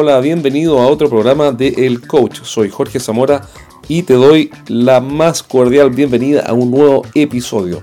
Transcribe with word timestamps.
Hola, 0.00 0.20
bienvenido 0.20 0.78
a 0.78 0.86
otro 0.86 1.10
programa 1.10 1.50
de 1.50 1.74
El 1.76 2.06
Coach. 2.06 2.42
Soy 2.44 2.70
Jorge 2.70 3.00
Zamora 3.00 3.48
y 3.88 4.04
te 4.04 4.14
doy 4.14 4.52
la 4.68 5.00
más 5.00 5.42
cordial 5.42 5.90
bienvenida 5.90 6.42
a 6.42 6.52
un 6.52 6.70
nuevo 6.70 7.04
episodio. 7.16 7.82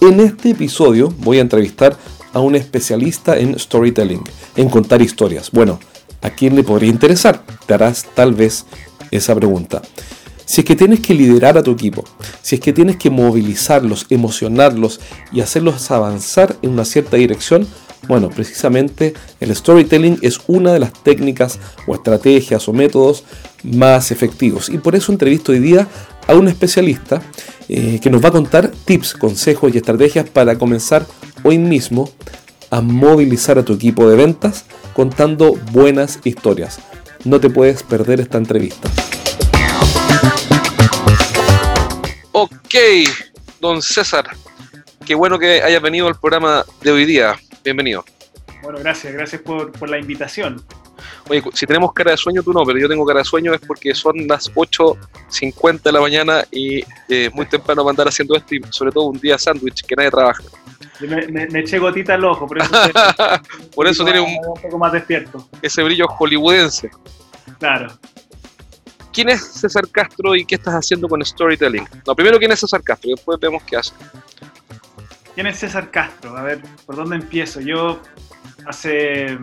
En 0.00 0.18
este 0.18 0.50
episodio 0.50 1.14
voy 1.18 1.38
a 1.38 1.42
entrevistar 1.42 1.96
a 2.32 2.40
un 2.40 2.56
especialista 2.56 3.38
en 3.38 3.56
storytelling, 3.56 4.24
en 4.56 4.68
contar 4.68 5.00
historias. 5.00 5.52
Bueno, 5.52 5.78
¿a 6.22 6.30
quién 6.30 6.56
le 6.56 6.64
podría 6.64 6.90
interesar? 6.90 7.44
Te 7.66 7.74
harás 7.74 8.04
tal 8.16 8.34
vez 8.34 8.66
esa 9.12 9.36
pregunta. 9.36 9.80
Si 10.46 10.62
es 10.62 10.64
que 10.64 10.74
tienes 10.74 10.98
que 10.98 11.14
liderar 11.14 11.56
a 11.56 11.62
tu 11.62 11.70
equipo, 11.70 12.02
si 12.42 12.56
es 12.56 12.60
que 12.60 12.72
tienes 12.72 12.96
que 12.96 13.10
movilizarlos, 13.10 14.06
emocionarlos 14.10 14.98
y 15.30 15.40
hacerlos 15.40 15.88
avanzar 15.92 16.56
en 16.62 16.70
una 16.70 16.84
cierta 16.84 17.16
dirección, 17.16 17.68
bueno, 18.08 18.30
precisamente 18.30 19.14
el 19.40 19.54
storytelling 19.54 20.18
es 20.22 20.40
una 20.46 20.72
de 20.72 20.78
las 20.78 20.92
técnicas 20.92 21.58
o 21.86 21.94
estrategias 21.94 22.68
o 22.68 22.72
métodos 22.72 23.24
más 23.62 24.10
efectivos. 24.10 24.68
Y 24.68 24.78
por 24.78 24.94
eso 24.94 25.12
entrevisto 25.12 25.52
hoy 25.52 25.58
día 25.58 25.88
a 26.26 26.34
un 26.34 26.48
especialista 26.48 27.22
eh, 27.68 27.98
que 28.02 28.10
nos 28.10 28.22
va 28.22 28.28
a 28.28 28.32
contar 28.32 28.70
tips, 28.84 29.14
consejos 29.14 29.74
y 29.74 29.78
estrategias 29.78 30.28
para 30.28 30.56
comenzar 30.58 31.06
hoy 31.42 31.58
mismo 31.58 32.10
a 32.70 32.80
movilizar 32.80 33.58
a 33.58 33.64
tu 33.64 33.74
equipo 33.74 34.08
de 34.08 34.16
ventas 34.16 34.64
contando 34.94 35.54
buenas 35.72 36.20
historias. 36.24 36.80
No 37.24 37.40
te 37.40 37.48
puedes 37.50 37.82
perder 37.82 38.20
esta 38.20 38.38
entrevista. 38.38 38.88
Ok, 42.32 42.74
don 43.60 43.80
César, 43.80 44.26
qué 45.06 45.14
bueno 45.14 45.38
que 45.38 45.62
hayas 45.62 45.80
venido 45.80 46.08
al 46.08 46.18
programa 46.18 46.64
de 46.82 46.90
hoy 46.90 47.04
día. 47.06 47.36
Bienvenido. 47.64 48.04
Bueno, 48.62 48.78
gracias, 48.78 49.12
gracias 49.12 49.40
por, 49.40 49.88
la 49.88 49.98
invitación. 49.98 50.62
Oye, 51.28 51.42
si 51.54 51.66
tenemos 51.66 51.92
cara 51.94 52.10
de 52.10 52.16
sueño, 52.16 52.42
tú 52.42 52.52
no, 52.52 52.62
pero 52.64 52.78
yo 52.78 52.88
tengo 52.88 53.04
cara 53.06 53.20
de 53.20 53.24
sueño 53.24 53.54
es 53.54 53.60
porque 53.60 53.94
son 53.94 54.26
las 54.26 54.52
8.50 54.54 55.82
de 55.82 55.92
la 55.92 56.00
mañana 56.00 56.44
y 56.50 56.80
es 56.80 56.86
eh, 57.08 57.30
muy 57.32 57.46
temprano 57.46 57.82
para 57.82 57.90
andar 57.90 58.08
haciendo 58.08 58.36
esto 58.36 58.54
y 58.54 58.60
sobre 58.70 58.92
todo 58.92 59.04
un 59.04 59.18
día 59.18 59.38
sándwich 59.38 59.82
que 59.84 59.96
nadie 59.96 60.10
trabaja. 60.10 60.42
Me, 61.00 61.60
eché 61.60 61.78
gotita 61.78 62.14
al 62.14 62.24
ojo, 62.24 62.46
por 62.46 62.58
eso, 62.58 62.70
por 63.74 63.86
eso 63.86 64.04
tiene 64.04 64.20
un, 64.20 64.30
un, 64.46 64.60
poco 64.60 64.78
más 64.78 64.92
despierto. 64.92 65.48
Ese 65.60 65.82
brillo 65.82 66.06
hollywoodense. 66.06 66.90
Claro. 67.58 67.88
¿Quién 69.12 69.30
es 69.30 69.42
César 69.42 69.88
Castro 69.90 70.34
y 70.34 70.44
qué 70.44 70.56
estás 70.56 70.74
haciendo 70.74 71.08
con 71.08 71.24
storytelling? 71.24 71.86
No, 72.06 72.14
primero, 72.14 72.38
¿quién 72.38 72.52
es 72.52 72.60
César 72.60 72.82
Castro? 72.82 73.10
Y 73.10 73.14
después 73.14 73.38
vemos 73.40 73.62
qué 73.62 73.76
hace. 73.76 73.92
¿Quién 75.34 75.48
es 75.48 75.58
César 75.58 75.90
Castro? 75.90 76.36
A 76.36 76.42
ver, 76.42 76.60
¿por 76.86 76.96
dónde 76.96 77.16
empiezo? 77.16 77.60
Yo 77.60 78.00
hace... 78.66 79.36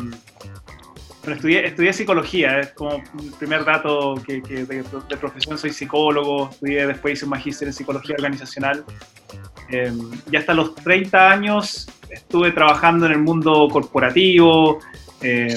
Estudié, 1.24 1.94
psicología, 1.94 2.62
es 2.62 2.72
como 2.72 3.04
primer 3.38 3.64
dato 3.64 4.16
que, 4.26 4.42
de, 4.42 4.84
profesión 5.18 5.56
soy 5.56 5.72
psicólogo, 5.72 6.50
estudié 6.50 6.88
después 6.88 7.14
hice 7.14 7.26
un 7.26 7.32
magíster 7.32 7.68
en 7.68 7.74
psicología 7.76 8.16
organizacional. 8.18 8.84
Eh, 9.70 9.94
y 10.32 10.36
hasta 10.36 10.56
los 10.56 10.74
30 10.76 11.30
años 11.30 11.88
estuve 12.10 12.52
trabajando 12.52 13.06
en 13.06 13.12
el 13.12 13.20
mundo 13.20 13.68
corporativo, 13.72 14.80
eh, 15.22 15.54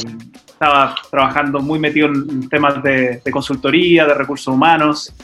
estaba 0.46 0.94
trabajando 1.10 1.60
muy 1.60 1.78
metido 1.78 2.08
en 2.08 2.46
temas 2.50 2.82
de 2.82 3.22
consultoría, 3.30 4.04
de 4.04 4.12
recursos 4.12 4.52
humanos. 4.52 5.14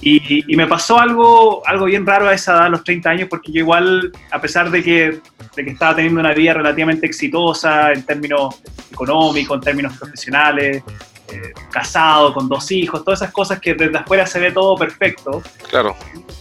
Y, 0.00 0.56
me 0.56 0.66
pasó 0.66 0.98
algo, 0.98 1.66
algo 1.66 1.86
bien 1.86 2.06
raro 2.06 2.28
a 2.28 2.34
esa 2.34 2.52
edad, 2.52 2.66
a 2.66 2.68
los 2.68 2.84
30 2.84 3.10
años, 3.10 3.28
porque 3.28 3.50
yo 3.52 3.60
igual, 3.60 4.12
a 4.30 4.40
pesar 4.40 4.70
de 4.70 4.82
que, 4.82 5.20
de 5.56 5.64
que 5.64 5.70
estaba 5.70 5.96
teniendo 5.96 6.20
una 6.20 6.32
vida 6.32 6.54
relativamente 6.54 7.06
exitosa 7.06 7.92
en 7.92 8.04
términos 8.04 8.62
económicos, 8.92 9.56
en 9.56 9.60
términos 9.60 9.98
profesionales, 9.98 10.82
eh, 11.30 11.52
casado, 11.70 12.32
con 12.32 12.48
dos 12.48 12.70
hijos, 12.70 13.04
todas 13.04 13.20
esas 13.20 13.32
cosas 13.32 13.60
que 13.60 13.74
desde 13.74 13.98
afuera 13.98 14.26
se 14.26 14.40
ve 14.40 14.50
todo 14.50 14.76
perfecto. 14.76 15.42
Claro. 15.68 15.94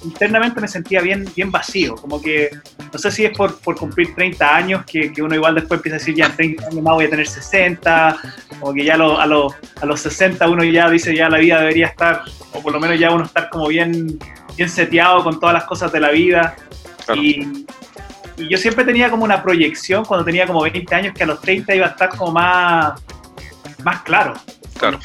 Internamente 0.03 0.61
me 0.61 0.67
sentía 0.67 1.01
bien, 1.01 1.25
bien 1.35 1.51
vacío, 1.51 1.95
como 1.95 2.22
que, 2.22 2.50
no 2.94 2.97
sé 2.97 3.11
si 3.11 3.25
es 3.25 3.35
por, 3.35 3.59
por 3.59 3.75
cumplir 3.75 4.16
30 4.16 4.56
años, 4.56 4.85
que, 4.85 5.11
que, 5.11 5.22
uno 5.22 5.35
igual 5.35 5.56
después 5.56 5.79
empieza 5.79 5.97
a 5.97 6.00
decir, 6.00 6.16
ya 6.16 6.28
en 6.28 6.35
30 6.35 6.67
años 6.67 6.81
más 6.84 6.94
voy 6.94 7.06
a 7.06 7.09
tener 7.09 7.28
60, 7.28 8.17
o 8.61 8.73
que 8.73 8.85
ya 8.85 8.95
a, 8.95 9.23
a 9.23 9.85
los 9.85 10.00
60 10.00 10.47
uno 10.47 10.63
ya 10.63 10.90
dice, 10.90 11.16
ya 11.16 11.29
la 11.29 11.40
vida 11.40 11.59
debería 11.59 11.88
estar, 11.88 12.22
o 12.53 12.61
por 12.61 12.72
lo 12.72 12.79
menos 12.79 12.97
ya 13.00 13.11
uno 13.11 13.25
estar 13.25 13.50
como 13.50 13.67
bien, 13.67 14.17
bien 14.56 14.69
seteado 14.69 15.23
con 15.23 15.40
todas 15.40 15.53
las 15.53 15.66
cosas 15.66 15.91
de 15.91 16.00
la 16.00 16.11
vida. 16.11 16.56
Y, 17.16 17.66
y 18.38 18.47
yo 18.47 18.57
siempre 18.57 18.85
tenía 18.85 19.09
como 19.09 19.23
una 19.23 19.41
proyección 19.41 20.06
cuando 20.06 20.23
tenía 20.23 20.45
como 20.45 20.61
20 20.61 20.95
años 20.95 21.13
que 21.13 21.23
a 21.23 21.25
los 21.25 21.41
30 21.41 21.75
iba 21.75 21.88
a 21.88 21.90
estar 21.90 22.09
como 22.09 22.31
más, 22.31 23.01
más 23.84 24.01
claro. 24.03 24.34
Claro. 24.77 24.99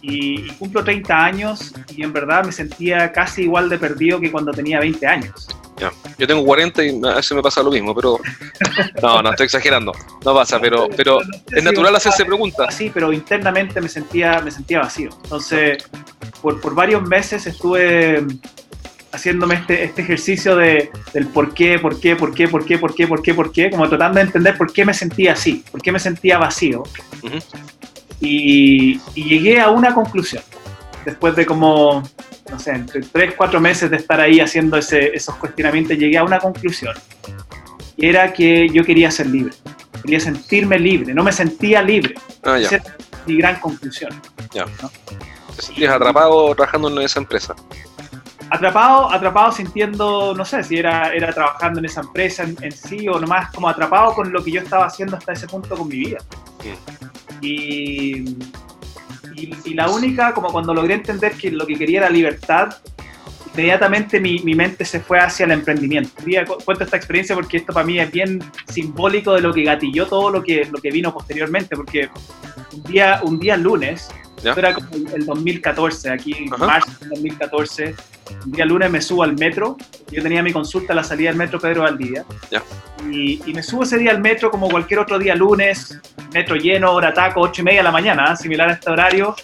Y, 0.00 0.48
cumplo 0.52 0.84
30 0.84 1.24
años 1.24 1.74
y 1.94 2.02
en 2.02 2.12
verdad 2.12 2.44
me 2.44 2.52
sentía 2.52 3.12
casi 3.12 3.42
igual 3.42 3.68
de 3.68 3.78
perdido 3.78 4.20
que 4.20 4.30
cuando 4.30 4.52
tenía 4.52 4.78
20 4.80 5.06
años. 5.06 5.48
Ya. 5.76 5.92
Yo 6.18 6.26
tengo 6.26 6.44
40 6.44 6.84
y 6.84 7.00
a 7.04 7.14
veces 7.16 7.32
me 7.32 7.42
pasa 7.42 7.62
lo 7.62 7.70
mismo, 7.70 7.94
pero 7.94 8.18
no, 9.02 9.22
no 9.22 9.30
estoy 9.30 9.44
exagerando, 9.44 9.92
no 10.24 10.34
pasa, 10.34 10.60
pero, 10.60 10.88
pero 10.96 11.20
es 11.52 11.62
natural 11.62 11.94
hacerse 11.94 12.24
preguntas. 12.24 12.74
Sí, 12.74 12.90
pero 12.92 13.12
internamente 13.12 13.80
me 13.80 13.88
sentía, 13.88 14.40
me 14.40 14.50
sentía 14.50 14.80
vacío. 14.80 15.10
Entonces, 15.24 15.84
por, 16.42 16.60
por 16.60 16.74
varios 16.74 17.02
meses 17.02 17.46
estuve 17.46 18.24
haciéndome 19.12 19.56
este, 19.56 19.84
este 19.84 20.02
ejercicio 20.02 20.56
de, 20.56 20.90
del 21.12 21.26
por 21.28 21.54
qué, 21.54 21.78
por 21.78 21.98
qué, 21.98 22.16
por 22.16 22.34
qué, 22.34 22.48
por 22.48 22.64
qué, 22.64 22.78
por 22.78 22.94
qué, 22.94 23.06
por 23.06 23.22
qué, 23.22 23.34
por 23.34 23.52
qué, 23.52 23.70
como 23.70 23.88
tratando 23.88 24.16
de 24.18 24.26
entender 24.26 24.56
por 24.56 24.72
qué 24.72 24.84
me 24.84 24.94
sentía 24.94 25.32
así, 25.32 25.64
por 25.70 25.80
qué 25.80 25.92
me 25.92 25.98
sentía 25.98 26.38
vacío. 26.38 26.82
Y, 28.20 28.98
llegué 29.14 29.60
a 29.60 29.70
una 29.70 29.94
conclusión. 29.94 30.42
Después 31.04 31.36
de 31.36 31.46
como, 31.46 32.02
no 32.50 32.58
sé, 32.58 32.72
entre 32.72 33.00
tres, 33.02 33.34
cuatro 33.36 33.60
meses 33.60 33.90
de 33.90 33.96
estar 33.96 34.20
ahí 34.20 34.40
haciendo 34.40 34.76
ese, 34.76 35.14
esos 35.14 35.36
cuestionamientos, 35.36 35.96
llegué 35.96 36.18
a 36.18 36.24
una 36.24 36.38
conclusión. 36.38 36.94
Era 37.96 38.32
que 38.32 38.68
yo 38.68 38.84
quería 38.84 39.10
ser 39.10 39.26
libre. 39.26 39.54
Quería 40.02 40.20
sentirme 40.20 40.78
libre. 40.78 41.14
No 41.14 41.24
me 41.24 41.32
sentía 41.32 41.82
libre. 41.82 42.14
Ah, 42.44 42.58
Esa 42.58 42.76
es 42.76 42.82
mi 43.26 43.38
gran 43.38 43.58
conclusión. 43.60 44.10
Ya. 44.52 44.66
Te 45.56 45.62
sentías 45.62 45.94
atrapado 45.94 46.54
trabajando 46.54 46.88
en 46.88 46.98
esa 47.02 47.18
empresa 47.18 47.54
atrapado, 48.50 49.12
atrapado 49.12 49.52
sintiendo, 49.52 50.34
no 50.34 50.44
sé 50.44 50.62
si 50.62 50.78
era, 50.78 51.12
era 51.12 51.32
trabajando 51.32 51.78
en 51.80 51.86
esa 51.86 52.00
empresa 52.00 52.44
en, 52.44 52.72
sí 52.72 53.08
o 53.08 53.18
nomás 53.18 53.52
como 53.52 53.68
atrapado 53.68 54.14
con 54.14 54.32
lo 54.32 54.42
que 54.42 54.52
yo 54.52 54.60
estaba 54.60 54.86
haciendo 54.86 55.16
hasta 55.16 55.32
ese 55.32 55.46
punto 55.46 55.76
con 55.76 55.88
mi 55.88 55.96
vida. 55.96 56.18
Y, 57.40 58.36
la 59.72 59.88
única, 59.88 60.34
como 60.34 60.48
cuando 60.48 60.74
logré 60.74 60.94
entender 60.94 61.32
que 61.34 61.50
lo 61.52 61.64
que 61.64 61.76
quería 61.76 62.00
era 62.00 62.10
libertad, 62.10 62.70
inmediatamente 63.54 64.18
mi, 64.18 64.40
mi 64.40 64.54
mente 64.54 64.84
se 64.84 64.98
fue 64.98 65.20
hacia 65.20 65.46
el 65.46 65.52
emprendimiento. 65.52 66.10
Cuento 66.64 66.84
esta 66.84 66.96
experiencia 66.96 67.36
porque 67.36 67.58
esto 67.58 67.72
para 67.72 67.86
mí 67.86 68.00
es 68.00 68.10
bien 68.10 68.42
simbólico 68.68 69.34
de 69.34 69.40
lo 69.40 69.52
que 69.52 69.62
gatilló 69.62 70.06
todo 70.06 70.30
lo 70.30 70.42
que, 70.42 70.64
lo 70.64 70.80
que 70.80 70.90
vino 70.90 71.12
posteriormente, 71.14 71.76
porque 71.76 72.08
un 72.72 72.82
día, 72.84 73.20
un 73.22 73.38
día 73.38 73.56
lunes, 73.56 74.08
esto 74.38 74.60
era 74.60 74.74
como 74.74 74.88
el 75.14 75.26
2014, 75.26 76.10
aquí 76.10 76.34
en 76.34 76.50
marzo 76.50 76.90
del 77.00 77.10
2014. 77.10 77.94
Un 78.44 78.52
día 78.52 78.64
lunes 78.64 78.90
me 78.90 79.00
subo 79.00 79.22
al 79.22 79.34
metro. 79.34 79.76
Yo 80.10 80.22
tenía 80.22 80.42
mi 80.42 80.52
consulta 80.52 80.92
a 80.92 80.96
la 80.96 81.04
salida 81.04 81.30
del 81.30 81.38
metro 81.38 81.58
Pedro 81.58 81.82
Valdivia. 81.82 82.24
Y, 83.10 83.40
y, 83.46 83.54
me 83.54 83.62
subo 83.62 83.84
ese 83.84 83.98
día 83.98 84.10
al 84.10 84.20
metro 84.20 84.50
como 84.50 84.68
cualquier 84.68 85.00
otro 85.00 85.18
día 85.18 85.34
lunes. 85.34 85.98
Metro 86.32 86.56
lleno, 86.56 86.92
hora 86.92 87.12
taco, 87.12 87.40
8 87.40 87.62
y 87.62 87.64
media 87.64 87.80
de 87.80 87.84
la 87.84 87.92
mañana, 87.92 88.32
¿eh? 88.32 88.36
similar 88.36 88.68
a 88.68 88.72
este 88.74 88.90
horario. 88.90 89.34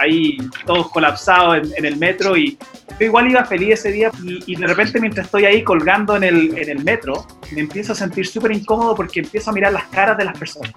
ahí 0.00 0.38
todos 0.64 0.90
colapsados 0.90 1.70
en, 1.76 1.84
el 1.84 1.96
metro. 1.96 2.36
Y 2.36 2.58
yo 2.98 3.06
igual 3.06 3.30
iba 3.30 3.44
feliz 3.44 3.74
ese 3.74 3.92
día. 3.92 4.10
Y, 4.22 4.52
y 4.52 4.56
de 4.56 4.66
repente, 4.66 5.00
mientras 5.00 5.26
estoy 5.26 5.44
ahí 5.44 5.62
colgando 5.62 6.16
en 6.16 6.24
el, 6.24 6.58
en 6.58 6.70
el 6.70 6.82
metro, 6.82 7.26
me 7.52 7.60
empiezo 7.60 7.92
a 7.92 7.94
sentir 7.94 8.26
súper 8.26 8.52
incómodo 8.52 8.94
porque 8.94 9.20
empiezo 9.20 9.50
a 9.50 9.52
mirar 9.52 9.72
las 9.72 9.84
caras 9.84 10.16
de 10.16 10.24
las 10.24 10.36
personas 10.38 10.72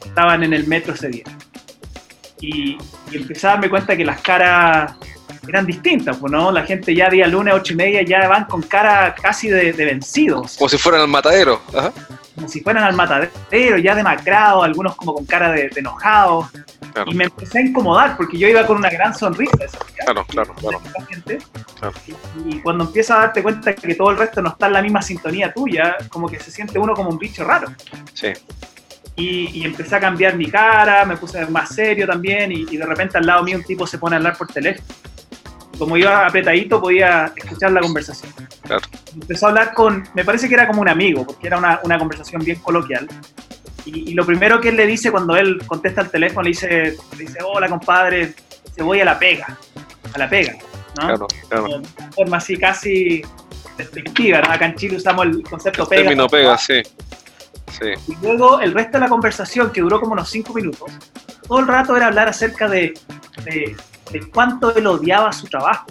que 0.00 0.08
estaban 0.08 0.42
en 0.44 0.52
el 0.52 0.66
metro 0.66 0.94
ese 0.94 1.08
día 1.08 1.24
y, 2.40 2.78
empecé 3.12 3.46
a 3.46 3.50
darme 3.50 3.70
cuenta 3.70 3.96
que 3.96 4.04
las 4.04 4.20
caras 4.20 4.94
eran 5.48 5.66
distintas, 5.66 6.16
pues, 6.16 6.32
¿no? 6.32 6.50
La 6.50 6.64
gente 6.64 6.94
ya 6.94 7.08
día 7.08 7.26
lunes, 7.26 7.54
ocho 7.54 7.72
y 7.72 7.76
media, 7.76 8.02
ya 8.02 8.28
van 8.28 8.44
con 8.44 8.62
cara 8.62 9.14
casi 9.14 9.48
de, 9.48 9.72
vencidos. 9.72 10.56
Como 10.56 10.68
si 10.68 10.78
fueran 10.78 11.02
al 11.02 11.08
matadero. 11.08 11.60
Como 12.34 12.48
si 12.48 12.60
fueran 12.60 12.84
al 12.84 12.94
matadero, 12.94 13.78
ya 13.78 13.94
demacrados, 13.94 14.64
algunos 14.64 14.96
como 14.96 15.14
con 15.14 15.24
cara 15.24 15.52
de, 15.52 15.70
enojados. 15.76 16.46
Y 17.06 17.14
me 17.14 17.24
empecé 17.24 17.58
a 17.58 17.62
incomodar 17.62 18.16
porque 18.16 18.38
yo 18.38 18.48
iba 18.48 18.66
con 18.66 18.78
una 18.78 18.90
gran 18.90 19.14
sonrisa. 19.14 19.56
Claro, 20.02 20.24
claro, 20.26 20.54
claro. 20.54 20.80
Y, 22.46 22.60
cuando 22.60 22.84
empiezas 22.84 23.18
a 23.18 23.20
darte 23.20 23.42
cuenta 23.42 23.74
que 23.74 23.94
todo 23.94 24.10
el 24.10 24.18
resto 24.18 24.42
no 24.42 24.50
está 24.50 24.66
en 24.66 24.72
la 24.72 24.82
misma 24.82 25.02
sintonía 25.02 25.52
tuya, 25.52 25.96
como 26.08 26.28
que 26.28 26.40
se 26.40 26.50
siente 26.50 26.78
uno 26.78 26.94
como 26.94 27.10
un 27.10 27.18
bicho 27.18 27.44
raro. 27.44 27.68
Sí. 28.14 28.32
Y, 29.16 29.64
empecé 29.64 29.96
a 29.96 30.00
cambiar 30.00 30.36
mi 30.36 30.50
cara, 30.50 31.04
me 31.06 31.16
puse 31.16 31.46
más 31.46 31.74
serio 31.74 32.06
también 32.06 32.52
y, 32.52 32.76
de 32.76 32.84
repente 32.84 33.16
al 33.16 33.26
lado 33.26 33.42
mío 33.42 33.56
un 33.56 33.64
tipo 33.64 33.86
se 33.86 33.98
pone 33.98 34.16
a 34.16 34.18
hablar 34.18 34.36
por 34.36 34.48
teléfono. 34.48 34.86
Como 35.78 35.96
iba 35.96 36.26
apretadito 36.26 36.80
podía 36.80 37.32
escuchar 37.34 37.72
la 37.72 37.80
conversación. 37.80 38.32
Claro. 38.62 38.82
Empezó 39.14 39.46
a 39.46 39.48
hablar 39.50 39.74
con, 39.74 40.06
me 40.14 40.24
parece 40.24 40.48
que 40.48 40.54
era 40.54 40.66
como 40.66 40.82
un 40.82 40.88
amigo, 40.88 41.26
porque 41.26 41.46
era 41.46 41.58
una, 41.58 41.80
una 41.82 41.98
conversación 41.98 42.42
bien 42.42 42.58
coloquial. 42.60 43.08
Y, 43.84 44.10
y 44.10 44.14
lo 44.14 44.26
primero 44.26 44.60
que 44.60 44.70
él 44.70 44.76
le 44.76 44.86
dice 44.86 45.10
cuando 45.10 45.36
él 45.36 45.62
contesta 45.66 46.02
el 46.02 46.10
teléfono, 46.10 46.42
le 46.42 46.50
dice, 46.50 46.96
le 47.16 47.18
dice 47.18 47.38
hola 47.42 47.68
compadre, 47.68 48.34
se 48.74 48.82
voy 48.82 49.00
a 49.00 49.04
la 49.06 49.18
pega, 49.18 49.56
a 50.12 50.18
la 50.18 50.28
pega. 50.28 50.52
¿no? 50.52 51.06
Claro, 51.06 51.26
claro. 51.48 51.66
De 51.66 51.74
una 51.76 52.12
forma 52.12 52.36
así 52.36 52.56
casi 52.56 53.22
despectiva, 53.76 54.40
¿no? 54.40 54.50
Acá 54.50 54.66
en 54.66 54.74
Chile 54.76 54.96
usamos 54.96 55.26
el 55.26 55.42
concepto 55.42 55.86
pega. 55.86 56.02
Término 56.02 56.28
pega, 56.28 56.58
sí. 56.58 56.82
Sí. 57.72 57.92
Y 58.08 58.16
luego 58.22 58.60
el 58.60 58.72
resto 58.72 58.92
de 58.98 59.00
la 59.00 59.08
conversación, 59.08 59.70
que 59.70 59.80
duró 59.80 60.00
como 60.00 60.12
unos 60.12 60.28
cinco 60.30 60.54
minutos, 60.54 60.90
todo 61.46 61.58
el 61.60 61.66
rato 61.66 61.96
era 61.96 62.06
hablar 62.06 62.28
acerca 62.28 62.68
de, 62.68 62.94
de, 63.44 63.76
de 64.12 64.30
cuánto 64.30 64.74
él 64.74 64.86
odiaba 64.86 65.32
su 65.32 65.46
trabajo. 65.46 65.86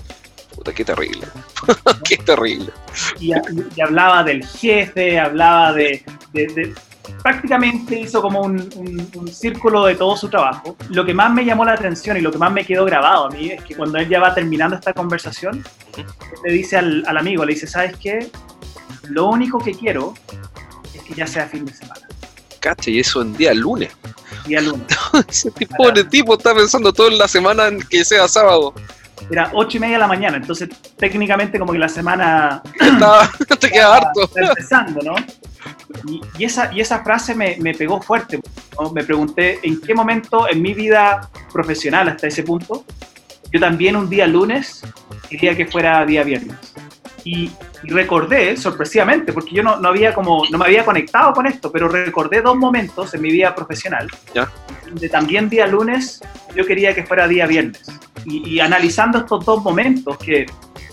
Puta, 0.55 0.73
qué 0.73 0.85
terrible. 0.85 1.27
qué 2.09 2.17
terrible. 2.17 2.71
Y, 3.19 3.31
y 3.75 3.81
hablaba 3.81 4.23
del 4.23 4.45
jefe, 4.45 5.19
hablaba 5.19 5.73
de... 5.73 6.03
de- 6.33 6.73
prácticamente 7.21 7.99
hizo 7.99 8.21
como 8.21 8.41
un, 8.41 8.55
un- 8.75 9.09
un 9.15 9.27
círculo 9.27 9.85
de 9.85 9.95
todo 9.95 10.15
su 10.15 10.27
trabajo. 10.29 10.75
Lo 10.89 11.05
que 11.05 11.13
más 11.13 11.31
me 11.31 11.43
llamó 11.45 11.65
la 11.65 11.73
atención 11.73 12.17
y 12.17 12.21
lo 12.21 12.31
que 12.31 12.37
más 12.37 12.51
me 12.51 12.63
quedó 12.65 12.85
grabado 12.85 13.25
a 13.27 13.29
mí 13.29 13.49
es 13.51 13.63
que 13.63 13.75
cuando 13.75 13.97
él 13.97 14.07
ya 14.09 14.19
va 14.19 14.33
terminando 14.33 14.75
esta 14.75 14.93
conversación, 14.93 15.63
le 16.43 16.51
dice 16.51 16.77
al, 16.77 17.03
al 17.07 17.17
amigo, 17.17 17.43
le 17.45 17.53
dice, 17.53 17.65
¿sabes 17.67 17.95
qué? 17.97 18.29
Lo 19.09 19.25
único 19.27 19.57
que 19.59 19.73
quiero 19.73 20.13
ya 21.13 21.27
sea 21.27 21.47
fin 21.47 21.65
de 21.65 21.73
semana, 21.73 22.07
Cacha, 22.59 22.89
y 22.89 22.99
eso 22.99 23.21
en 23.21 23.35
día 23.37 23.53
lunes. 23.53 23.91
día 24.47 24.61
lunes. 24.61 24.85
Ese 25.27 25.51
tipo, 25.51 25.75
pobre 25.75 26.03
tipo 26.05 26.35
está 26.37 26.53
pensando 26.55 26.91
toda 26.91 27.11
la 27.11 27.27
semana 27.27 27.67
en 27.67 27.79
que 27.81 28.03
sea 28.03 28.27
sábado. 28.27 28.73
Era 29.31 29.49
ocho 29.53 29.77
y 29.77 29.79
media 29.79 29.93
de 29.95 29.99
la 30.01 30.07
mañana, 30.07 30.37
entonces 30.37 30.69
técnicamente 30.97 31.57
como 31.59 31.71
que 31.73 31.79
la 31.79 31.89
semana 31.89 32.61
Estaba- 32.79 33.29
te 33.59 33.69
queda 33.71 33.95
harto. 33.97 34.29
empezando, 34.35 35.01
¿no? 35.01 35.15
Y, 36.07 36.21
y 36.37 36.43
esa, 36.45 36.71
y 36.73 36.81
esa 36.81 37.03
frase 37.03 37.33
me, 37.33 37.55
me 37.59 37.73
pegó 37.73 38.01
fuerte. 38.01 38.39
¿no? 38.79 38.91
Me 38.91 39.03
pregunté 39.03 39.59
en 39.63 39.79
qué 39.81 39.93
momento 39.93 40.47
en 40.49 40.61
mi 40.61 40.73
vida 40.73 41.29
profesional 41.53 42.09
hasta 42.09 42.27
ese 42.27 42.43
punto, 42.43 42.83
yo 43.51 43.59
también 43.59 43.95
un 43.95 44.09
día 44.09 44.27
lunes 44.27 44.81
quería 45.29 45.55
que 45.55 45.65
fuera 45.65 46.05
día 46.05 46.23
viernes. 46.23 46.57
Y, 47.23 47.49
y 47.85 47.89
recordé, 47.91 48.57
sorpresivamente, 48.57 49.31
porque 49.31 49.53
yo 49.53 49.63
no, 49.63 49.77
no, 49.77 49.89
había 49.89 50.13
como, 50.13 50.43
no 50.49 50.57
me 50.57 50.65
había 50.65 50.83
conectado 50.83 51.33
con 51.33 51.45
esto, 51.45 51.71
pero 51.71 51.87
recordé 51.87 52.41
dos 52.41 52.55
momentos 52.55 53.13
en 53.13 53.21
mi 53.21 53.31
vida 53.31 53.53
profesional, 53.53 54.07
Ya. 54.33 54.51
de 54.91 55.09
también 55.09 55.49
día 55.49 55.67
lunes, 55.67 56.21
yo 56.55 56.65
quería 56.65 56.93
que 56.95 57.03
fuera 57.03 57.27
día 57.27 57.45
viernes. 57.45 57.83
Y, 58.25 58.55
y 58.55 58.59
analizando 58.59 59.19
estos 59.19 59.45
dos 59.45 59.63
momentos, 59.63 60.17
que 60.17 60.45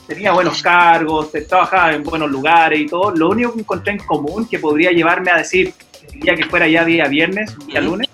tenía 0.07 0.33
buenos 0.33 0.63
cargos, 0.63 1.31
trabajaba 1.49 1.95
en 1.95 2.03
buenos 2.03 2.31
lugares 2.31 2.81
y 2.81 2.87
todo, 2.87 3.11
lo 3.13 3.31
único 3.31 3.55
que 3.55 3.61
encontré 3.61 3.93
en 3.93 3.99
común 3.99 4.47
que 4.47 4.59
podría 4.59 4.91
llevarme 4.91 5.31
a 5.31 5.39
decir 5.39 5.73
que 6.01 6.07
quería 6.07 6.35
que 6.35 6.45
fuera 6.45 6.69
ya 6.69 6.85
día 6.85 7.07
viernes, 7.07 7.57
día 7.67 7.81
lunes, 7.81 8.09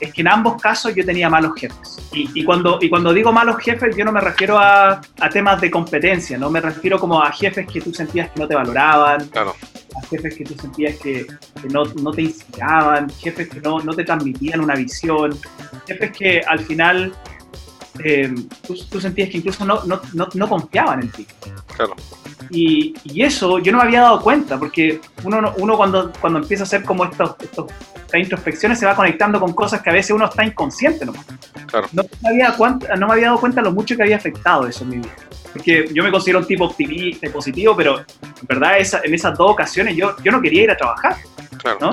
es 0.00 0.12
que 0.12 0.20
en 0.20 0.28
ambos 0.28 0.60
casos 0.60 0.94
yo 0.94 1.04
tenía 1.04 1.28
malos 1.30 1.52
jefes. 1.58 1.98
Y, 2.12 2.28
y 2.40 2.44
cuando, 2.44 2.78
y 2.80 2.88
cuando 2.90 3.12
digo 3.12 3.32
malos 3.32 3.56
jefes, 3.58 3.96
yo 3.96 4.04
no 4.04 4.12
me 4.12 4.20
refiero 4.20 4.58
a, 4.58 5.00
a 5.20 5.28
temas 5.30 5.60
de 5.60 5.70
competencia, 5.70 6.36
no 6.38 6.50
me 6.50 6.60
refiero 6.60 6.98
como 6.98 7.22
a 7.22 7.30
jefes 7.32 7.66
que 7.66 7.80
tú 7.80 7.92
sentías 7.94 8.30
que 8.30 8.40
no 8.40 8.46
te 8.48 8.54
valoraban, 8.54 9.26
Claro. 9.28 9.54
a 9.96 10.06
jefes 10.06 10.36
que 10.36 10.44
tú 10.44 10.54
sentías 10.60 10.96
que, 10.96 11.26
que 11.60 11.68
no, 11.68 11.84
no 12.02 12.10
te 12.12 12.22
inspiraban, 12.22 13.08
jefes 13.10 13.48
que 13.48 13.60
no, 13.60 13.80
no 13.80 13.94
te 13.94 14.04
transmitían 14.04 14.60
una 14.60 14.74
visión, 14.74 15.36
jefes 15.86 16.10
que 16.12 16.40
al 16.46 16.60
final 16.60 17.12
eh, 18.04 18.34
tú, 18.66 18.74
tú 18.90 19.00
sentías 19.00 19.30
que 19.30 19.38
incluso 19.38 19.64
no, 19.64 19.84
no, 19.84 20.00
no, 20.14 20.28
no 20.34 20.48
confiaban 20.48 21.02
en 21.02 21.10
ti. 21.10 21.26
Claro. 21.76 21.94
Y, 22.50 22.94
y 23.04 23.22
eso 23.22 23.58
yo 23.58 23.72
no 23.72 23.78
me 23.78 23.84
había 23.84 24.02
dado 24.02 24.20
cuenta, 24.20 24.58
porque 24.58 25.00
uno, 25.24 25.40
no- 25.40 25.54
uno 25.58 25.76
cuando, 25.76 26.12
cuando 26.20 26.38
empieza 26.38 26.62
a 26.62 26.66
hacer 26.66 26.84
como 26.84 27.04
estos, 27.04 27.34
estos, 27.42 27.66
estas 27.96 28.20
introspecciones 28.20 28.78
se 28.78 28.86
va 28.86 28.94
conectando 28.94 29.40
con 29.40 29.52
cosas 29.52 29.82
que 29.82 29.90
a 29.90 29.92
veces 29.92 30.12
uno 30.12 30.26
está 30.26 30.44
inconsciente 30.44 31.04
nomás. 31.04 31.24
Claro. 31.66 31.88
No 31.92 32.02
me 32.22 32.28
había, 32.28 32.54
no 32.96 33.06
me 33.06 33.12
había 33.14 33.26
dado 33.26 33.40
cuenta 33.40 33.60
lo 33.62 33.72
mucho 33.72 33.96
que 33.96 34.02
había 34.02 34.16
afectado 34.16 34.66
eso 34.68 34.84
en 34.84 34.90
mi 34.90 34.96
vida. 34.98 35.14
Porque 35.52 35.88
yo 35.92 36.04
me 36.04 36.10
considero 36.10 36.38
un 36.40 36.46
tipo 36.46 36.64
optimista 36.66 37.26
y 37.26 37.30
positivo, 37.30 37.74
pero 37.76 37.98
en 37.98 38.46
verdad 38.46 38.78
esa- 38.78 39.00
en 39.02 39.12
esas 39.14 39.36
dos 39.36 39.50
ocasiones 39.50 39.96
yo, 39.96 40.14
yo 40.22 40.30
no 40.30 40.40
quería 40.40 40.64
ir 40.64 40.70
a 40.70 40.76
trabajar. 40.76 41.16
Claro. 41.58 41.78
¿no? 41.80 41.92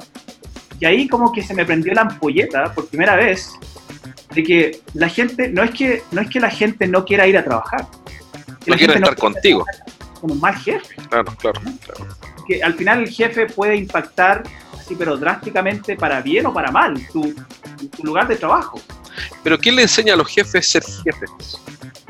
Y 0.79 0.85
ahí 0.85 1.07
como 1.07 1.31
que 1.31 1.41
se 1.41 1.53
me 1.53 1.65
prendió 1.65 1.93
la 1.93 2.01
ampolleta 2.01 2.73
por 2.73 2.87
primera 2.87 3.15
vez 3.15 3.53
de 4.33 4.43
que 4.43 4.81
la 4.93 5.09
gente, 5.09 5.49
no 5.49 5.63
es 5.63 5.71
que, 5.71 6.03
no 6.11 6.21
es 6.21 6.29
que 6.29 6.39
la 6.39 6.49
gente 6.49 6.87
no 6.87 7.05
quiera 7.05 7.27
ir 7.27 7.37
a 7.37 7.43
trabajar. 7.43 7.87
Que 8.63 8.71
No 8.71 8.77
quieren 8.77 8.97
estar 8.97 9.15
contigo. 9.15 9.65
Con 10.19 10.31
un 10.31 10.39
mal 10.39 10.55
jefe. 10.55 10.95
Claro, 11.09 11.33
claro, 11.37 11.61
claro. 11.85 12.07
Que 12.47 12.63
al 12.63 12.73
final 12.73 12.99
el 12.99 13.09
jefe 13.09 13.47
puede 13.47 13.75
impactar 13.75 14.43
así, 14.77 14.95
pero 14.95 15.17
drásticamente 15.17 15.95
para 15.95 16.21
bien 16.21 16.45
o 16.45 16.53
para 16.53 16.71
mal, 16.71 16.95
tu, 17.11 17.33
tu 17.95 18.03
lugar 18.03 18.27
de 18.27 18.35
trabajo. 18.35 18.81
Pero 19.43 19.57
¿quién 19.57 19.75
le 19.75 19.83
enseña 19.83 20.13
a 20.13 20.17
los 20.17 20.27
jefes 20.27 20.67
ser 20.67 20.83
jefes? 21.03 21.59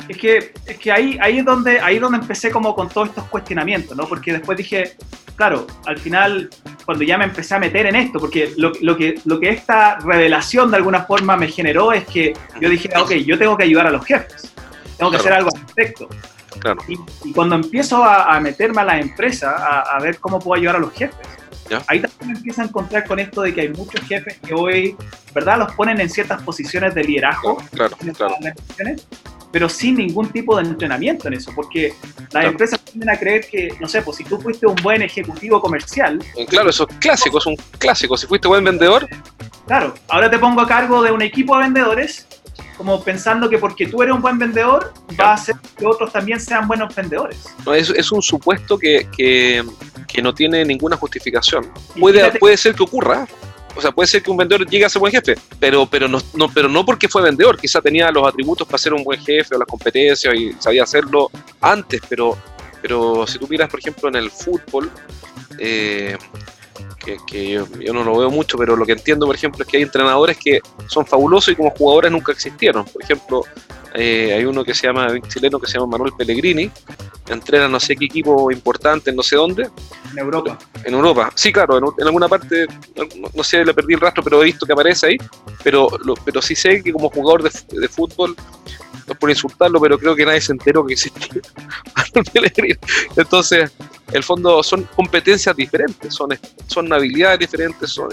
Es 0.08 0.18
que, 0.18 0.54
es 0.66 0.78
que 0.78 0.92
ahí, 0.92 1.18
ahí, 1.22 1.40
es 1.40 1.46
donde, 1.46 1.80
ahí 1.80 1.96
es 1.96 2.02
donde 2.02 2.18
empecé 2.18 2.52
como 2.52 2.76
con 2.76 2.90
todos 2.90 3.10
estos 3.10 3.26
cuestionamientos, 3.26 3.96
¿no? 3.96 4.08
Porque 4.08 4.34
después 4.34 4.58
dije, 4.58 4.96
claro, 5.36 5.68
al 5.86 5.98
final, 5.98 6.50
cuando 6.86 7.04
ya 7.04 7.18
me 7.18 7.26
empecé 7.26 7.56
a 7.56 7.60
meter 7.60 7.86
en 7.88 7.96
esto, 7.96 8.20
porque 8.20 8.54
lo, 8.58 8.72
lo 8.82 8.96
que, 8.98 9.16
lo 9.26 9.40
que 9.40 9.50
esta 9.50 9.98
revelación 10.00 10.72
de 10.72 10.78
alguna 10.78 11.04
forma 11.04 11.36
me 11.38 11.48
generó 11.48 11.92
es 11.92 12.06
que 12.06 12.34
yo 12.60 12.70
dije, 12.70 12.90
ok, 12.98 13.12
yo 13.26 13.38
tengo 13.38 13.56
que 13.58 13.64
ayudar 13.64 13.88
a 13.88 13.92
los 13.92 14.06
jefes, 14.06 14.54
tengo 14.98 15.12
que 15.12 15.18
Claro. 15.18 15.20
hacer 15.20 15.34
algo 15.34 15.50
al 15.56 15.62
respecto. 15.62 16.10
Claro. 16.60 16.82
Y, 16.88 16.98
y 17.30 17.34
cuando 17.34 17.56
empiezo 17.56 18.04
a, 18.04 18.36
a 18.36 18.40
meterme 18.40 18.82
a 18.82 18.86
la 18.86 19.00
empresa, 19.00 19.56
a, 19.58 19.98
a 19.98 20.00
ver 20.00 20.20
cómo 20.20 20.40
puedo 20.40 20.60
ayudar 20.60 20.76
a 20.76 20.80
los 20.80 20.94
jefes, 20.94 21.16
Ya. 21.70 21.82
ahí 21.88 22.00
también 22.02 22.32
me 22.34 22.38
empiezo 22.38 22.62
a 22.62 22.66
encontrar 22.66 23.08
con 23.08 23.20
esto 23.20 23.42
de 23.42 23.54
que 23.54 23.62
hay 23.62 23.70
muchos 23.70 24.02
jefes 24.08 24.38
que 24.46 24.54
hoy, 24.54 24.96
¿verdad?, 25.34 25.58
los 25.60 25.72
ponen 25.74 26.00
en 26.02 26.10
ciertas 26.10 26.42
posiciones 26.44 26.94
de 26.94 27.04
liderazgo 27.06 27.56
Claro, 27.72 27.96
claro. 28.18 28.36
pero 29.52 29.70
sin 29.70 29.96
ningún 29.96 30.28
tipo 30.30 30.58
de 30.58 30.64
entrenamiento 30.68 31.28
en 31.30 31.36
eso, 31.36 31.52
porque 31.56 31.94
las 32.32 32.46
empresas 32.46 32.80
tienden 32.94 33.10
a 33.10 33.20
creer 33.20 33.48
que, 33.50 33.76
no 33.80 33.88
sé, 33.88 34.02
pues 34.04 34.18
si 34.18 34.24
tú 34.24 34.40
fuiste 34.40 34.68
un 34.68 34.76
buen 34.76 35.02
ejecutivo 35.02 35.60
comercial, 35.60 36.24
Eh, 36.36 36.46
Claro, 36.46 36.70
eso 36.70 36.88
es 36.90 36.96
clásico, 36.98 37.40
es 37.40 37.46
un 37.48 37.56
clásico. 37.80 38.16
Si 38.16 38.28
fuiste 38.28 38.48
buen 38.48 38.64
vendedor, 38.64 39.08
claro, 39.66 39.94
ahora 40.08 40.30
te 40.30 40.38
pongo 40.38 40.62
a 40.62 40.68
cargo 40.68 41.02
de 41.02 41.12
un 41.12 41.22
equipo 41.22 41.56
de 41.58 41.64
vendedores, 41.64 42.28
como 42.78 43.04
pensando 43.04 43.50
que 43.50 43.58
porque 43.58 43.88
tú 43.88 44.04
eres 44.04 44.14
un 44.16 44.22
buen 44.22 44.38
vendedor, 44.38 44.94
va 45.20 45.32
a 45.32 45.34
hacer 45.34 45.56
que 45.78 45.86
otros 45.88 46.12
también 46.12 46.40
sean 46.40 46.68
buenos 46.68 46.94
vendedores. 46.96 47.46
no, 47.66 47.74
es, 47.74 47.90
es 47.90 48.12
un 48.12 48.22
supuesto 48.22 48.78
que, 48.78 49.08
que, 49.16 49.64
que 50.08 50.22
no 50.22 50.34
tiene 50.34 50.64
ninguna 50.64 50.96
justificación. 50.98 51.72
Puede, 52.00 52.32
puede 52.40 52.58
ser 52.58 52.76
que 52.76 52.84
ocurra. 52.84 53.28
O 53.76 53.82
sea, 53.82 53.92
puede 53.92 54.06
ser 54.06 54.22
que 54.22 54.30
un 54.30 54.38
vendedor 54.38 54.70
llegue 54.70 54.86
a 54.86 54.90
ser 54.90 55.00
buen 55.00 55.12
jefe, 55.12 55.34
pero, 55.60 55.88
pero, 55.88 56.08
no, 56.08 56.20
no, 56.36 56.48
pero 56.48 56.70
no 56.70 56.86
porque 56.86 57.10
fue 57.10 57.24
vendedor. 57.24 57.58
Quizá 57.58 57.82
tenía 57.82 58.12
los 58.12 58.28
atributos 58.28 58.68
para 58.68 58.78
ser 58.78 58.94
un 58.94 59.04
buen 59.04 59.20
jefe 59.20 59.56
o 59.56 59.58
las 59.58 59.68
competencias 59.68 60.32
y 60.36 60.54
sabía 60.60 60.84
hacerlo 60.84 61.32
antes, 61.60 62.00
pero, 62.08 62.38
pero 62.84 63.26
si 63.26 63.40
tú 63.40 63.48
miras, 63.48 63.70
por 63.70 63.80
ejemplo, 63.80 64.10
en 64.10 64.16
el 64.16 64.30
fútbol, 64.30 64.92
eh, 65.58 66.18
que, 67.26 67.50
yo, 67.50 67.66
yo 67.80 67.94
no 67.94 68.04
lo 68.04 68.18
veo 68.18 68.30
mucho, 68.30 68.58
pero 68.58 68.76
lo 68.76 68.86
que 68.86 68.92
entiendo, 68.92 69.26
por 69.26 69.36
ejemplo, 69.36 69.64
es 69.64 69.70
que 69.70 69.78
hay 69.78 69.84
entrenadores 69.84 70.38
que 70.38 70.60
son 70.88 71.06
fabulosos 71.06 71.54
y 71.54 71.56
como 71.56 71.70
jugadores 71.72 72.12
nunca 72.12 72.34
existieron. 72.34 72.84
Por 72.84 73.02
ejemplo, 73.02 73.44
eh, 73.94 74.34
hay 74.36 74.46
uno 74.46 74.64
que 74.64 74.74
se 74.74 74.88
llama, 74.88 75.08
un 75.08 75.22
chileno 75.24 75.60
que 75.60 75.68
se 75.68 75.74
llama 75.78 75.88
Manuel 75.92 76.14
Pellegrini, 76.18 76.70
entrena 77.30 77.68
no 77.68 77.80
sé 77.80 77.96
qué 77.96 78.06
equipo 78.06 78.52
importante 78.52 79.10
en 79.12 79.16
no 79.16 79.24
sé 79.24 79.36
dónde, 79.36 79.70
En 80.12 80.18
Europa. 80.20 80.58
en 80.84 80.94
Europa. 80.94 81.32
Sí, 81.36 81.52
claro, 81.54 81.78
en, 81.78 81.84
en 81.98 82.06
alguna 82.08 82.28
parte, 82.28 82.66
no, 83.36 83.44
sé, 83.44 83.64
le 83.64 83.74
perdí 83.74 83.94
el 83.94 84.00
rastro, 84.00 84.24
pero 84.24 84.42
he 84.42 84.46
visto 84.46 84.66
que 84.66 84.74
aparece 84.74 85.08
ahí. 85.08 85.18
Pero, 85.64 85.88
lo- 86.04 86.16
pero 86.16 86.42
sí 86.42 86.56
sé 86.56 86.82
que 86.84 86.92
como 86.92 87.10
jugador 87.10 87.44
de, 87.44 87.52
de 87.80 87.88
fútbol, 87.88 88.36
no 89.06 89.14
es 89.14 89.18
por 89.20 89.30
insultarlo, 89.30 89.80
pero 89.82 89.98
creo 90.00 90.16
que 90.16 90.26
nadie 90.26 90.42
se 90.42 90.52
enteró 90.54 90.86
que 90.86 90.94
existía 90.94 91.42
Manuel 91.96 92.26
Pellegrini. 92.34 92.76
Entonces, 93.16 93.72
en 94.10 94.16
el 94.16 94.24
fondo 94.24 94.62
son 94.64 94.84
competencias 94.96 95.56
diferentes, 95.56 96.14
son, 96.14 96.30
son 96.68 96.92
habilidades 96.94 97.40
diferentes, 97.40 97.90
son, 97.90 98.10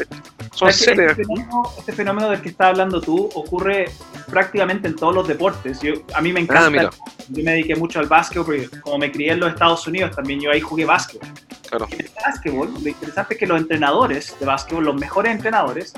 son 0.55 0.73
seres. 0.73 1.11
este, 1.13 1.25
fenómeno, 1.25 1.63
este 1.79 1.93
fenómeno 1.93 2.31
del 2.31 2.41
que 2.41 2.49
estás 2.51 2.69
hablando 2.69 3.01
tú 3.01 3.29
ocurre 3.35 3.91
prácticamente 4.31 4.89
en 4.89 4.97
todos 4.97 5.15
los 5.15 5.29
deportes. 5.29 5.81
Yo, 5.81 5.95
a 6.15 6.21
mí 6.21 6.33
me 6.33 6.41
encanta. 6.41 6.91
Ah, 6.91 7.11
yo 7.29 7.45
me 7.45 7.53
dediqué 7.53 7.77
mucho 7.77 8.01
al 8.01 8.07
básquetbol 8.07 8.47
porque 8.47 8.81
como 8.81 8.99
me 8.99 9.13
crié 9.13 9.33
en 9.33 9.41
los 9.41 9.53
Estados 9.53 9.87
Unidos, 9.87 10.15
también 10.15 10.41
yo 10.41 10.51
ahí 10.51 10.61
jugué 10.61 10.85
básquetbol. 10.85 11.29
Claro. 11.69 11.87
En 11.91 12.01
el 12.01 12.11
básquetbol, 12.25 12.73
lo 12.83 12.89
interesante 12.89 13.35
es 13.35 13.41
que 13.41 13.47
los 13.47 13.61
entrenadores 13.61 14.37
de 14.39 14.47
básquetbol, 14.47 14.85
los 14.85 14.97
mejores 14.97 15.33
entrenadores, 15.33 15.93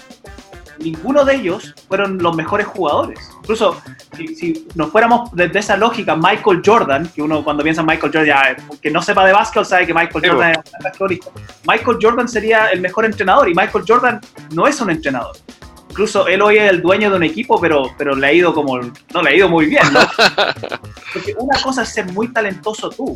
ninguno 0.78 1.24
de 1.24 1.34
ellos 1.36 1.74
fueron 1.88 2.18
los 2.18 2.36
mejores 2.36 2.66
jugadores. 2.66 3.30
Incluso 3.38 3.80
si, 4.16 4.34
si 4.34 4.68
nos 4.74 4.90
fuéramos 4.90 5.30
desde 5.32 5.58
esa 5.58 5.76
lógica, 5.76 6.16
Michael 6.16 6.62
Jordan, 6.64 7.08
que 7.08 7.22
uno 7.22 7.42
cuando 7.44 7.62
piensa 7.62 7.80
en 7.80 7.86
Michael 7.86 8.12
Jordan, 8.12 8.26
ya, 8.26 8.56
que 8.80 8.90
no 8.90 9.02
sepa 9.02 9.24
de 9.26 9.32
básquetbol 9.32 9.66
sabe 9.66 9.86
que 9.86 9.94
Michael 9.94 10.30
Jordan 10.30 10.50
es 10.52 10.58
un 10.58 10.84
basquetbolista. 10.84 11.30
Michael 11.66 11.98
Jordan 12.00 12.28
sería 12.28 12.66
el 12.66 12.80
mejor 12.80 13.04
entrenador 13.04 13.48
y 13.48 13.54
Michael 13.54 13.84
Jordan 13.86 14.20
no 14.52 14.66
es 14.66 14.80
un 14.80 14.90
entrenador. 14.90 15.36
Incluso 15.92 16.26
él 16.26 16.40
hoy 16.40 16.56
es 16.56 16.70
el 16.70 16.80
dueño 16.80 17.10
de 17.10 17.16
un 17.16 17.22
equipo, 17.22 17.60
pero, 17.60 17.94
pero 17.98 18.16
le 18.16 18.26
ha 18.26 18.32
ido 18.32 18.54
como, 18.54 18.78
no 18.78 19.22
le 19.22 19.28
ha 19.28 19.34
ido 19.34 19.46
muy 19.46 19.66
bien, 19.66 19.82
¿no? 19.92 20.00
Porque 21.12 21.34
una 21.36 21.60
cosa 21.60 21.82
es 21.82 21.90
ser 21.90 22.10
muy 22.12 22.28
talentoso 22.28 22.88
tú, 22.88 23.14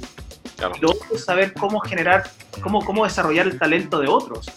Claro. 0.59 0.75
y 0.76 0.80
lo 0.83 0.90
otro 0.90 1.06
es 1.14 1.25
saber 1.25 1.54
cómo 1.54 1.80
generar, 1.80 2.30
cómo, 2.61 2.85
cómo 2.85 3.04
desarrollar 3.04 3.47
el 3.47 3.59
talento 3.59 3.99
de 3.99 4.09
otros. 4.09 4.50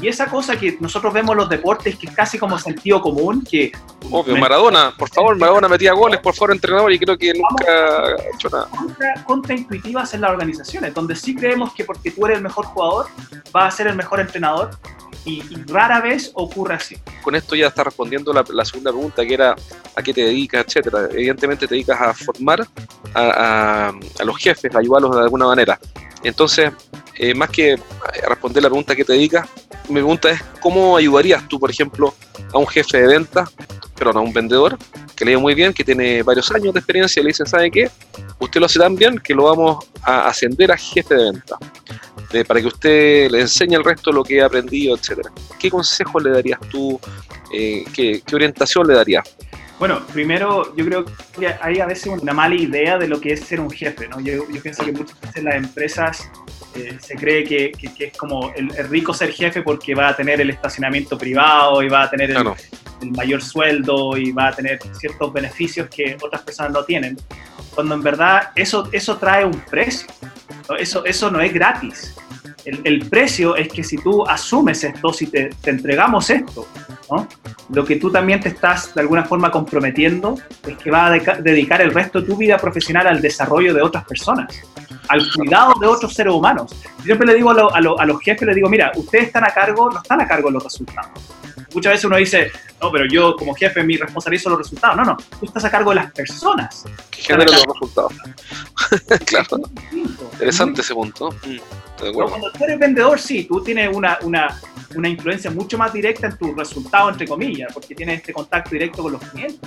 Y 0.00 0.06
esa 0.06 0.26
cosa 0.26 0.56
que 0.56 0.76
nosotros 0.78 1.12
vemos 1.12 1.32
en 1.32 1.38
los 1.38 1.48
deportes, 1.48 1.96
que 1.96 2.06
es 2.06 2.14
casi 2.14 2.38
como 2.38 2.56
sentido 2.56 3.02
común, 3.02 3.42
que... 3.42 3.72
Obvio, 4.08 4.36
Maradona, 4.36 4.94
por 4.96 5.08
favor, 5.08 5.36
Maradona 5.36 5.66
metía 5.66 5.94
goles, 5.94 6.20
por 6.20 6.34
favor, 6.36 6.52
entrenador, 6.52 6.92
y 6.92 7.00
creo 7.00 7.18
que 7.18 7.32
nunca 7.34 7.66
ha 7.66 8.14
hecho 8.32 8.48
nada. 8.48 8.68
Contra, 8.68 9.24
contraintuitivas 9.24 10.14
en 10.14 10.20
las 10.20 10.30
organizaciones, 10.30 10.94
donde 10.94 11.16
sí 11.16 11.34
creemos 11.34 11.74
que 11.74 11.84
porque 11.84 12.12
tú 12.12 12.26
eres 12.26 12.36
el 12.36 12.44
mejor 12.44 12.66
jugador, 12.66 13.06
vas 13.50 13.74
a 13.74 13.76
ser 13.76 13.88
el 13.88 13.96
mejor 13.96 14.20
entrenador, 14.20 14.70
y, 15.24 15.42
rara 15.66 16.00
vez 16.00 16.30
ocurre 16.34 16.74
así. 16.74 16.96
Con 17.22 17.34
esto 17.34 17.54
ya 17.54 17.68
está 17.68 17.84
respondiendo 17.84 18.32
la, 18.32 18.64
segunda 18.64 18.90
pregunta, 18.90 19.24
que 19.24 19.34
era 19.34 19.54
a 19.94 20.02
qué 20.02 20.12
te 20.12 20.22
dedicas, 20.22 20.64
etcétera. 20.66 21.08
Evidentemente 21.10 21.66
te 21.66 21.74
dedicas 21.74 22.00
a 22.00 22.14
formar 22.14 22.66
a, 23.14 23.92
los 24.24 24.36
jefes, 24.38 24.74
a 24.74 24.78
ayudarlos 24.78 25.14
de 25.14 25.22
alguna 25.22 25.46
manera. 25.46 25.78
Entonces, 26.22 26.72
eh, 27.16 27.34
más 27.34 27.50
que 27.50 27.78
responder 28.28 28.62
la 28.62 28.68
pregunta 28.68 28.96
que 28.96 29.04
te 29.04 29.12
dedicas, 29.12 29.48
mi 29.88 29.94
pregunta 29.94 30.30
es, 30.30 30.42
¿cómo 30.60 30.96
ayudarías 30.96 31.46
tú, 31.48 31.58
por 31.58 31.70
ejemplo, 31.70 32.14
a 32.52 32.58
un 32.58 32.66
jefe 32.66 33.00
de 33.00 33.06
venta, 33.06 33.48
perdón, 33.96 34.16
a 34.18 34.20
un 34.20 34.32
vendedor 34.32 34.78
que 35.14 35.24
lee 35.24 35.36
muy 35.36 35.54
bien, 35.54 35.72
que 35.72 35.84
tiene 35.84 36.22
varios 36.22 36.50
años 36.52 36.72
de 36.72 36.80
experiencia 36.80 37.20
y 37.20 37.24
le 37.24 37.28
dicen, 37.28 37.46
¿sabe 37.46 37.70
qué? 37.70 37.90
Usted 38.38 38.60
lo 38.60 38.66
hace 38.66 38.78
tan 38.78 38.96
bien 38.96 39.18
que 39.18 39.34
lo 39.34 39.44
vamos 39.44 39.84
a 40.02 40.28
ascender 40.28 40.72
a 40.72 40.76
jefe 40.76 41.14
de 41.14 41.24
venta, 41.32 41.56
para 42.46 42.60
que 42.60 42.66
usted 42.66 43.30
le 43.30 43.40
enseñe 43.42 43.74
el 43.74 43.84
resto 43.84 44.10
lo 44.12 44.24
que 44.24 44.40
ha 44.40 44.46
aprendido, 44.46 44.96
etcétera. 44.96 45.30
¿Qué 45.58 45.70
consejos 45.70 46.22
le 46.22 46.30
darías 46.30 46.60
tú? 46.70 46.98
Eh, 47.52 47.84
¿qué, 47.94 48.22
¿Qué 48.26 48.34
orientación 48.34 48.86
le 48.86 48.94
darías? 48.94 49.24
Bueno, 49.82 50.00
primero 50.12 50.76
yo 50.76 50.84
creo 50.84 51.04
que 51.04 51.52
hay 51.60 51.80
a 51.80 51.86
veces 51.86 52.06
una 52.06 52.32
mala 52.32 52.54
idea 52.54 52.98
de 52.98 53.08
lo 53.08 53.20
que 53.20 53.32
es 53.32 53.40
ser 53.40 53.58
un 53.58 53.68
jefe, 53.68 54.06
¿no? 54.06 54.20
Yo, 54.20 54.44
pienso 54.62 54.84
que 54.84 54.92
muchas 54.92 55.20
veces 55.20 55.42
las 55.42 55.56
empresas 55.56 56.30
eh, 56.76 56.96
se 57.00 57.16
cree 57.16 57.42
que, 57.42 57.72
es 57.98 58.16
como 58.16 58.52
el, 58.54 58.68
rico 58.88 59.12
ser 59.12 59.32
jefe 59.32 59.60
porque 59.62 59.92
va 59.96 60.10
a 60.10 60.14
tener 60.14 60.40
el 60.40 60.50
estacionamiento 60.50 61.18
privado 61.18 61.82
y 61.82 61.88
va 61.88 62.02
a 62.02 62.10
tener 62.10 62.30
el, 62.30 63.10
mayor 63.10 63.42
sueldo 63.42 64.16
y 64.16 64.30
va 64.30 64.46
a 64.46 64.52
tener 64.52 64.78
ciertos 64.96 65.32
beneficios 65.32 65.88
que 65.88 66.16
otras 66.22 66.42
personas 66.42 66.70
no 66.70 66.84
tienen, 66.84 67.16
cuando 67.74 67.96
en 67.96 68.02
verdad 68.02 68.50
eso, 68.54 68.88
eso 68.92 69.16
trae 69.16 69.44
un 69.44 69.60
precio, 69.62 70.06
eso, 70.78 71.04
eso 71.04 71.28
no 71.28 71.40
es 71.40 71.52
gratis. 71.52 72.14
El, 72.64 73.00
precio 73.08 73.56
es 73.56 73.66
que 73.66 73.82
si 73.82 73.96
tú 73.96 74.24
asumes 74.24 74.84
esto, 74.84 75.12
si 75.12 75.26
te, 75.26 75.50
te 75.60 75.70
entregamos 75.70 76.30
esto, 76.30 76.68
¿no? 77.10 77.26
lo 77.72 77.84
que 77.84 77.96
tú 77.96 78.10
también 78.10 78.40
te 78.40 78.50
estás 78.50 78.94
de 78.94 79.00
alguna 79.00 79.24
forma 79.24 79.50
comprometiendo 79.72 80.38
es 80.66 80.76
que 80.76 80.90
vas 80.90 81.26
a 81.26 81.34
dedicar 81.36 81.80
el 81.80 81.94
resto 81.94 82.20
de 82.20 82.26
tu 82.26 82.36
vida 82.36 82.58
profesional 82.58 83.06
al 83.06 83.22
desarrollo 83.22 83.72
de 83.72 83.80
otras 83.80 84.04
personas, 84.04 84.54
al 85.08 85.26
cuidado 85.32 85.72
de 85.80 85.86
otros 85.86 86.12
seres 86.12 86.32
humanos. 86.32 86.70
Yo 86.98 87.04
siempre 87.04 87.26
le 87.26 87.34
digo 87.34 87.50
a, 87.50 87.74
a, 87.74 87.80
los 88.06 88.20
jefes, 88.20 88.46
les 88.46 88.56
digo, 88.56 88.68
mira, 88.68 88.92
ustedes 88.94 89.28
están 89.28 89.44
a 89.44 89.48
cargo, 89.48 89.90
no 89.90 89.98
están 90.02 90.20
a 90.20 90.28
cargo 90.28 90.48
de 90.48 90.54
los 90.54 90.64
resultados. 90.64 91.10
Muchas 91.74 91.92
veces 91.92 92.04
uno 92.04 92.16
dice, 92.16 92.52
no, 92.82 92.92
pero 92.92 93.06
yo 93.06 93.34
como 93.34 93.54
jefe 93.54 93.82
mi 93.82 93.96
responsabilidad 93.96 94.42
son 94.42 94.52
los 94.52 94.58
resultados. 94.60 94.96
No, 94.96 95.04
no, 95.04 95.16
tú 95.16 95.46
estás 95.46 95.64
a 95.64 95.70
cargo 95.70 95.90
de 95.90 95.96
las 95.96 96.12
personas. 96.12 96.84
Que 97.10 97.22
generan 97.22 97.54
los 97.54 97.66
resultados. 97.66 98.12
claro. 99.24 99.58
Interesante 100.32 100.82
ese 100.82 100.92
punto. 100.92 101.30
Mm, 101.46 102.12
cuando 102.12 102.50
tú 102.52 102.64
eres 102.64 102.78
vendedor, 102.78 103.18
sí, 103.18 103.44
tú 103.44 103.62
tienes 103.62 103.94
una, 103.94 104.18
una, 104.22 104.60
una 104.96 105.08
influencia 105.08 105.50
mucho 105.50 105.78
más 105.78 105.92
directa 105.92 106.26
en 106.26 106.36
tu 106.36 106.54
resultado, 106.54 107.10
entre 107.10 107.26
comillas, 107.26 107.72
porque 107.72 107.94
tienes 107.94 108.18
este 108.18 108.32
contacto 108.32 108.70
directo 108.70 109.02
con 109.02 109.12
los 109.12 109.22
clientes. 109.22 109.61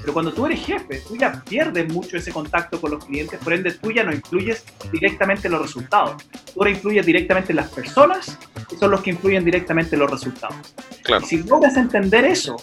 Pero 0.00 0.12
cuando 0.12 0.32
tú 0.32 0.46
eres 0.46 0.64
jefe, 0.64 1.02
tú 1.06 1.16
ya 1.16 1.42
pierdes 1.44 1.92
mucho 1.92 2.16
ese 2.16 2.32
contacto 2.32 2.80
con 2.80 2.92
los 2.92 3.04
clientes, 3.04 3.38
por 3.42 3.52
ende 3.52 3.72
tú 3.72 3.90
ya 3.90 4.04
no 4.04 4.12
influyes 4.12 4.64
directamente 4.90 5.48
en 5.48 5.52
los 5.52 5.62
resultados. 5.62 6.22
Tú 6.54 6.60
ahora 6.60 6.70
influyes 6.70 7.04
directamente 7.04 7.52
en 7.52 7.56
las 7.56 7.68
personas, 7.70 8.38
que 8.68 8.76
son 8.76 8.90
los 8.90 9.02
que 9.02 9.10
influyen 9.10 9.44
directamente 9.44 9.96
en 9.96 10.00
los 10.00 10.10
resultados. 10.10 10.56
Claro. 11.02 11.24
Y 11.24 11.28
si 11.28 11.42
logras 11.42 11.76
entender 11.76 12.24
eso, 12.24 12.56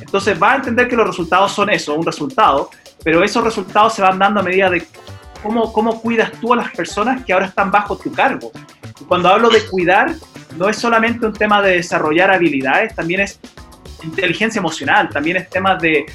entonces 0.00 0.38
vas 0.38 0.52
a 0.52 0.56
entender 0.56 0.88
que 0.88 0.96
los 0.96 1.06
resultados 1.06 1.52
son 1.52 1.70
eso, 1.70 1.94
un 1.94 2.06
resultado, 2.06 2.70
pero 3.02 3.24
esos 3.24 3.42
resultados 3.42 3.94
se 3.94 4.02
van 4.02 4.18
dando 4.18 4.40
a 4.40 4.42
medida 4.42 4.70
de 4.70 4.86
cómo, 5.42 5.72
cómo 5.72 6.00
cuidas 6.00 6.30
tú 6.40 6.52
a 6.52 6.56
las 6.56 6.70
personas 6.70 7.24
que 7.24 7.32
ahora 7.32 7.46
están 7.46 7.70
bajo 7.70 7.96
tu 7.96 8.12
cargo. 8.12 8.52
Y 9.00 9.04
cuando 9.04 9.28
hablo 9.28 9.48
de 9.48 9.64
cuidar, 9.66 10.14
no 10.56 10.68
es 10.68 10.76
solamente 10.76 11.26
un 11.26 11.32
tema 11.32 11.62
de 11.62 11.72
desarrollar 11.72 12.30
habilidades, 12.30 12.94
también 12.94 13.22
es 13.22 13.40
inteligencia 14.04 14.58
emocional, 14.58 15.08
también 15.08 15.36
es 15.36 15.48
tema 15.50 15.76
de... 15.76 16.06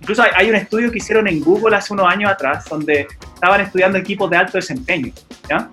incluso 0.00 0.22
hay, 0.34 0.48
un 0.48 0.56
estudio 0.56 0.90
que 0.90 0.98
hicieron 0.98 1.28
en 1.28 1.40
Google 1.40 1.76
hace 1.76 1.92
unos 1.92 2.06
años 2.06 2.30
atrás, 2.30 2.64
donde 2.68 3.06
estaban 3.34 3.60
estudiando 3.60 3.98
equipos 3.98 4.30
de 4.30 4.36
alto 4.36 4.58
desempeño, 4.58 5.12
¿ya? 5.48 5.68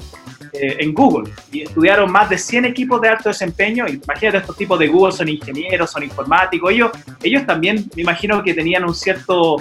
Eh, 0.53 0.77
en 0.79 0.93
Google, 0.93 1.31
y 1.51 1.63
estudiaron 1.63 2.11
más 2.11 2.29
de 2.29 2.37
100 2.37 2.65
equipos 2.65 3.01
de 3.01 3.09
alto 3.09 3.29
desempeño, 3.29 3.85
imagínate, 3.87 4.37
estos 4.37 4.55
tipos 4.55 4.79
de 4.79 4.87
Google 4.87 5.11
son 5.11 5.27
ingenieros, 5.27 5.91
son 5.91 6.03
informáticos, 6.03 6.71
ellos, 6.71 6.91
ellos 7.21 7.45
también 7.45 7.89
me 7.95 8.03
imagino 8.03 8.41
que 8.43 8.53
tenían 8.53 8.85
un 8.85 8.95
cierto 8.95 9.57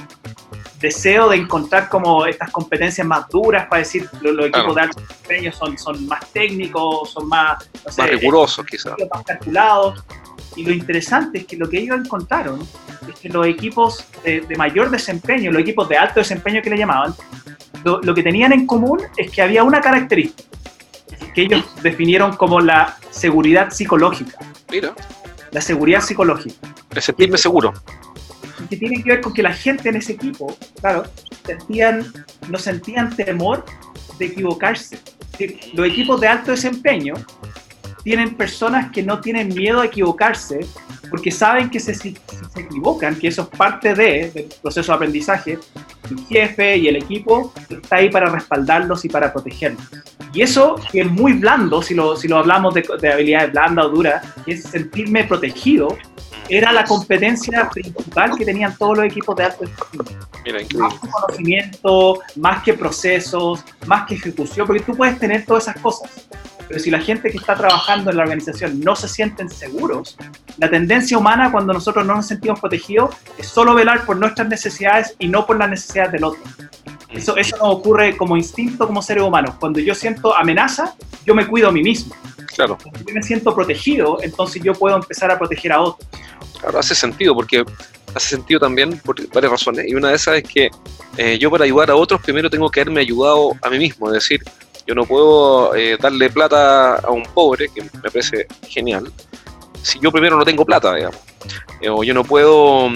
deseo 0.80 1.28
de 1.28 1.36
encontrar 1.36 1.88
como 1.88 2.26
estas 2.26 2.50
competencias 2.50 3.06
más 3.06 3.28
duras 3.28 3.66
para 3.66 3.80
decir 3.80 4.08
los, 4.20 4.46
equipos 4.46 4.74
de 4.74 4.80
alto 4.80 5.00
desempeño 5.00 5.52
son, 5.52 5.78
son 5.78 6.06
más 6.06 6.30
técnicos, 6.32 7.10
son 7.10 7.28
más, 7.28 7.68
más 7.96 8.10
rigurosos 8.10 8.64
quizás. 8.66 8.94
Más 9.12 9.24
calculados. 9.24 10.04
Y 10.56 10.64
lo 10.64 10.72
interesante 10.72 11.38
es 11.38 11.46
que 11.46 11.56
lo 11.56 11.68
que 11.68 11.78
ellos 11.78 11.98
encontraron 11.98 12.60
es 13.08 13.20
que 13.20 13.28
los 13.28 13.46
equipos 13.46 14.04
de, 14.24 14.42
mayor 14.56 14.90
desempeño, 14.90 15.52
los 15.52 15.62
equipos 15.62 15.88
de 15.88 15.96
alto 15.96 16.20
desempeño 16.20 16.62
que 16.62 16.70
le 16.70 16.78
llamaban, 16.78 17.14
lo, 17.84 18.00
lo, 18.00 18.14
que 18.14 18.22
tenían 18.22 18.52
en 18.52 18.66
común 18.66 19.00
es 19.16 19.30
que 19.30 19.42
había 19.42 19.62
una 19.62 19.80
característica 19.80 20.48
que 21.34 21.42
ellos 21.42 21.64
definieron 21.82 22.36
como 22.36 22.60
la 22.60 22.96
seguridad 23.10 23.70
psicológica. 23.70 24.38
Mira. 24.70 24.94
La 25.52 25.60
seguridad 25.60 26.00
psicológica. 26.00 26.56
De 26.90 27.00
sentirme 27.00 27.36
seguro 27.36 27.74
que 28.68 28.76
tiene 28.76 29.02
que 29.02 29.10
ver 29.10 29.20
con 29.20 29.32
que 29.32 29.42
la 29.42 29.52
gente 29.52 29.88
en 29.88 29.96
ese 29.96 30.12
equipo, 30.12 30.56
claro, 30.80 31.04
sentían, 31.44 32.12
no 32.48 32.58
sentían 32.58 33.14
temor 33.14 33.64
de 34.18 34.26
equivocarse. 34.26 34.98
Los 35.74 35.86
equipos 35.86 36.20
de 36.20 36.28
alto 36.28 36.50
desempeño 36.52 37.14
tienen 38.06 38.36
personas 38.36 38.92
que 38.92 39.02
no 39.02 39.20
tienen 39.20 39.48
miedo 39.48 39.80
a 39.80 39.86
equivocarse 39.86 40.60
porque 41.10 41.32
saben 41.32 41.68
que 41.68 41.80
si, 41.80 41.92
se 41.92 42.14
equivocan, 42.54 43.16
que 43.16 43.26
eso 43.26 43.42
es 43.42 43.58
parte 43.58 43.96
de, 43.96 44.30
del 44.30 44.48
proceso 44.62 44.92
de 44.92 44.96
aprendizaje, 44.96 45.58
el 46.08 46.26
jefe 46.28 46.76
y 46.76 46.86
el 46.86 46.94
equipo 46.94 47.52
está 47.68 47.96
ahí 47.96 48.08
para 48.08 48.30
respaldarlos 48.30 49.04
y 49.04 49.08
para 49.08 49.32
protegerlos. 49.32 49.84
Y 50.32 50.42
eso 50.42 50.76
que 50.92 51.00
es 51.00 51.10
muy 51.10 51.32
blando, 51.32 51.82
si 51.82 51.94
lo, 51.94 52.16
si 52.16 52.28
lo 52.28 52.36
hablamos 52.36 52.74
de, 52.74 52.86
de 53.00 53.12
habilidades 53.12 53.50
blandas 53.50 53.86
o 53.86 53.88
duras, 53.88 54.24
es 54.46 54.62
sentirme 54.62 55.24
protegido, 55.24 55.98
era 56.48 56.70
la 56.70 56.84
competencia 56.84 57.68
principal 57.70 58.38
que 58.38 58.44
tenían 58.44 58.76
todos 58.76 58.98
los 58.98 59.06
equipos 59.06 59.34
de 59.34 59.44
alto 59.46 59.64
desempeño. 59.64 60.78
Más 60.78 60.94
que 60.94 61.08
conocimiento, 61.08 62.20
más 62.36 62.62
que 62.62 62.72
procesos, 62.74 63.64
más 63.84 64.06
que 64.06 64.14
ejecución, 64.14 64.64
porque 64.64 64.84
tú 64.84 64.96
puedes 64.96 65.18
tener 65.18 65.44
todas 65.44 65.64
esas 65.64 65.82
cosas. 65.82 66.28
Pero 66.68 66.80
si 66.80 66.90
la 66.90 67.00
gente 67.00 67.30
que 67.30 67.38
está 67.38 67.54
trabajando 67.54 68.10
en 68.10 68.16
la 68.16 68.22
organización 68.24 68.80
no 68.80 68.96
se 68.96 69.08
sienten 69.08 69.48
seguros, 69.48 70.16
la 70.58 70.68
tendencia 70.68 71.16
humana 71.16 71.52
cuando 71.52 71.72
nosotros 71.72 72.04
no 72.04 72.16
nos 72.16 72.26
sentimos 72.26 72.60
protegidos 72.60 73.14
es 73.38 73.46
solo 73.46 73.74
velar 73.74 74.04
por 74.04 74.16
nuestras 74.16 74.48
necesidades 74.48 75.14
y 75.18 75.28
no 75.28 75.46
por 75.46 75.58
las 75.58 75.70
necesidades 75.70 76.12
del 76.12 76.24
otro. 76.24 76.42
Eso, 77.10 77.36
eso 77.36 77.56
nos 77.56 77.68
ocurre 77.76 78.16
como 78.16 78.36
instinto 78.36 78.86
como 78.86 79.00
seres 79.00 79.22
humanos. 79.22 79.54
Cuando 79.60 79.78
yo 79.80 79.94
siento 79.94 80.36
amenaza, 80.36 80.94
yo 81.24 81.34
me 81.34 81.46
cuido 81.46 81.68
a 81.68 81.72
mí 81.72 81.82
mismo. 81.82 82.14
Claro. 82.54 82.76
Cuando 82.82 83.00
yo 83.00 83.14
me 83.14 83.22
siento 83.22 83.54
protegido, 83.54 84.18
entonces 84.22 84.62
yo 84.62 84.72
puedo 84.74 84.96
empezar 84.96 85.30
a 85.30 85.38
proteger 85.38 85.72
a 85.72 85.80
otros. 85.80 86.08
Claro, 86.60 86.78
hace 86.78 86.94
sentido, 86.94 87.34
porque 87.34 87.64
hace 88.14 88.28
sentido 88.28 88.60
también 88.60 88.98
por 88.98 89.16
varias 89.28 89.52
razones. 89.52 89.86
Y 89.88 89.94
una 89.94 90.08
de 90.08 90.16
esas 90.16 90.36
es 90.36 90.44
que 90.44 90.70
eh, 91.16 91.38
yo 91.38 91.50
para 91.50 91.64
ayudar 91.64 91.90
a 91.90 91.96
otros 91.96 92.20
primero 92.20 92.50
tengo 92.50 92.68
que 92.70 92.80
haberme 92.80 93.00
ayudado 93.00 93.52
a 93.62 93.70
mí 93.70 93.78
mismo. 93.78 94.08
Es 94.08 94.14
decir, 94.14 94.42
yo 94.86 94.94
no 94.94 95.04
puedo 95.04 95.74
eh, 95.74 95.96
darle 96.00 96.30
plata 96.30 96.96
a 96.96 97.10
un 97.10 97.22
pobre, 97.24 97.68
que 97.68 97.82
me 97.82 98.10
parece 98.10 98.46
genial, 98.68 99.12
si 99.82 99.98
yo 100.00 100.10
primero 100.10 100.36
no 100.36 100.44
tengo 100.44 100.64
plata, 100.64 100.94
digamos. 100.94 101.20
Eh, 101.80 101.88
o 101.88 102.02
yo 102.02 102.14
no 102.14 102.24
puedo 102.24 102.88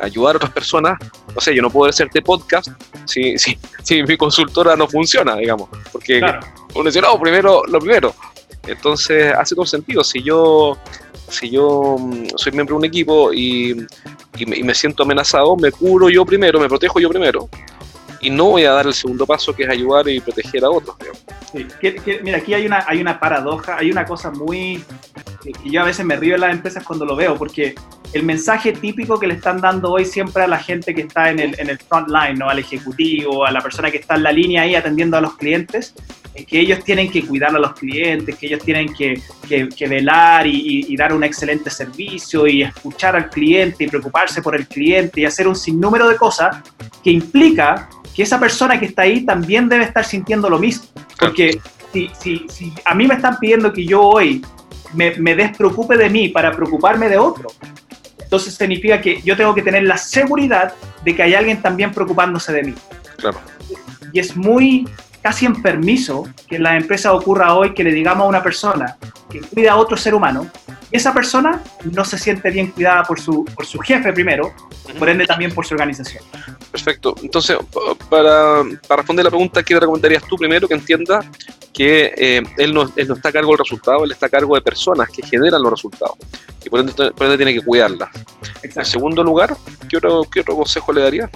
ayudar 0.00 0.34
a 0.34 0.36
otras 0.38 0.52
personas, 0.52 0.98
no 1.34 1.40
sé, 1.40 1.54
yo 1.54 1.62
no 1.62 1.70
puedo 1.70 1.90
hacerte 1.90 2.22
podcast 2.22 2.68
si, 3.04 3.38
si, 3.38 3.58
si 3.82 4.02
mi 4.02 4.16
consultora 4.16 4.76
no 4.76 4.88
funciona, 4.88 5.36
digamos. 5.36 5.68
Porque 5.92 6.20
uno 6.74 6.84
dice, 6.84 7.00
no, 7.00 7.18
primero 7.20 7.64
lo 7.66 7.78
primero. 7.78 8.14
Entonces 8.66 9.32
hace 9.34 9.54
todo 9.54 9.66
sentido. 9.66 10.04
Si 10.04 10.22
yo 10.22 10.76
si 11.30 11.50
yo 11.50 11.96
mm, 11.98 12.28
soy 12.36 12.52
miembro 12.52 12.74
de 12.74 12.78
un 12.78 12.84
equipo 12.84 13.32
y, 13.32 13.86
me, 14.46 14.74
siento 14.74 15.02
amenazado, 15.02 15.56
me 15.56 15.70
curo 15.70 16.08
yo 16.08 16.24
primero, 16.24 16.60
me 16.60 16.68
protejo 16.68 16.98
yo 17.00 17.08
primero 17.08 17.48
y 18.20 18.30
no 18.30 18.50
voy 18.50 18.64
a 18.64 18.72
dar 18.72 18.86
el 18.86 18.94
segundo 18.94 19.26
paso 19.26 19.54
que 19.54 19.64
es 19.64 19.70
ayudar 19.70 20.08
y 20.08 20.20
proteger 20.20 20.64
a 20.64 20.70
otros. 20.70 20.96
mira, 22.22 22.38
aquí 22.38 22.54
hay 22.54 22.66
una, 22.66 22.84
hay 22.86 23.00
una 23.00 23.18
paradoja, 23.18 23.76
hay 23.78 23.90
una 23.90 24.04
cosa 24.04 24.30
muy... 24.30 24.84
que 25.42 25.70
yo 25.70 25.80
a 25.82 25.84
veces 25.84 26.04
me 26.04 26.16
río 26.16 26.34
en 26.34 26.42
las 26.42 26.52
empresas 26.52 26.84
cuando 26.84 27.04
lo 27.04 27.16
veo, 27.16 27.36
porque 27.36 27.74
el 28.12 28.22
mensaje 28.24 28.72
típico 28.72 29.18
que 29.18 29.26
le 29.26 29.34
están 29.34 29.60
dando 29.60 29.92
hoy 29.92 30.04
siempre 30.04 30.42
a 30.42 30.46
la 30.46 30.58
gente 30.58 30.94
que 30.94 31.02
está 31.02 31.30
en 31.30 31.38
el, 31.38 31.58
en 31.58 31.70
el 31.70 31.78
front 31.78 32.08
line, 32.08 32.34
¿no? 32.34 32.48
al 32.48 32.58
ejecutivo, 32.58 33.46
a 33.46 33.52
la 33.52 33.60
persona 33.60 33.90
que 33.90 33.98
está 33.98 34.16
en 34.16 34.24
la 34.24 34.32
línea 34.32 34.62
ahí 34.62 34.74
atendiendo 34.74 35.16
a 35.16 35.20
los 35.20 35.36
clientes, 35.36 35.94
que 36.46 36.60
ellos 36.60 36.82
tienen 36.84 37.10
que 37.10 37.24
cuidar 37.26 37.54
a 37.54 37.58
los 37.58 37.72
clientes, 37.72 38.36
que 38.36 38.46
ellos 38.46 38.62
tienen 38.64 38.92
que, 38.94 39.20
que, 39.48 39.88
velar 39.88 40.46
y, 40.46 40.86
y, 40.88 40.96
dar 40.96 41.12
un 41.12 41.24
excelente 41.24 41.70
servicio 41.70 42.46
y 42.46 42.62
escuchar 42.62 43.16
al 43.16 43.28
cliente 43.28 43.84
y 43.84 43.88
preocuparse 43.88 44.40
por 44.40 44.54
el 44.54 44.66
cliente 44.66 45.20
y 45.20 45.24
hacer 45.24 45.48
un 45.48 45.56
sinnúmero 45.56 46.08
de 46.08 46.16
cosas 46.16 46.62
que 47.02 47.10
implica 47.10 47.88
que 48.14 48.22
esa 48.22 48.38
persona 48.38 48.78
que 48.78 48.86
está 48.86 49.02
ahí 49.02 49.24
también 49.24 49.68
debe 49.68 49.84
estar 49.84 50.04
sintiendo 50.04 50.48
lo 50.48 50.58
mismo. 50.58 50.86
Porque 51.18 51.60
si, 51.92 52.10
si, 52.18 52.46
si 52.48 52.72
a 52.84 52.94
mí 52.94 53.06
me 53.06 53.14
están 53.14 53.38
pidiendo 53.38 53.72
que 53.72 53.84
yo 53.84 54.02
hoy 54.02 54.44
me, 54.94 55.14
me 55.16 55.34
despreocupe 55.34 55.96
de 55.96 56.08
mí 56.08 56.28
para 56.28 56.52
preocuparme 56.52 57.08
de 57.08 57.18
otro, 57.18 57.48
entonces 58.20 58.54
significa 58.54 59.00
que 59.00 59.20
yo 59.22 59.36
tengo 59.36 59.54
que 59.54 59.62
tener 59.62 59.84
la 59.84 59.96
seguridad 59.96 60.72
de 61.04 61.16
que 61.16 61.22
hay 61.22 61.34
alguien 61.34 61.60
también 61.60 61.92
preocupándose 61.92 62.52
de 62.52 62.62
mí. 62.62 62.74
Claro. 63.16 63.40
Y 64.12 64.20
es 64.20 64.36
muy 64.36 64.88
casi 65.22 65.46
en 65.46 65.60
permiso 65.62 66.28
que 66.48 66.56
en 66.56 66.62
la 66.62 66.76
empresa 66.76 67.12
ocurra 67.12 67.54
hoy 67.54 67.74
que 67.74 67.84
le 67.84 67.92
digamos 67.92 68.24
a 68.24 68.28
una 68.28 68.42
persona 68.42 68.96
que 69.30 69.40
cuida 69.40 69.72
a 69.72 69.76
otro 69.76 69.96
ser 69.96 70.14
humano, 70.14 70.50
y 70.90 70.96
esa 70.96 71.14
persona 71.14 71.62
no 71.84 72.04
se 72.04 72.18
siente 72.18 72.50
bien 72.50 72.68
cuidada 72.68 73.04
por 73.04 73.20
su, 73.20 73.44
por 73.44 73.64
su 73.64 73.78
jefe 73.78 74.12
primero, 74.12 74.52
por 74.98 75.08
ende 75.08 75.24
también 75.24 75.54
por 75.54 75.64
su 75.64 75.74
organización. 75.74 76.24
Perfecto. 76.72 77.14
Entonces, 77.22 77.56
para, 78.08 78.62
para 78.88 79.02
responder 79.02 79.24
la 79.24 79.30
pregunta, 79.30 79.62
¿qué 79.62 79.74
le 79.74 79.80
recomendarías 79.80 80.24
tú 80.24 80.36
primero 80.36 80.66
que 80.66 80.74
entienda 80.74 81.24
que 81.72 82.12
eh, 82.16 82.42
él, 82.58 82.74
no, 82.74 82.90
él 82.96 83.06
no 83.06 83.14
está 83.14 83.28
a 83.28 83.32
cargo 83.32 83.50
del 83.50 83.58
resultado, 83.58 84.04
él 84.04 84.10
está 84.10 84.26
a 84.26 84.28
cargo 84.28 84.56
de 84.56 84.62
personas 84.62 85.08
que 85.10 85.24
generan 85.24 85.62
los 85.62 85.70
resultados 85.70 86.16
y 86.64 86.68
por 86.68 86.80
ende, 86.80 86.92
por 86.92 87.22
ende 87.24 87.36
tiene 87.36 87.54
que 87.54 87.62
cuidarlas? 87.62 88.10
En 88.62 88.84
segundo 88.84 89.22
lugar, 89.22 89.56
¿qué 89.88 89.96
otro, 89.96 90.24
¿qué 90.30 90.40
otro 90.40 90.56
consejo 90.56 90.92
le 90.92 91.02
darías? 91.02 91.30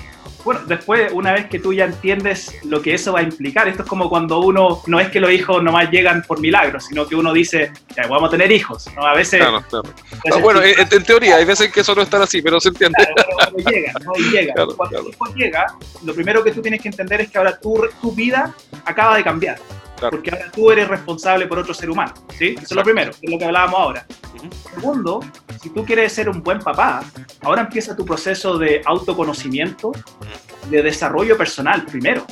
Bueno, 0.44 0.60
después, 0.66 1.10
una 1.12 1.32
vez 1.32 1.46
que 1.46 1.58
tú 1.58 1.72
ya 1.72 1.86
entiendes 1.86 2.54
lo 2.64 2.82
que 2.82 2.94
eso 2.94 3.12
va 3.12 3.20
a 3.20 3.22
implicar, 3.22 3.66
esto 3.66 3.82
es 3.82 3.88
como 3.88 4.10
cuando 4.10 4.40
uno, 4.40 4.82
no 4.86 5.00
es 5.00 5.08
que 5.08 5.18
los 5.20 5.32
hijos 5.32 5.62
nomás 5.62 5.90
llegan 5.90 6.22
por 6.22 6.38
milagro, 6.40 6.78
sino 6.80 7.06
que 7.06 7.16
uno 7.16 7.32
dice, 7.32 7.72
ya, 7.96 8.06
vamos 8.06 8.28
a 8.28 8.30
tener 8.32 8.52
hijos, 8.52 8.86
¿no? 8.94 9.06
A 9.06 9.14
veces... 9.14 9.40
Claro, 9.40 9.64
claro. 9.68 9.88
Ah, 10.30 10.38
bueno, 10.38 10.60
en, 10.62 11.04
teoría, 11.04 11.36
hay 11.36 11.44
veces 11.44 11.72
que 11.72 11.80
eso 11.80 11.94
no 11.94 12.02
está 12.02 12.22
así, 12.22 12.42
pero 12.42 12.60
se 12.60 12.68
entiende. 12.68 12.98
Claro, 13.36 13.56
llega, 13.70 13.92
¿no? 14.04 14.12
Llega. 14.30 14.54
cuando 14.76 15.00
el 15.00 15.08
hijo 15.08 15.24
llega, 15.34 15.66
lo 16.04 16.14
primero 16.14 16.44
que 16.44 16.52
tú 16.52 16.60
tienes 16.60 16.82
que 16.82 16.88
entender 16.88 17.22
es 17.22 17.30
que 17.30 17.38
ahora 17.38 17.58
tu, 17.58 17.86
tu 18.00 18.12
vida 18.12 18.54
acaba 18.84 19.16
de 19.16 19.24
cambiar. 19.24 19.58
Porque 20.10 20.30
ahora 20.30 20.50
tú 20.52 20.70
eres 20.70 20.88
responsable 20.88 21.46
por 21.46 21.58
otro 21.58 21.72
ser 21.72 21.88
humano, 21.88 22.12
¿sí? 22.36 22.54
Eso 22.56 22.66
es 22.70 22.72
lo 22.72 22.82
primero, 22.82 23.12
es 23.20 23.30
lo 23.30 23.38
que 23.38 23.44
hablábamos 23.44 23.80
ahora. 23.80 24.06
Segundo, 24.74 25.20
si 25.62 25.70
tú 25.70 25.84
quieres 25.84 26.12
ser 26.12 26.28
un 26.28 26.42
buen 26.42 26.58
papá, 26.58 27.02
ahora 27.40 27.62
empieza 27.62 27.96
tu 27.96 28.04
proceso 28.04 28.58
de 28.58 28.82
autoconocimiento, 28.84 29.92
de 30.70 30.82
desarrollo 30.82 31.36
personal 31.36 31.84
primero. 31.84 32.26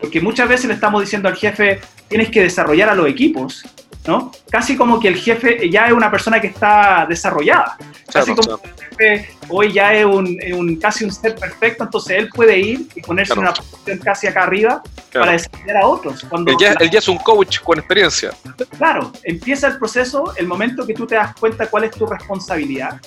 Porque 0.00 0.20
muchas 0.20 0.48
veces 0.48 0.66
le 0.66 0.74
estamos 0.74 1.00
diciendo 1.00 1.28
al 1.28 1.36
jefe, 1.36 1.80
tienes 2.08 2.30
que 2.30 2.42
desarrollar 2.42 2.88
a 2.90 2.94
los 2.94 3.08
equipos, 3.08 3.64
¿no? 4.06 4.30
Casi 4.50 4.76
como 4.76 5.00
que 5.00 5.08
el 5.08 5.16
jefe 5.16 5.68
ya 5.68 5.86
es 5.86 5.92
una 5.92 6.10
persona 6.10 6.40
que 6.40 6.48
está 6.48 7.04
desarrollada. 7.08 7.76
Casi 8.12 8.34
como 8.34 8.58
que 8.58 8.68
el 8.68 9.20
jefe 9.20 9.30
hoy 9.48 9.72
ya 9.72 9.92
es 9.94 10.04
un, 10.04 10.76
casi 10.80 11.04
un 11.04 11.12
ser 11.12 11.34
perfecto, 11.34 11.84
entonces 11.84 12.18
él 12.18 12.28
puede 12.28 12.58
ir 12.58 12.88
y 12.94 13.02
ponerse 13.02 13.32
en 13.32 13.40
una 13.40 13.52
posición 13.52 13.98
casi 13.98 14.26
acá 14.26 14.44
arriba 14.44 14.82
para 15.12 15.32
desarrollar 15.32 15.76
a 15.76 15.86
otros. 15.86 16.24
Cuando 16.28 16.52
él, 16.52 16.56
ya, 16.60 16.72
él 16.72 16.90
ya 16.90 16.98
es 16.98 17.08
un 17.08 17.18
coach 17.18 17.60
con 17.60 17.78
experiencia. 17.78 18.30
Claro, 18.76 19.12
empieza 19.24 19.66
el 19.68 19.78
proceso, 19.78 20.32
el 20.36 20.46
momento 20.46 20.86
que 20.86 20.94
tú 20.94 21.06
te 21.06 21.16
das 21.16 21.34
cuenta 21.34 21.66
cuál 21.66 21.84
es 21.84 21.90
tu 21.90 22.06
responsabilidad, 22.06 23.00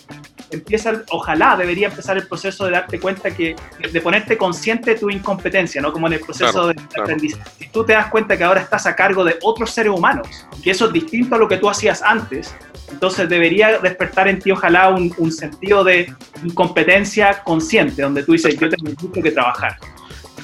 empieza, 0.52 1.04
ojalá 1.10 1.56
debería 1.58 1.88
empezar 1.88 2.18
el 2.18 2.28
proceso 2.28 2.66
de 2.66 2.72
darte 2.72 3.00
cuenta 3.00 3.32
que, 3.32 3.56
de 3.92 4.02
ponerte 4.02 4.38
consciente 4.38 4.92
de 4.94 5.00
tu 5.00 5.10
incompetencia, 5.10 5.82
¿no? 5.82 5.92
Como 5.92 6.08
en 6.08 6.14
el 6.14 6.20
proceso 6.20 6.68
de 6.68 6.76
aprendizaje. 7.00 7.50
Si 7.58 7.68
tú 7.70 7.86
te 7.86 7.94
das 7.94 8.08
cuenta 8.08 8.38
que 8.38 8.44
ahora 8.44 8.62
estás 8.62 8.86
a 8.86 8.96
cargo 8.96 9.24
de 9.24 9.38
otros 9.42 9.72
seres 9.72 9.92
humanos, 9.92 10.28
que 10.64 10.72
eso 10.72 10.88
es 10.88 10.94
distinto 10.94 11.36
a 11.36 11.38
lo 11.38 11.48
que 11.48 11.58
tú 11.58 11.70
hacías 11.70 12.02
antes, 12.02 12.54
entonces 12.92 13.30
debería 13.30 13.80
despertar 13.80 14.28
en 14.28 14.40
ti, 14.40 14.52
ojalá, 14.52 14.90
un, 14.90 15.14
un 15.18 15.32
sentido 15.32 15.84
de 15.84 16.14
incompetencia 16.44 17.42
consciente, 17.44 18.02
donde 18.02 18.24
tú 18.24 18.34
dices, 18.34 18.58
yo 18.58 18.70
tengo 18.70 18.92
mucho 19.02 19.22
que 19.22 19.32
trabajar. 19.32 19.78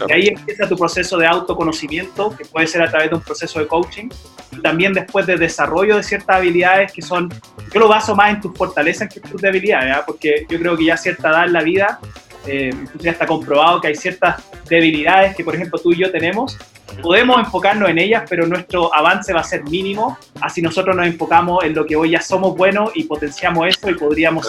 Y 0.08 0.12
ahí 0.12 0.28
empieza 0.28 0.68
tu 0.68 0.78
proceso 0.78 1.18
de 1.18 1.26
autoconocimiento, 1.26 2.36
que 2.36 2.46
puede 2.46 2.68
ser 2.68 2.82
a 2.82 2.90
través 2.90 3.10
de 3.10 3.16
un 3.16 3.22
proceso 3.22 3.60
de 3.60 3.68
coaching, 3.68 4.10
y 4.52 4.62
también 4.62 4.94
después 4.94 5.26
de 5.26 5.38
desarrollo 5.38 5.98
de 5.98 6.04
ciertas 6.04 6.38
habilidades 6.38 6.92
que 6.92 7.02
son, 7.02 7.30
yo 7.74 7.80
lo 7.80 7.88
baso 7.88 8.16
más 8.16 8.34
en 8.34 8.42
tus 8.42 8.58
fortalezas 8.58 9.12
que 9.14 9.20
en 9.20 9.30
tus 9.30 9.42
debilidades, 9.42 9.98
porque 10.06 10.46
yo 10.50 10.60
creo 10.60 10.78
que 10.78 10.86
ya 10.86 10.94
a 10.94 10.98
cierta 10.98 11.30
edad 11.30 11.46
en 11.46 11.54
la 11.54 11.64
vida, 11.64 12.00
eh, 12.46 12.74
ya 13.00 13.12
está 13.12 13.26
comprobado 13.26 13.82
que 13.82 13.88
hay 13.88 13.96
ciertas 13.96 14.42
debilidades 14.70 15.36
que, 15.36 15.44
por 15.44 15.56
ejemplo, 15.56 15.80
tú 15.80 15.92
y 15.92 15.98
yo 15.98 16.12
tenemos, 16.12 16.58
podemos 17.02 17.40
enfocarnos 17.40 17.90
en 17.90 18.00
ellas, 18.00 18.24
pero 18.30 18.46
nuestro 18.46 18.94
avance 18.94 19.34
va 19.34 19.42
a 19.42 19.44
ser 19.44 19.64
mínimo, 19.64 20.18
así 20.42 20.62
nosotros 20.62 20.96
nos 20.96 21.06
enfocamos 21.06 21.64
en 21.64 21.74
lo 21.74 21.86
que 21.86 21.96
hoy 21.96 22.12
ya 22.12 22.22
somos 22.22 22.56
buenos 22.56 22.92
y 22.96 23.04
potenciamos 23.04 23.68
eso 23.68 23.90
y 23.90 23.96
podríamos 23.96 24.48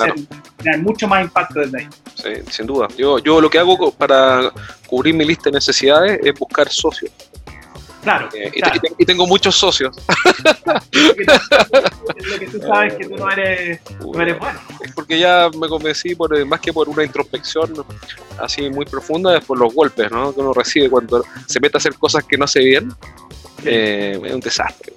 tener 0.56 0.80
mucho 0.80 1.06
más 1.08 1.22
impacto 1.22 1.60
desde 1.60 1.78
ahí. 1.78 1.88
Sí, 2.14 2.50
sin 2.50 2.66
duda. 2.66 2.88
Yo, 2.96 3.18
yo 3.18 3.40
lo 3.40 3.48
que 3.48 3.58
hago 3.58 3.90
para 3.92 4.50
cubrir 4.86 5.14
mi 5.14 5.24
lista 5.24 5.50
de 5.50 5.52
necesidades 5.52 6.20
es 6.22 6.38
buscar 6.38 6.68
socios. 6.68 7.12
Claro, 8.02 8.28
eh, 8.32 8.52
y, 8.98 9.04
tengo 9.04 9.26
muchos 9.26 9.56
socios. 9.56 9.96
lo 10.92 12.38
que 12.38 12.46
tú 12.46 12.60
sabes 12.60 12.94
que 12.94 13.06
tú 13.06 13.16
no 13.16 13.30
eres, 13.32 13.80
no 14.00 14.20
eres 14.20 14.38
bueno. 14.38 14.60
Porque 14.94 15.18
ya 15.18 15.50
me 15.58 15.68
convencí, 15.68 16.14
por, 16.14 16.36
eh, 16.36 16.44
más 16.44 16.60
que 16.60 16.72
por 16.72 16.88
una 16.88 17.02
introspección 17.02 17.84
así 18.38 18.70
muy 18.70 18.84
profunda, 18.84 19.36
es 19.36 19.44
por 19.44 19.58
los 19.58 19.74
golpes 19.74 20.10
¿no? 20.10 20.32
que 20.32 20.40
uno 20.40 20.52
recibe 20.52 20.88
cuando 20.88 21.24
se 21.46 21.60
mete 21.60 21.76
a 21.76 21.78
hacer 21.78 21.94
cosas 21.94 22.24
que 22.24 22.38
no 22.38 22.44
hace 22.44 22.60
bien. 22.60 22.92
Eh, 23.64 24.20
es 24.22 24.32
un 24.32 24.40
desastre. 24.40 24.92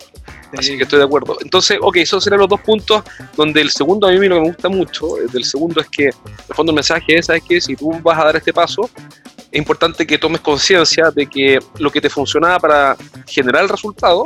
Así 0.58 0.78
que 0.78 0.84
estoy 0.84 1.00
de 1.00 1.06
acuerdo. 1.06 1.38
Entonces, 1.42 1.78
ok, 1.82 1.98
esos 1.98 2.24
serán 2.24 2.40
los 2.40 2.50
dos 2.50 2.62
puntos 2.62 3.04
donde 3.36 3.62
el 3.62 3.72
segundo 3.72 4.08
a 4.08 4.12
mí 4.12 4.28
lo 4.28 4.36
que 4.36 4.42
me 4.42 4.48
gusta 4.48 4.70
mucho, 4.70 5.16
del 5.32 5.46
segundo 5.46 5.82
es 5.82 5.88
que, 5.88 6.06
en 6.06 6.14
el 6.50 6.56
fondo 6.56 6.72
el 6.72 6.76
mensaje 6.76 7.18
es, 7.18 7.28
¿sabes 7.28 7.44
que 7.48 7.62
Si 7.62 7.76
tú 7.76 7.92
vas 8.04 8.20
a 8.20 8.26
dar 8.26 8.36
este 8.36 8.52
paso, 8.52 8.90
es 9.52 9.58
importante 9.58 10.08
que 10.08 10.18
tomes 10.18 10.42
conciencia 10.42 11.12
de 11.12 11.28
que 11.28 11.60
lo 11.78 11.92
que 11.92 12.00
te 12.00 12.10
funcionaba 12.10 12.60
para 12.60 12.98
generar 13.28 13.64
el 13.64 13.70
resultado, 13.70 14.24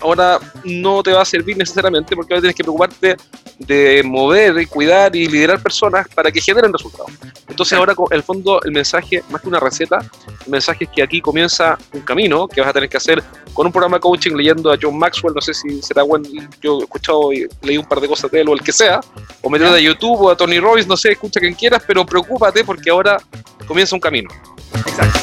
ahora 0.00 0.38
no 0.64 1.02
te 1.02 1.12
va 1.12 1.22
a 1.22 1.24
servir 1.24 1.56
necesariamente 1.56 2.14
porque 2.14 2.32
ahora 2.32 2.42
tienes 2.42 2.56
que 2.56 2.62
preocuparte 2.62 3.16
de 3.58 4.02
mover, 4.02 4.58
y 4.60 4.66
cuidar 4.66 5.14
y 5.14 5.28
liderar 5.28 5.62
personas 5.62 6.08
para 6.14 6.30
que 6.30 6.40
generen 6.40 6.72
resultados. 6.72 7.10
Entonces 7.48 7.76
ahora, 7.76 7.92
en 7.92 8.16
el 8.16 8.22
fondo, 8.22 8.62
el 8.62 8.72
mensaje, 8.72 9.22
más 9.28 9.42
que 9.42 9.48
una 9.48 9.60
receta, 9.60 9.98
el 10.46 10.50
mensaje 10.50 10.84
es 10.84 10.90
que 10.90 11.02
aquí 11.02 11.20
comienza 11.20 11.76
un 11.92 12.00
camino 12.00 12.48
que 12.48 12.60
vas 12.60 12.70
a 12.70 12.72
tener 12.72 12.88
que 12.88 12.96
hacer 12.96 13.22
con 13.52 13.66
un 13.66 13.72
programa 13.72 13.98
de 13.98 14.00
coaching 14.00 14.34
leyendo 14.34 14.72
a 14.72 14.78
John 14.80 14.96
Maxwell, 14.96 15.34
no 15.34 15.40
sé 15.40 15.52
si 15.52 15.82
será 15.82 16.02
bueno, 16.04 16.26
yo 16.62 16.78
he 16.80 16.84
escuchado 16.84 17.32
y 17.32 17.46
leí 17.62 17.76
un 17.76 17.84
par 17.84 18.00
de 18.00 18.08
cosas 18.08 18.30
de 18.30 18.40
él 18.40 18.48
o 18.48 18.54
el 18.54 18.62
que 18.62 18.72
sea, 18.72 19.00
o 19.42 19.50
metiendo 19.50 19.76
a 19.76 19.80
YouTube 19.80 20.22
o 20.22 20.30
a 20.30 20.36
Tony 20.36 20.58
Robbins, 20.58 20.86
no 20.86 20.96
sé, 20.96 21.12
escucha 21.12 21.40
quien 21.40 21.54
quieras, 21.54 21.82
pero 21.86 22.06
preocúpate 22.06 22.64
porque 22.64 22.88
ahora 22.88 23.18
comienza 23.66 23.94
un 23.94 24.00
camino. 24.00 24.30
Exacto. 24.74 25.20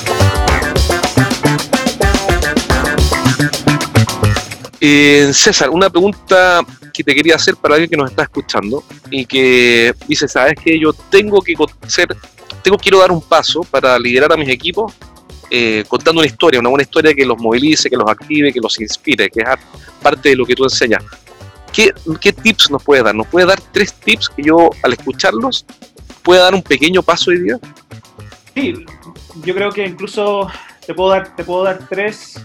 Eh, 4.80 5.32
César, 5.34 5.70
una 5.70 5.90
pregunta 5.90 6.62
que 6.94 7.04
te 7.04 7.16
quería 7.16 7.36
hacer 7.36 7.56
para 7.56 7.76
alguien 7.76 7.90
que 7.90 7.98
nos 7.98 8.10
está 8.10 8.24
escuchando 8.24 8.84
y 9.10 9.26
que 9.26 9.94
dice, 10.08 10.28
sabes 10.28 10.54
que 10.64 10.80
yo 10.80 10.94
tengo 10.94 11.42
que 11.42 11.56
ser, 11.88 12.08
tengo 12.64 12.78
quiero 12.78 13.00
dar 13.00 13.12
un 13.12 13.22
paso 13.22 13.62
para 13.62 13.98
liderar 13.98 14.32
a 14.32 14.38
mis 14.38 14.50
equipos 14.50 14.94
eh, 15.50 15.84
contando 15.88 16.20
una 16.20 16.28
historia, 16.28 16.60
una 16.60 16.70
buena 16.70 16.84
historia 16.84 17.14
que 17.14 17.26
los 17.26 17.40
movilice, 17.40 17.90
que 17.90 17.96
los 17.96 18.10
active, 18.10 18.52
que 18.52 18.60
los 18.60 18.80
inspire, 18.80 19.30
que 19.30 19.42
es 19.42 19.48
parte 20.02 20.30
de 20.30 20.36
lo 20.36 20.46
que 20.46 20.56
tú 20.56 20.64
enseñas. 20.64 21.04
¿Qué, 21.72 21.94
¿Qué, 22.20 22.34
tips 22.34 22.70
nos 22.70 22.84
puedes 22.84 23.04
dar? 23.04 23.16
¿Nos 23.16 23.28
puedes 23.28 23.48
dar 23.48 23.60
tres 23.72 23.94
tips 23.94 24.30
que 24.30 24.44
yo 24.44 24.70
al 24.84 24.94
escucharlos 24.94 25.66
pueda 26.24 26.44
dar 26.44 26.56
un 26.56 26.62
pequeño 26.62 27.02
paso 27.02 27.32
hoy 27.32 27.40
día? 27.40 27.60
Sí, 28.58 28.74
yo 29.44 29.54
creo 29.54 29.72
que 29.72 29.86
incluso 29.86 30.50
te 30.86 30.96
puedo 30.96 31.12
dar, 31.12 31.36
te 31.36 31.44
puedo 31.44 31.64
dar 31.64 31.78
tres, 31.88 32.44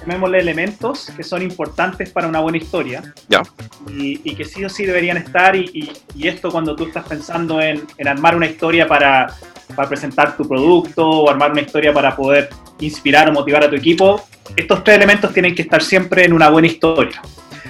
llamémosle 0.00 0.38
elementos 0.38 1.12
que 1.14 1.22
son 1.22 1.42
importantes 1.42 2.10
para 2.10 2.26
una 2.26 2.40
buena 2.40 2.56
historia. 2.56 3.12
Ya. 3.28 3.42
Y, 3.86 4.34
que 4.34 4.46
sí 4.46 4.64
o 4.64 4.70
sí 4.70 4.86
deberían 4.86 5.18
estar. 5.18 5.54
Y, 5.54 5.92
esto 6.22 6.50
cuando 6.50 6.74
tú 6.74 6.86
estás 6.86 7.04
pensando 7.04 7.60
en, 7.60 7.86
armar 8.06 8.34
una 8.34 8.46
historia 8.46 8.88
para, 8.88 9.26
para, 9.74 9.88
presentar 9.88 10.38
tu 10.38 10.48
producto 10.48 11.06
o 11.06 11.28
armar 11.28 11.52
una 11.52 11.60
historia 11.60 11.92
para 11.92 12.16
poder 12.16 12.48
inspirar 12.80 13.28
o 13.28 13.32
motivar 13.32 13.64
a 13.64 13.68
tu 13.68 13.76
equipo, 13.76 14.26
estos 14.56 14.82
tres 14.84 14.96
elementos 14.96 15.34
tienen 15.34 15.54
que 15.54 15.62
estar 15.62 15.82
siempre 15.82 16.24
en 16.24 16.32
una 16.32 16.48
buena 16.48 16.68
historia. 16.68 17.20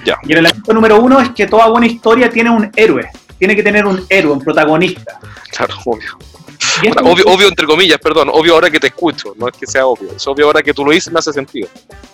Ya. 0.04 0.16
Y 0.22 0.32
el 0.32 0.38
elemento 0.38 0.72
número 0.72 1.00
uno 1.00 1.18
es 1.18 1.30
que 1.30 1.48
toda 1.48 1.66
buena 1.66 1.88
historia 1.88 2.30
tiene 2.30 2.48
un 2.48 2.70
héroe. 2.76 3.08
Tiene 3.40 3.56
que 3.56 3.64
tener 3.64 3.84
un 3.86 4.06
héroe, 4.08 4.34
un 4.34 4.40
protagonista. 4.40 5.18
Claro, 5.50 5.74
obvio 5.84 6.16
obvio, 7.04 7.48
entre 7.48 7.66
comillas, 7.66 7.98
perdón, 7.98 8.28
obvio 8.32 8.54
ahora 8.54 8.70
que 8.70 8.80
te 8.80 8.88
escucho, 8.88 9.34
no 9.36 9.48
es 9.48 9.56
que 9.56 9.66
sea 9.66 9.86
obvio, 9.86 10.12
es 10.14 10.26
obvio 10.26 10.46
ahora 10.46 10.62
que 10.62 10.72
tú 10.72 10.84
lo 10.84 10.92
dices, 10.92 11.12
me 11.12 11.18
hace 11.18 11.32
sentido. 11.32 11.68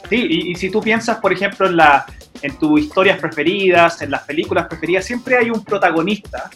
Sí, 0.09 0.27
y, 0.31 0.55
si 0.55 0.71
tú 0.71 0.81
piensas, 0.81 1.19
por 1.19 1.33
ejemplo, 1.33 1.67
en, 1.67 1.77
la, 1.77 2.07
en 2.43 2.59
tus 2.59 2.81
historias 2.81 3.19
preferidas, 3.19 4.03
en 4.03 4.11
las 4.11 4.23
películas 4.23 4.67
preferidas, 4.67 5.05
siempre 5.05 5.37
hay 5.37 5.51
un 5.51 5.65
protagonista 5.65 6.51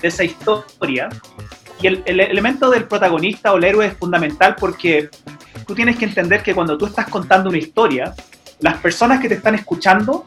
de 0.00 0.08
esa 0.08 0.24
historia, 0.24 1.08
y 1.80 1.86
el, 1.86 2.02
el 2.06 2.20
elemento 2.20 2.70
del 2.70 2.84
protagonista 2.84 3.52
o 3.52 3.56
el 3.56 3.64
héroe 3.64 3.86
es 3.86 3.96
fundamental 3.96 4.54
porque 4.58 5.10
tú 5.66 5.74
tienes 5.74 5.96
que 5.96 6.04
entender 6.04 6.42
que 6.42 6.54
cuando 6.54 6.78
tú 6.78 6.86
estás 6.86 7.08
contando 7.08 7.50
una 7.50 7.58
historia, 7.58 8.14
las 8.60 8.78
personas 8.78 9.20
que 9.20 9.28
te 9.28 9.34
están 9.34 9.54
escuchando, 9.54 10.24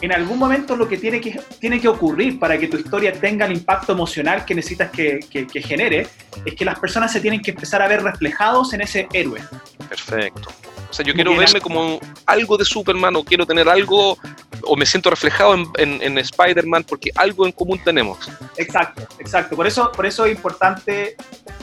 en 0.00 0.12
algún 0.12 0.38
momento 0.38 0.76
lo 0.76 0.88
que 0.88 0.96
tiene 0.96 1.20
que, 1.20 1.38
tiene 1.58 1.80
que 1.80 1.88
ocurrir 1.88 2.38
para 2.38 2.58
que 2.58 2.68
tu 2.68 2.76
historia 2.76 3.12
tenga 3.12 3.46
el 3.46 3.52
impacto 3.52 3.92
emocional 3.92 4.44
que 4.44 4.54
necesitas 4.54 4.90
que, 4.90 5.20
que 5.30 5.62
genere, 5.62 6.06
es 6.44 6.54
que 6.54 6.64
las 6.64 6.78
personas 6.78 7.12
se 7.12 7.20
tienen 7.20 7.40
que 7.40 7.50
empezar 7.50 7.82
a 7.82 7.88
ver 7.88 8.02
reflejados 8.02 8.72
en 8.72 8.80
ese 8.82 9.06
héroe. 9.12 9.40
Perfecto. 9.88 10.48
O 10.90 10.92
sea, 10.92 11.04
yo 11.06 11.14
quiero 11.14 11.36
verme 11.36 11.60
como 11.60 12.00
algo 12.26 12.56
de 12.56 12.64
Superman 12.64 13.14
o 13.16 13.22
quiero 13.22 13.46
tener 13.46 13.68
algo 13.68 14.18
o 14.62 14.76
me 14.76 14.84
siento 14.84 15.08
reflejado 15.08 15.54
en, 15.54 16.02
en, 16.02 16.18
Spider-Man 16.18 16.84
porque 16.84 17.10
algo 17.14 17.46
en 17.46 17.52
común 17.52 17.80
tenemos. 17.82 18.18
Exacto, 18.56 19.02
exacto. 19.18 19.56
Por 19.56 19.66
eso, 19.66 19.92
por 19.92 20.04
eso 20.04 20.26
es 20.26 20.34
importante 20.34 21.16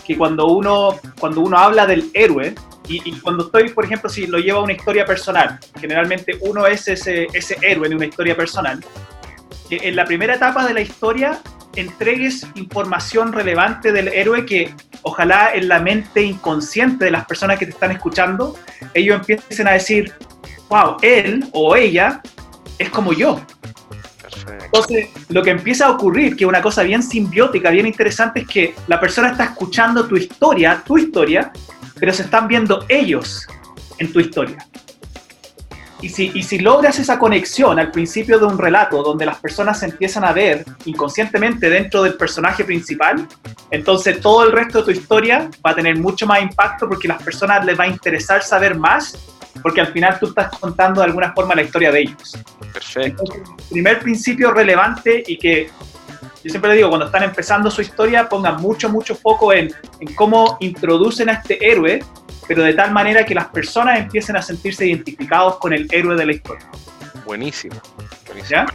que 0.05 0.17
cuando 0.17 0.47
uno, 0.47 0.99
cuando 1.19 1.41
uno 1.41 1.57
habla 1.57 1.85
del 1.85 2.09
héroe, 2.13 2.55
y, 2.89 3.19
cuando 3.19 3.47
estoy, 3.47 3.69
por 3.69 3.83
ejemplo, 3.83 4.09
si 4.09 4.27
lo 4.27 4.37
llevo 4.37 4.59
a 4.59 4.63
una 4.63 4.71
historia 4.71 5.05
personal, 5.05 5.59
generalmente 5.77 6.37
uno 6.39 6.65
es 6.65 6.87
ese, 6.87 7.27
ese 7.33 7.57
héroe 7.61 7.87
en 7.87 7.95
una 7.95 8.05
historia 8.05 8.35
personal, 8.35 8.83
que 9.67 9.75
en 9.83 9.95
la 9.97 10.05
primera 10.05 10.35
etapa 10.35 10.65
de 10.65 10.73
la 10.73 10.79
historia 10.79 11.41
entregues 11.77 12.45
información 12.55 13.31
relevante 13.31 13.91
del 13.91 14.09
héroe 14.09 14.45
que 14.45 14.73
ojalá 15.03 15.53
en 15.53 15.67
la 15.67 15.79
mente 15.79 16.21
inconsciente 16.21 17.05
de 17.05 17.11
las 17.11 17.25
personas 17.25 17.57
que 17.57 17.65
te 17.65 17.71
están 17.71 17.91
escuchando, 17.91 18.55
ellos 18.93 19.15
empiecen 19.15 19.67
a 19.67 19.71
decir, 19.71 20.13
wow, 20.69 20.97
él 21.01 21.47
o 21.53 21.75
ella 21.75 22.21
es 22.77 22.89
como 22.89 23.13
yo. 23.13 23.39
Entonces, 24.65 25.09
lo 25.29 25.43
que 25.43 25.51
empieza 25.51 25.87
a 25.87 25.91
ocurrir, 25.91 26.35
que 26.35 26.43
es 26.43 26.47
una 26.47 26.61
cosa 26.61 26.83
bien 26.83 27.03
simbiótica, 27.03 27.69
bien 27.69 27.85
interesante, 27.87 28.41
es 28.41 28.47
que 28.47 28.75
la 28.87 28.99
persona 28.99 29.31
está 29.31 29.45
escuchando 29.45 30.07
tu 30.07 30.17
historia, 30.17 30.81
tu 30.85 30.97
historia, 30.97 31.51
pero 31.99 32.13
se 32.13 32.23
están 32.23 32.47
viendo 32.47 32.85
ellos 32.89 33.47
en 33.97 34.11
tu 34.11 34.19
historia. 34.19 34.57
Y 36.01 36.09
si, 36.09 36.31
y 36.35 36.43
si 36.43 36.59
logras 36.59 36.99
esa 36.99 37.17
conexión 37.17 37.79
al 37.79 37.89
principio 37.91 38.37
de 38.37 38.45
un 38.45 38.57
relato 38.57 39.01
donde 39.01 39.25
las 39.25 39.39
personas 39.39 39.79
se 39.79 39.87
empiezan 39.87 40.23
a 40.23 40.31
ver 40.31 40.63
inconscientemente 40.85 41.69
dentro 41.69 42.03
del 42.03 42.13
personaje 42.13 42.63
principal, 42.63 43.27
entonces 43.71 44.21
todo 44.21 44.45
el 44.45 44.51
resto 44.51 44.79
de 44.79 44.85
tu 44.85 44.91
historia 44.91 45.49
va 45.65 45.71
a 45.71 45.75
tener 45.75 45.97
mucho 45.97 46.27
más 46.27 46.41
impacto 46.41 46.87
porque 46.87 47.07
a 47.07 47.15
las 47.15 47.23
personas 47.23 47.65
les 47.65 47.79
va 47.79 47.85
a 47.85 47.87
interesar 47.87 48.43
saber 48.43 48.77
más 48.77 49.17
porque 49.61 49.81
al 49.81 49.87
final 49.87 50.19
tú 50.19 50.27
estás 50.27 50.49
contando 50.59 51.01
de 51.01 51.07
alguna 51.07 51.33
forma 51.33 51.55
la 51.55 51.63
historia 51.63 51.91
de 51.91 52.01
ellos. 52.01 52.37
Perfecto. 52.71 53.23
primer 53.69 53.99
principio 53.99 54.51
relevante 54.51 55.23
y 55.25 55.37
que 55.37 55.69
yo 56.43 56.51
siempre 56.51 56.69
le 56.71 56.77
digo, 56.77 56.89
cuando 56.89 57.07
están 57.07 57.23
empezando 57.23 57.69
su 57.71 57.81
historia, 57.81 58.29
pongan 58.29 58.61
mucho, 58.61 58.89
mucho 58.89 59.15
foco 59.15 59.51
en, 59.51 59.73
en 59.99 60.15
cómo 60.15 60.57
introducen 60.59 61.29
a 61.29 61.33
este 61.33 61.69
héroe, 61.69 61.99
pero 62.47 62.63
de 62.63 62.73
tal 62.73 62.91
manera 62.91 63.25
que 63.25 63.35
las 63.35 63.47
personas 63.47 63.99
empiecen 63.99 64.37
a 64.37 64.41
sentirse 64.41 64.85
identificados 64.85 65.57
con 65.57 65.73
el 65.73 65.87
héroe 65.91 66.15
de 66.15 66.25
la 66.25 66.31
historia. 66.33 66.67
Buenísimo. 67.25 67.75
¿Ya? 68.49 68.65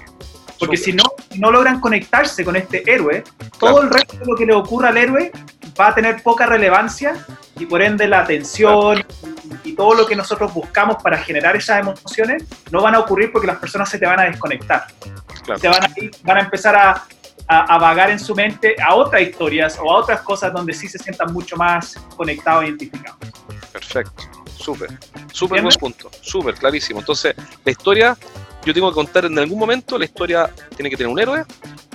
Porque 0.59 0.77
si 0.77 0.93
no, 0.93 1.05
no 1.39 1.51
logran 1.51 1.81
conectarse 1.81 2.45
con 2.45 2.55
este 2.55 2.89
héroe, 2.91 3.25
todo 3.59 3.83
el 3.83 3.91
resto 3.91 4.19
de 4.19 4.27
lo 4.27 4.37
que 4.37 4.47
le 4.47 4.55
ocurra 4.55 4.91
al 4.91 4.97
héroe 4.97 5.33
va 5.81 5.89
a 5.89 5.95
tener 5.95 6.23
poca 6.23 6.47
relevancia 6.47 7.15
y 7.59 7.67
por 7.67 7.83
ende 7.83 8.07
la 8.07 8.21
atención 8.21 9.05
y, 9.65 9.73
todo 9.73 9.95
lo 9.95 10.07
que 10.07 10.15
nosotros 10.15 10.53
buscamos 10.53 11.03
para 11.03 11.19
generar 11.19 11.57
esas 11.57 11.81
emociones 11.81 12.45
no 12.71 12.83
van 12.83 12.95
a 12.95 13.01
ocurrir 13.01 13.33
porque 13.33 13.47
las 13.47 13.57
personas 13.57 13.89
se 13.89 13.99
te 13.99 14.07
van 14.07 14.21
a 14.21 14.25
desconectar. 14.25 14.87
Se 15.59 15.69
van 15.69 15.83
a, 15.83 15.91
van 16.23 16.37
a 16.37 16.41
empezar 16.41 16.77
a, 16.77 17.05
a, 17.49 17.79
vagar 17.79 18.11
en 18.11 18.19
su 18.19 18.35
mente 18.35 18.77
a 18.81 18.95
otras 18.95 19.23
historias 19.23 19.79
o 19.83 19.91
a 19.91 19.97
otras 19.97 20.21
cosas 20.23 20.53
donde 20.53 20.73
sí 20.73 20.89
se 20.89 20.99
sientan 20.99 21.33
mucho 21.33 21.57
más 21.57 21.97
conectados 22.17 22.65
e 22.65 22.69
identificados. 22.69 23.19
Perfecto, 23.83 24.23
súper, 24.57 24.91
súper 25.33 25.61
buen 25.61 25.75
punto, 25.75 26.11
súper 26.21 26.55
clarísimo. 26.55 27.01
Entonces, 27.01 27.35
la 27.65 27.73
historia, 27.73 28.17
yo 28.65 28.73
tengo 28.73 28.91
que 28.91 28.95
contar 28.95 29.25
en 29.25 29.39
algún 29.39 29.59
momento, 29.59 29.99
la 29.99 30.05
historia 30.05 30.51
tiene 30.77 30.89
que 30.89 30.97
tener 30.97 31.13
un 31.13 31.19
héroe 31.19 31.45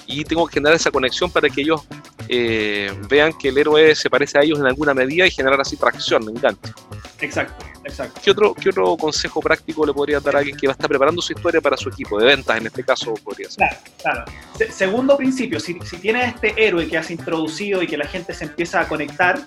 y 0.06 0.24
tengo 0.26 0.46
que 0.48 0.56
generar 0.56 0.76
esa 0.76 0.92
conexión 0.92 1.32
para 1.32 1.50
que 1.50 1.62
ellos 1.62 1.82
eh, 2.28 2.92
vean 3.10 3.34
que 3.34 3.50
el 3.50 3.58
héroe 3.58 3.96
se 3.96 4.10
parece 4.10 4.38
a 4.38 4.42
ellos 4.42 4.60
en 4.60 4.66
alguna 4.66 4.94
medida 4.94 5.26
y 5.26 5.32
generar 5.32 5.60
así 5.62 5.78
tracción, 5.78 6.26
me 6.26 6.32
encanta. 6.32 6.74
Exacto, 7.20 7.66
exacto. 7.86 8.20
¿Qué 8.24 8.32
otro, 8.32 8.54
¿Qué 8.54 8.70
otro 8.70 8.96
consejo 8.98 9.40
práctico 9.40 9.86
le 9.86 9.94
podría 9.94 10.20
dar 10.20 10.36
a 10.36 10.40
alguien 10.40 10.58
que 10.58 10.68
va 10.68 10.74
a 10.74 10.76
estar 10.76 10.90
preparando 10.90 11.22
su 11.22 11.34
historia 11.34 11.62
para 11.62 11.78
su 11.78 11.90
equipo 11.90 12.20
de 12.20 12.26
ventas, 12.26 12.58
en 12.58 12.68
este 12.68 12.84
caso 12.84 13.14
podría 13.16 13.50
ser? 13.50 13.68
Claro, 14.02 14.26
claro. 14.26 14.72
segundo 14.72 15.18
principio, 15.18 15.60
si, 15.60 15.80
si 15.86 15.98
tienes 15.98 16.36
este 16.36 16.54
héroe 16.64 16.88
que 16.88 16.98
has 16.98 17.10
introducido 17.10 17.82
y 17.82 17.88
que 17.88 17.98
la 17.98 18.06
gente 18.06 18.34
se 18.34 18.44
empieza 18.44 18.82
a 18.82 18.88
conectar, 18.88 19.40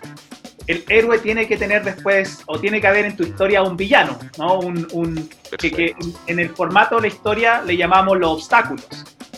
el 0.67 0.85
héroe 0.89 1.19
tiene 1.19 1.47
que 1.47 1.57
tener 1.57 1.85
después, 1.85 2.43
o 2.47 2.59
tiene 2.59 2.81
que 2.81 2.87
haber 2.87 3.07
en 3.07 3.17
tu 3.17 3.23
historia 3.23 3.63
un 3.63 3.77
villano, 3.77 4.19
¿no? 4.39 4.61
Un, 4.61 4.87
un 4.93 5.29
que, 5.59 5.95
en 6.27 6.39
el 6.39 6.51
formato 6.51 6.97
de 6.97 7.03
la 7.03 7.09
historia 7.09 7.63
le 7.63 7.77
llamamos 7.77 8.19
los 8.19 8.31
obstáculos. 8.31 8.87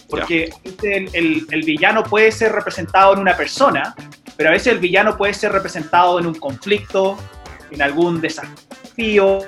Porque 0.08 0.52
el, 0.82 1.08
el, 1.14 1.46
el, 1.50 1.62
villano 1.62 2.04
puede 2.04 2.30
ser 2.32 2.52
representado 2.52 3.14
en 3.14 3.20
una 3.20 3.35
persona, 3.35 3.94
pero 4.37 4.50
a 4.50 4.52
veces 4.52 4.74
el 4.74 4.78
villano 4.78 5.16
puede 5.16 5.32
ser 5.32 5.52
representado 5.52 6.18
en 6.18 6.26
un 6.26 6.35
conflicto, 6.35 7.16
en 7.70 7.80
algún 7.80 8.20
desafío 8.20 9.40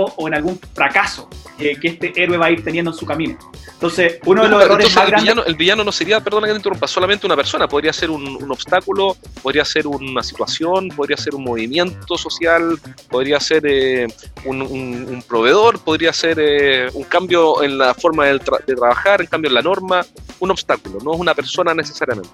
o 0.00 0.28
en 0.28 0.34
algún 0.34 0.58
fracaso 0.74 1.28
que 1.56 1.78
este 1.82 2.12
héroe 2.16 2.36
va 2.36 2.46
a 2.46 2.50
ir 2.50 2.64
teniendo 2.64 2.90
en 2.90 2.96
su 2.96 3.06
camino. 3.06 3.38
Entonces, 3.74 4.18
uno 4.24 4.42
de 4.42 4.48
los 4.48 4.64
errores 4.64 4.94
más 4.94 5.08
el 5.08 5.14
villano, 5.16 5.44
el 5.44 5.54
villano, 5.56 5.84
no 5.84 5.92
sería, 5.92 6.20
perdona 6.20 6.46
que 6.46 6.52
te 6.52 6.58
interrumpa, 6.58 6.86
solamente 6.86 7.26
una 7.26 7.36
persona, 7.36 7.68
podría 7.68 7.92
ser 7.92 8.10
un, 8.10 8.50
obstáculo, 8.50 9.16
podría 9.42 9.64
ser 9.64 9.86
una 9.86 10.22
situación, 10.22 10.88
podría 10.88 11.16
ser 11.16 11.34
un 11.34 11.44
movimiento 11.44 12.16
social, 12.16 12.78
podría 13.10 13.38
ser 13.40 13.64
eh, 13.66 14.06
un, 14.44 15.22
proveedor, 15.28 15.78
podría 15.80 16.12
ser 16.12 16.38
eh, 16.40 16.88
un 16.94 17.04
cambio 17.04 17.62
en 17.62 17.78
la 17.78 17.94
forma 17.94 18.26
de, 18.26 18.38
trabajar, 18.38 19.20
en 19.20 19.26
cambio 19.26 19.48
en 19.48 19.54
la 19.54 19.62
norma, 19.62 20.04
un 20.40 20.50
obstáculo, 20.50 20.98
no 21.02 21.14
es 21.14 21.20
una 21.20 21.34
persona 21.34 21.74
necesariamente. 21.74 22.30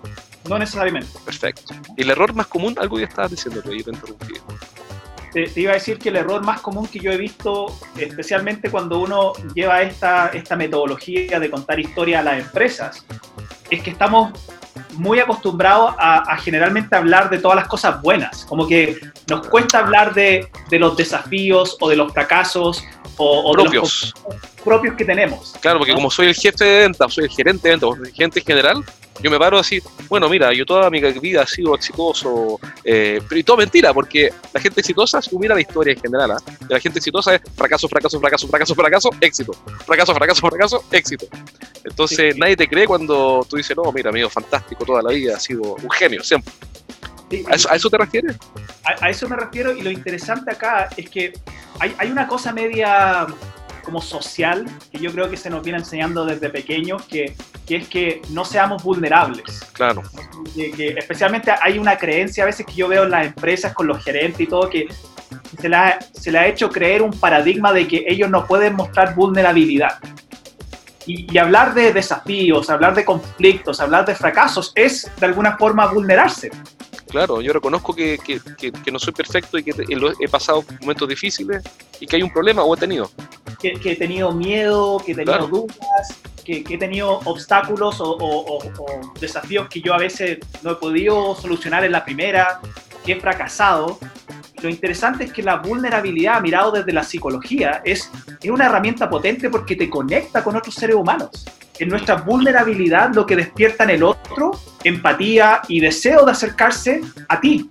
No 0.49 0.59
necesariamente. 0.59 1.11
Perfecto. 1.25 1.75
¿Y 1.97 2.03
el 2.03 2.11
error 2.11 2.35
más 2.35 2.47
común? 2.47 2.75
Algo 2.79 2.99
ya 2.99 3.07
estabas 3.07 3.31
diciendo, 3.31 3.61
te 3.63 3.77
interrumpí 3.77 4.35
te, 5.33 5.51
iba 5.57 5.73
a 5.73 5.75
decir 5.75 5.99
que 5.99 6.09
el 6.09 6.17
error 6.17 6.43
más 6.43 6.61
común 6.61 6.87
que 6.87 6.99
yo 6.99 7.13
he 7.13 7.17
visto, 7.17 7.67
especialmente 7.97 8.71
cuando 8.71 8.99
uno 8.99 9.33
lleva 9.55 9.83
esta, 9.83 10.29
esta 10.29 10.57
metodología 10.57 11.39
de 11.39 11.51
contar 11.51 11.79
historia 11.81 12.21
a 12.21 12.23
las 12.23 12.41
empresas, 12.41 13.05
es 13.71 13.83
que 13.83 13.91
estamos 13.91 14.33
muy 14.95 15.21
acostumbrados 15.21 15.95
a, 15.99 16.37
generalmente 16.39 16.97
hablar 16.97 17.31
de 17.31 17.39
todas 17.39 17.57
las 17.57 17.69
cosas 17.69 18.01
buenas, 18.03 18.45
como 18.45 18.67
que 18.67 18.99
nos 19.29 19.47
cuesta 19.47 19.79
hablar 19.79 20.15
de, 20.15 20.49
de 20.69 20.79
los 20.79 20.97
desafíos 20.97 21.77
o 21.81 21.89
de 21.89 21.97
los 21.97 22.13
fracasos 22.13 22.83
o, 23.17 23.53
propios. 23.53 24.15
de 24.27 24.35
los 24.35 24.65
propios 24.65 24.97
que 24.97 25.05
tenemos. 25.05 25.55
Claro, 25.61 25.79
porque 25.79 25.95
como 25.95 26.11
soy 26.11 26.29
el 26.29 26.35
jefe 26.35 26.65
de 26.65 26.81
ventas, 26.81 27.13
soy 27.13 27.25
el 27.25 27.31
gerente 27.31 27.69
de 27.69 27.77
ventas, 27.77 28.09
el 28.09 28.13
gerente 28.13 28.41
general, 28.41 28.85
yo 29.23 29.31
me 29.31 29.39
paro 29.39 29.59
así, 29.59 29.83
bueno, 30.09 30.29
mira, 30.29 30.53
yo 30.53 30.65
toda 30.65 30.89
mi 30.91 31.01
vida 31.01 31.43
he 31.43 31.47
sido 31.47 31.75
exitoso, 31.75 32.59
eh, 32.85 33.21
pero 33.29 33.39
y 33.39 33.45
todo 33.45 33.59
mentira, 33.59 33.93
porque 33.93 34.31
la 34.53 34.61
gente 34.61 34.81
exitosa, 34.81 35.21
si 35.21 35.35
hubiera 35.35 35.55
la 35.55 35.61
historia 35.61 35.93
en 35.93 36.01
general, 36.01 36.31
¿eh? 36.33 36.53
la 36.69 36.81
gente 36.81 36.99
exitosa 36.99 37.35
es 37.35 37.43
fracaso, 37.55 37.89
fracaso, 37.89 38.19
fracaso, 38.21 38.49
fracaso, 38.49 38.75
fracaso, 38.75 39.11
éxito, 39.21 39.53
fracaso, 39.85 40.15
fracaso, 40.15 40.41
fracaso, 40.49 40.85
éxito. 40.91 41.27
Entonces 41.85 42.37
nadie 42.37 42.57
te 42.57 42.69
cree 42.69 42.87
cuando 42.87 43.47
tú 43.49 43.57
dices, 43.57 43.77
no, 43.77 43.91
mira, 43.93 44.11
amigo, 44.11 44.29
fantástico 44.31 44.85
toda 44.85 45.03
la 45.03 45.11
vida, 45.11 45.37
ha 45.37 45.41
sido 45.41 45.63
un 45.63 45.91
genio, 45.91 46.23
siempre. 46.23 46.53
¿A, 47.49 47.77
eso, 47.77 47.89
te 47.89 47.97
refieres? 47.97 48.37
A, 48.85 49.07
a, 49.07 49.11
eso 49.11 49.29
me 49.29 49.37
refiero 49.37 49.73
y 49.73 49.83
lo 49.83 49.91
interesante 49.91 50.51
acá 50.51 50.89
es 50.97 51.09
que 51.09 51.33
hay, 51.79 51.95
hay 51.97 52.11
una 52.11 52.27
cosa 52.27 52.53
media 52.53 53.27
como 53.81 54.01
social 54.01 54.67
que 54.91 54.99
yo 54.99 55.13
creo 55.13 55.31
que 55.31 55.37
se 55.37 55.51
nos 55.51 55.63
viene 55.63 55.79
enseñando 55.79 56.25
desde 56.25 56.49
pequeños, 56.51 57.03
que, 57.05 57.35
que 57.67 57.77
es 57.77 57.89
que 57.89 58.23
no 58.31 58.45
seamos 58.45 58.83
vulnerables. 58.83 59.61
Claro. 59.73 60.03
Que, 60.55 60.95
especialmente 60.99 61.53
hay 61.61 61.79
una 61.79 61.97
creencia 61.97 62.45
a 62.45 62.47
veces 62.47 62.67
que 62.67 62.75
yo 62.75 62.89
veo 62.89 63.05
en 63.05 63.11
las 63.11 63.27
empresas 63.27 63.75
con 63.75 63.87
los 63.87 64.03
gerentes 64.03 64.41
y 64.41 64.47
todo 64.47 64.69
que 64.69 64.89
se 65.61 65.69
le, 65.69 65.77
ha, 65.77 65.99
se 66.13 66.33
le 66.33 66.39
ha 66.39 66.47
hecho 66.47 66.71
creer 66.71 67.03
un 67.03 67.13
paradigma 67.13 67.73
de 67.73 67.87
que 67.87 68.05
ellos 68.07 68.31
no 68.31 68.47
pueden 68.47 68.75
mostrar 68.75 69.15
vulnerabilidad. 69.15 69.99
Y, 71.07 71.33
y, 71.33 71.39
hablar 71.39 71.75
de 71.75 71.93
desafíos, 71.93 72.69
hablar 72.69 72.95
de 72.95 73.05
conflictos, 73.05 73.81
hablar 73.81 74.05
de 74.05 74.15
fracasos 74.15 74.71
es 74.75 75.11
de 75.19 75.27
alguna 75.27 75.57
forma 75.57 75.87
vulnerarse. 75.87 76.51
Claro, 77.11 77.41
yo 77.41 77.53
reconozco 77.53 77.95
que, 77.95 78.19
que, 78.19 78.41
que, 78.71 78.91
no 78.93 78.99
soy 78.99 79.13
perfecto 79.13 79.59
y 79.59 79.65
que 79.65 79.73
he 80.21 80.29
pasado 80.29 80.65
momentos 80.81 81.09
difíciles 81.09 81.63
y 81.99 82.07
que 82.07 82.17
hay 82.17 82.23
un 82.23 82.33
problema 82.33 82.63
o 82.63 82.75
he 82.75 82.79
tenido. 82.79 83.11
Que, 83.61 83.79
he 83.85 83.97
tenido 83.97 84.33
miedo, 84.33 85.03
que 85.05 85.13
he 85.13 85.15
tenido 85.15 85.47
dudas, 85.47 86.21
que, 86.45 86.65
he 86.69 86.79
tenido 86.79 87.21
obstáculos 87.25 88.01
o, 88.01 88.17
o, 88.19 89.13
desafíos 89.21 89.69
que 89.69 89.81
yo 89.81 89.93
a 89.93 89.99
veces 89.99 90.39
no 90.63 90.73
he 90.73 90.75
podido 90.77 91.35
solucionar 91.35 91.85
en 91.85 91.93
la 91.93 92.05
primera, 92.05 92.61
que 93.05 93.13
he 93.13 93.21
fracasado. 93.21 93.99
Lo 94.63 94.69
interesante 94.69 95.25
es 95.25 95.33
que 95.33 95.43
la 95.43 95.57
vulnerabilidad, 95.57 96.41
mirado 96.41 96.73
desde 96.73 96.93
la 96.93 97.03
psicología, 97.03 97.83
es, 97.85 98.11
es 98.43 98.51
una 98.51 98.67
herramienta 98.67 99.09
potente 99.09 99.51
porque 99.51 99.77
te 99.77 99.89
conecta 99.89 100.43
con 100.43 100.57
otros 100.57 100.75
seres 100.75 100.97
humanos 100.97 101.47
en 101.81 101.89
nuestra 101.89 102.17
vulnerabilidad 102.17 103.13
lo 103.15 103.27
que 103.27 103.37
despierta 103.37 103.85
en 103.85 103.91
el 103.91 104.03
otro 104.03 104.53
empatía 104.85 105.63
y 105.67 105.81
deseo 105.81 106.25
de 106.25 106.33
acercarse 106.33 107.01
a 107.29 107.41
ti. 107.41 107.69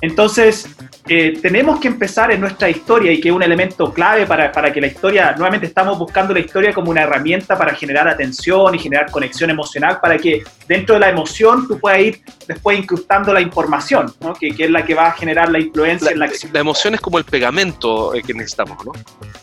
Entonces, 0.00 0.66
eh, 1.08 1.38
tenemos 1.40 1.80
que 1.80 1.88
empezar 1.88 2.30
en 2.30 2.40
nuestra 2.40 2.68
historia 2.68 3.10
y 3.10 3.20
que 3.20 3.28
es 3.28 3.34
un 3.34 3.42
elemento 3.42 3.92
clave 3.92 4.26
para, 4.26 4.52
para, 4.52 4.72
que 4.72 4.80
la 4.80 4.86
historia, 4.86 5.32
nuevamente 5.32 5.66
estamos 5.66 5.98
buscando 5.98 6.34
la 6.34 6.40
historia 6.40 6.72
como 6.72 6.90
una 6.90 7.02
herramienta 7.02 7.56
para 7.56 7.74
generar 7.74 8.06
atención 8.06 8.74
y 8.74 8.78
generar 8.78 9.10
conexión 9.10 9.50
emocional, 9.50 9.98
para 10.00 10.18
que 10.18 10.44
dentro 10.68 10.94
de 10.94 11.00
la 11.00 11.08
emoción 11.08 11.66
tú 11.66 11.78
puedas 11.78 12.00
ir 12.00 12.20
después 12.46 12.78
incrustando 12.78 13.32
la 13.32 13.40
información, 13.40 14.12
¿no? 14.20 14.34
que, 14.34 14.54
que, 14.54 14.64
es 14.64 14.70
la 14.70 14.84
que 14.84 14.94
va 14.94 15.08
a 15.08 15.12
generar 15.12 15.50
la 15.50 15.58
influencia 15.58 16.06
la, 16.06 16.12
en 16.12 16.18
la 16.18 16.24
acción. 16.26 16.52
La 16.52 16.60
emoción 16.60 16.94
es 16.94 17.00
como 17.00 17.18
el 17.18 17.24
pegamento 17.24 18.12
que 18.26 18.34
necesitamos, 18.34 18.84
¿no? 18.84 18.92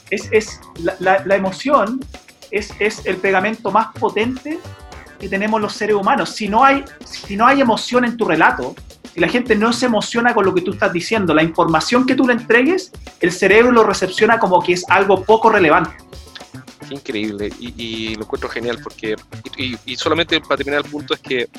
Es, 0.09 0.29
es 0.31 0.61
la, 0.83 0.95
la, 0.99 1.23
la 1.25 1.35
emoción 1.35 1.99
es, 2.51 2.71
es 2.79 3.05
el 3.05 3.17
pegamento 3.17 3.71
más 3.71 3.87
potente 3.99 4.59
que 5.19 5.27
tenemos 5.27 5.59
los 5.59 5.73
seres 5.73 5.95
humanos. 5.95 6.29
Si 6.29 6.47
no 6.47 6.63
hay, 6.63 6.83
si 7.03 7.35
no 7.35 7.47
hay 7.47 7.61
emoción 7.61 8.05
en 8.05 8.15
tu 8.15 8.25
relato, 8.25 8.75
si 9.17 9.21
la 9.21 9.29
gente 9.29 9.55
no 9.55 9.73
se 9.73 9.87
emociona 9.87 10.35
con 10.35 10.45
lo 10.45 10.53
que 10.53 10.61
tú 10.61 10.73
estás 10.73 10.93
diciendo, 10.93 11.33
la 11.33 11.41
información 11.41 12.05
que 12.05 12.13
tú 12.13 12.27
le 12.27 12.33
entregues, 12.33 12.91
el 13.19 13.31
cerebro 13.31 13.71
lo 13.71 13.81
recepciona 13.81 14.37
como 14.37 14.61
que 14.61 14.73
es 14.73 14.85
algo 14.89 15.23
poco 15.23 15.49
relevante. 15.49 15.89
Qué 16.87 16.93
increíble, 16.93 17.51
y, 17.59 18.13
lo 18.13 18.25
encuentro 18.25 18.47
genial, 18.47 18.77
porque, 18.83 19.15
y, 19.57 19.95
solamente 19.95 20.39
para 20.39 20.57
terminar 20.57 20.85
el 20.85 20.91
punto 20.91 21.15
es 21.15 21.19
que 21.19 21.49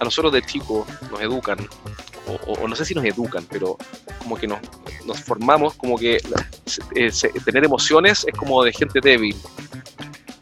a 0.00 0.02
nosotros 0.02 0.32
de 0.32 0.42
chicos 0.42 0.88
nos 1.08 1.20
educan, 1.20 1.58
o, 2.26 2.54
o, 2.54 2.66
no 2.66 2.74
sé 2.74 2.84
si 2.84 2.96
nos 2.96 3.04
educan, 3.04 3.46
pero 3.48 3.78
como 4.20 4.36
que 4.36 4.48
nos, 4.48 4.58
formamos 5.24 5.74
como 5.74 5.96
que 5.96 6.20
eh, 6.96 7.10
tener 7.44 7.64
emociones 7.64 8.26
es 8.26 8.36
como 8.36 8.64
de 8.64 8.72
gente 8.72 8.98
débil. 9.00 9.36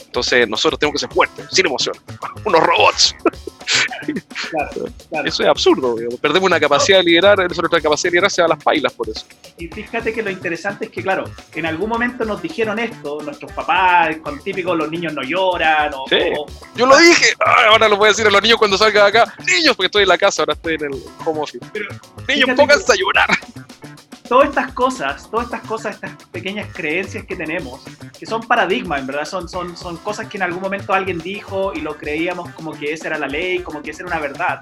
Entonces 0.06 0.48
nosotros 0.48 0.80
tenemos 0.80 0.94
que 0.94 1.06
ser 1.06 1.14
fuertes, 1.14 1.48
sin 1.52 1.66
emociones, 1.66 2.00
unos 2.46 2.62
robots. 2.62 3.14
Claro, 4.50 4.86
claro. 5.08 5.28
Eso 5.28 5.42
es 5.42 5.48
absurdo. 5.48 5.96
Digamos. 5.96 6.20
Perdemos 6.20 6.46
una 6.46 6.60
capacidad 6.60 6.98
de 6.98 7.04
liderar, 7.04 7.38
nuestra 7.38 7.80
capacidad 7.80 8.10
de 8.10 8.10
liderar 8.10 8.30
se 8.30 8.42
va 8.42 8.46
a 8.46 8.48
las 8.50 8.62
pailas 8.62 8.92
por 8.92 9.08
eso. 9.08 9.26
Y 9.58 9.68
fíjate 9.68 10.12
que 10.12 10.22
lo 10.22 10.30
interesante 10.30 10.86
es 10.86 10.90
que, 10.90 11.02
claro, 11.02 11.24
en 11.54 11.66
algún 11.66 11.88
momento 11.88 12.24
nos 12.24 12.40
dijeron 12.42 12.78
esto, 12.78 13.20
nuestros 13.22 13.52
papás, 13.52 14.16
con 14.22 14.42
típico 14.42 14.74
los 14.74 14.90
niños 14.90 15.12
no 15.12 15.22
lloran. 15.22 15.92
O, 15.94 16.04
sí. 16.08 16.16
o, 16.36 16.46
Yo 16.76 16.86
lo 16.86 16.96
dije, 16.98 17.34
Ay, 17.44 17.64
ahora 17.70 17.88
lo 17.88 17.96
voy 17.96 18.06
a 18.06 18.08
decir 18.10 18.26
a 18.26 18.30
los 18.30 18.42
niños 18.42 18.58
cuando 18.58 18.78
salga 18.78 19.02
de 19.02 19.08
acá. 19.08 19.34
Niños, 19.44 19.76
porque 19.76 19.86
estoy 19.86 20.02
en 20.02 20.08
la 20.08 20.18
casa, 20.18 20.42
ahora 20.42 20.54
estoy 20.54 20.74
en 20.74 20.84
el 20.84 21.02
home 21.24 21.40
office. 21.40 21.64
Pero, 21.72 21.88
niños, 22.28 22.50
pónganse 22.56 22.92
a 22.92 22.96
llorar 22.96 23.30
todas 24.26 24.48
estas 24.48 24.72
cosas, 24.72 25.30
todas 25.30 25.46
estas 25.46 25.62
cosas, 25.62 25.94
estas 25.94 26.12
pequeñas 26.30 26.68
creencias 26.72 27.24
que 27.24 27.36
tenemos, 27.36 27.82
que 28.18 28.26
son 28.26 28.42
paradigmas, 28.42 29.00
en 29.00 29.06
verdad, 29.06 29.24
son, 29.24 29.48
son, 29.48 29.76
son 29.76 29.96
cosas 29.98 30.28
que 30.28 30.36
en 30.36 30.42
algún 30.42 30.62
momento 30.62 30.92
alguien 30.92 31.18
dijo 31.18 31.72
y 31.74 31.80
lo 31.80 31.96
creíamos 31.96 32.50
como 32.52 32.72
que 32.72 32.92
esa 32.92 33.08
era 33.08 33.18
la 33.18 33.26
ley, 33.26 33.60
como 33.60 33.82
que 33.82 33.90
esa 33.90 34.02
era 34.02 34.08
una 34.08 34.20
verdad. 34.20 34.60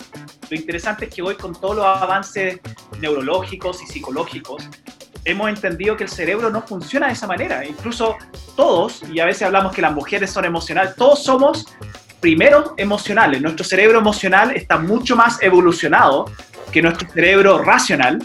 Lo 0.51 0.57
interesante 0.57 1.07
es 1.07 1.15
que 1.15 1.23
hoy 1.23 1.37
con 1.37 1.59
todos 1.59 1.77
los 1.77 1.87
avances 1.87 2.61
neurológicos 3.01 3.83
y 3.83 3.87
psicológicos, 3.87 4.69
hemos 5.25 5.49
entendido 5.49 5.97
que 5.97 6.05
el 6.05 6.11
cerebro 6.11 6.51
no 6.51 6.63
funciona 6.63 7.07
de 7.07 7.15
esa 7.15 7.27
manera. 7.27 7.65
Incluso 7.65 8.17
todos, 8.57 9.03
y 9.11 9.21
a 9.21 9.25
veces 9.25 9.43
hablamos 9.43 9.75
que 9.75 9.83
las 9.83 9.93
mujeres 9.93 10.31
son 10.31 10.45
emocionales, 10.45 10.95
todos 10.97 11.25
somos 11.25 11.67
primero 12.21 12.75
emocionales. 12.77 13.41
Nuestro 13.43 13.65
cerebro 13.65 13.99
emocional 13.99 14.53
está 14.57 14.79
mucho 14.79 15.17
más 15.17 15.43
evolucionado 15.43 16.27
que 16.75 16.83
nuestro 16.83 17.09
cerebro 17.09 17.59
racional, 17.63 18.19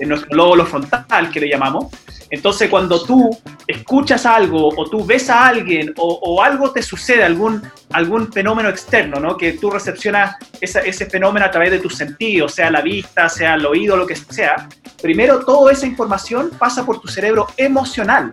nuestro 0.00 0.34
lóbulo 0.34 0.66
frontal, 0.66 1.30
que 1.30 1.38
le 1.38 1.48
llamamos. 1.48 1.86
Entonces, 2.30 2.68
cuando 2.68 3.00
tú 3.04 3.30
escuchas 3.68 4.26
algo 4.26 4.70
o 4.76 4.90
tú 4.90 5.06
ves 5.06 5.30
a 5.30 5.46
alguien 5.46 5.94
o, 5.96 6.42
algo 6.42 6.72
te 6.72 6.82
sucede, 6.82 7.22
algún, 7.22 7.62
algún 7.92 8.32
fenómeno 8.32 8.70
externo, 8.70 9.20
¿no? 9.20 9.36
que 9.36 9.52
tú 9.52 9.70
recepcionas 9.70 10.34
ese 10.60 11.06
fenómeno 11.06 11.46
a 11.46 11.50
través 11.52 11.70
de 11.70 11.78
tus 11.78 11.94
sentidos, 11.94 12.54
sea 12.54 12.72
la 12.72 12.80
vista, 12.80 13.28
sea 13.28 13.54
el 13.54 13.64
oído, 13.66 13.96
lo 13.96 14.04
que 14.04 14.16
sea, 14.16 14.68
primero 15.00 15.44
toda 15.44 15.70
esa 15.72 15.86
información 15.86 16.50
pasa 16.58 16.84
por 16.84 17.00
tu 17.00 17.06
cerebro 17.06 17.46
emocional. 17.56 18.32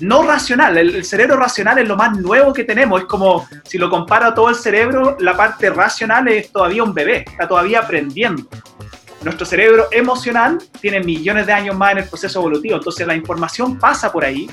No 0.00 0.22
racional, 0.24 0.76
el, 0.76 1.04
cerebro 1.04 1.36
racional 1.36 1.78
es 1.78 1.86
lo 1.86 1.96
más 1.96 2.18
nuevo 2.18 2.52
que 2.52 2.64
tenemos, 2.64 3.02
es 3.02 3.06
como 3.06 3.46
si 3.64 3.78
lo 3.78 3.88
comparo 3.88 4.34
todo 4.34 4.48
el 4.48 4.56
cerebro, 4.56 5.16
la 5.20 5.36
parte 5.36 5.70
racional 5.70 6.26
es 6.28 6.50
todavía 6.50 6.82
un 6.82 6.92
bebé, 6.92 7.24
está 7.26 7.46
todavía 7.46 7.80
aprendiendo. 7.80 8.44
Nuestro 9.22 9.46
cerebro 9.46 9.86
emocional 9.90 10.58
tiene 10.80 11.00
millones 11.00 11.46
de 11.46 11.52
años 11.52 11.76
más 11.76 11.92
en 11.92 11.98
el 11.98 12.08
proceso 12.08 12.40
evolutivo, 12.40 12.76
entonces 12.76 13.06
la 13.06 13.14
información 13.14 13.78
pasa 13.78 14.12
por 14.12 14.24
ahí 14.24 14.50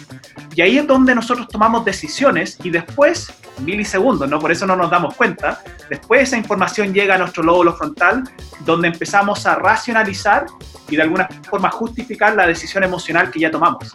y 0.56 0.62
ahí 0.62 0.78
es 0.78 0.88
donde 0.88 1.16
nosotros 1.16 1.48
tomamos 1.48 1.84
decisiones 1.84 2.58
y 2.64 2.70
después, 2.70 3.34
milisegundos, 3.60 4.30
¿no? 4.30 4.40
por 4.40 4.52
eso 4.52 4.66
no 4.66 4.76
nos 4.76 4.90
damos 4.90 5.16
cuenta, 5.16 5.62
después 5.90 6.24
esa 6.24 6.38
información 6.38 6.94
llega 6.94 7.16
a 7.16 7.18
nuestro 7.18 7.44
lóbulo 7.44 7.76
frontal 7.76 8.24
donde 8.66 8.88
empezamos 8.88 9.46
a 9.46 9.56
racionalizar 9.56 10.46
y 10.90 10.96
de 10.96 11.04
alguna 11.04 11.28
forma 11.50 11.70
justificar 11.70 12.36
la 12.36 12.48
decisión 12.48 12.84
emocional 12.84 13.32
que 13.32 13.40
ya 13.40 13.52
tomamos. 13.52 13.92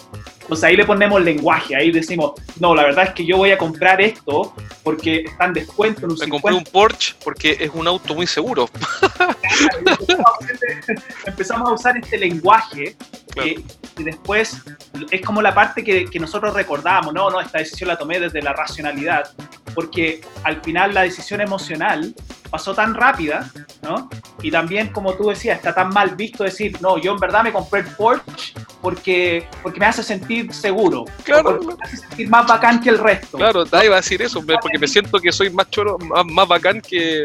Entonces 0.47 0.65
ahí 0.65 0.77
le 0.77 0.85
ponemos 0.85 1.21
lenguaje, 1.21 1.75
ahí 1.75 1.91
decimos, 1.91 2.33
no, 2.61 2.73
la 2.73 2.85
verdad 2.85 3.09
es 3.09 3.15
que 3.15 3.27
yo 3.27 3.37
voy 3.37 3.51
a 3.51 3.59
comprar 3.59 4.01
esto 4.01 4.55
porque 4.85 5.25
está 5.27 5.47
en 5.47 5.55
descuento. 5.55 6.07
En 6.07 6.13
un 6.13 6.19
Me 6.19 6.25
50. 6.25 6.31
compré 6.31 6.55
un 6.57 6.65
Porsche 6.65 7.17
porque 7.25 7.57
es 7.59 7.71
un 7.75 7.89
auto 7.89 8.15
muy 8.15 8.29
seguro. 8.29 8.71
empezamos 11.27 11.69
a 11.69 11.73
usar 11.73 11.97
este 11.97 12.17
lenguaje 12.17 12.97
claro. 13.33 13.49
eh, 13.49 13.65
y 13.99 14.05
después 14.05 14.63
es 15.11 15.23
como 15.23 15.41
la 15.43 15.55
parte 15.55 15.83
que, 15.83 16.05
que, 16.07 16.21
nosotros 16.21 16.55
recordamos, 16.55 17.15
no, 17.15 17.31
no, 17.31 17.41
esta 17.41 17.59
decisión 17.59 17.89
la 17.89 17.97
tomé 17.97 18.21
desde 18.21 18.43
la 18.43 18.53
racionalidad, 18.53 19.31
porque 19.75 20.21
al 20.45 20.63
final 20.63 20.95
la 20.95 21.03
decisión 21.03 21.41
emocional 21.41 22.15
pasó 22.51 22.75
tan 22.75 22.95
rápida, 22.95 23.51
¿no? 23.83 24.09
Y 24.43 24.51
también, 24.51 24.89
como 24.89 25.15
tú 25.15 25.29
decías, 25.29 25.59
está 25.59 25.75
tan 25.75 25.89
mal 25.89 26.15
visto 26.15 26.45
decir, 26.45 26.81
no, 26.81 26.99
yo 26.99 27.13
en 27.13 27.19
verdad 27.19 27.43
me 27.43 27.53
compré 27.53 27.81
el 27.81 27.87
Porsche 27.87 28.55
porque, 28.81 29.49
porque 29.63 29.81
me 29.81 29.87
hace 29.87 30.03
sentir 30.03 30.53
seguro, 30.53 31.05
claro. 31.25 31.61
me 31.63 31.75
hace 31.83 31.97
sentir 31.97 32.29
más 32.29 32.47
bacán 32.47 32.81
que 32.81 32.91
el 32.91 32.99
resto. 32.99 33.39
Claro, 33.39 33.65
nadie 33.71 33.89
va 33.89 33.97
a 33.97 34.01
decir 34.01 34.23
eso, 34.23 34.45
porque 34.45 34.79
me 34.79 34.89
siento 34.89 35.19
que 35.19 35.33
soy 35.33 35.51
más 35.51 35.71
choro, 35.71 35.99
más, 35.99 36.25
más 36.27 36.49
bacán 36.49 36.81
que, 36.81 37.25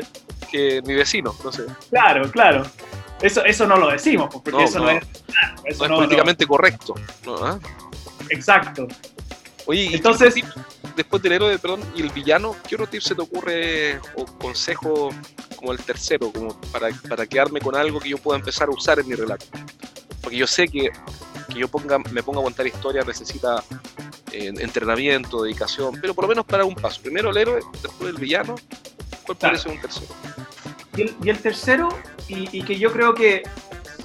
que 0.51 0.81
mi 0.85 0.95
vecino, 0.95 1.35
no 1.43 1.51
sé. 1.51 1.65
Claro, 1.89 2.29
claro. 2.31 2.63
Eso, 3.21 3.43
eso 3.45 3.67
no 3.67 3.77
lo 3.77 3.89
decimos, 3.89 4.29
porque 4.31 4.51
no, 4.51 4.61
eso 4.61 4.79
no, 4.79 4.85
no 4.85 4.91
es, 4.91 5.03
eso 5.65 5.87
no 5.87 5.93
es 5.93 5.99
políticamente 5.99 6.45
correcto. 6.47 6.95
¿Ah? 7.41 7.59
Exacto. 8.29 8.87
Oye, 9.65 9.95
entonces, 9.95 10.33
tip, 10.33 10.45
después 10.95 11.21
del 11.21 11.33
héroe, 11.33 11.59
perdón, 11.59 11.81
y 11.95 12.01
el 12.01 12.09
villano, 12.09 12.55
¿qué 12.67 12.75
otro 12.75 12.87
tip 12.87 13.01
se 13.01 13.13
te 13.13 13.21
ocurre 13.21 13.99
o 14.15 14.25
consejo 14.25 15.09
como 15.55 15.71
el 15.71 15.79
tercero, 15.79 16.31
como 16.31 16.59
para, 16.71 16.89
para 17.07 17.27
quedarme 17.27 17.59
con 17.59 17.75
algo 17.75 17.99
que 17.99 18.09
yo 18.09 18.17
pueda 18.17 18.39
empezar 18.39 18.69
a 18.69 18.71
usar 18.71 18.99
en 18.99 19.07
mi 19.07 19.15
relato? 19.15 19.45
Porque 20.21 20.37
yo 20.37 20.47
sé 20.47 20.67
que 20.67 20.91
que 21.51 21.59
yo 21.59 21.67
ponga, 21.67 21.99
me 21.99 22.23
ponga 22.23 22.39
a 22.39 22.43
contar 22.43 22.65
historias 22.65 23.05
necesita 23.05 23.63
eh, 24.31 24.51
entrenamiento, 24.59 25.43
dedicación, 25.43 25.99
pero 26.01 26.13
por 26.13 26.23
lo 26.23 26.29
menos 26.29 26.45
para 26.45 26.65
un 26.65 26.75
paso. 26.75 27.01
Primero 27.01 27.29
el 27.29 27.37
héroe, 27.37 27.61
después 27.81 28.09
el 28.09 28.19
villano. 28.19 28.55
¿Cuál 29.25 29.37
claro. 29.37 29.57
parece 29.57 29.69
un 29.69 29.81
tercero? 29.81 30.13
Y 31.01 31.05
el, 31.05 31.15
y 31.23 31.29
el 31.29 31.39
tercero, 31.39 31.89
y, 32.27 32.59
y, 32.59 32.61
que 32.61 32.77
yo 32.77 32.91
creo 32.91 33.15
que 33.15 33.41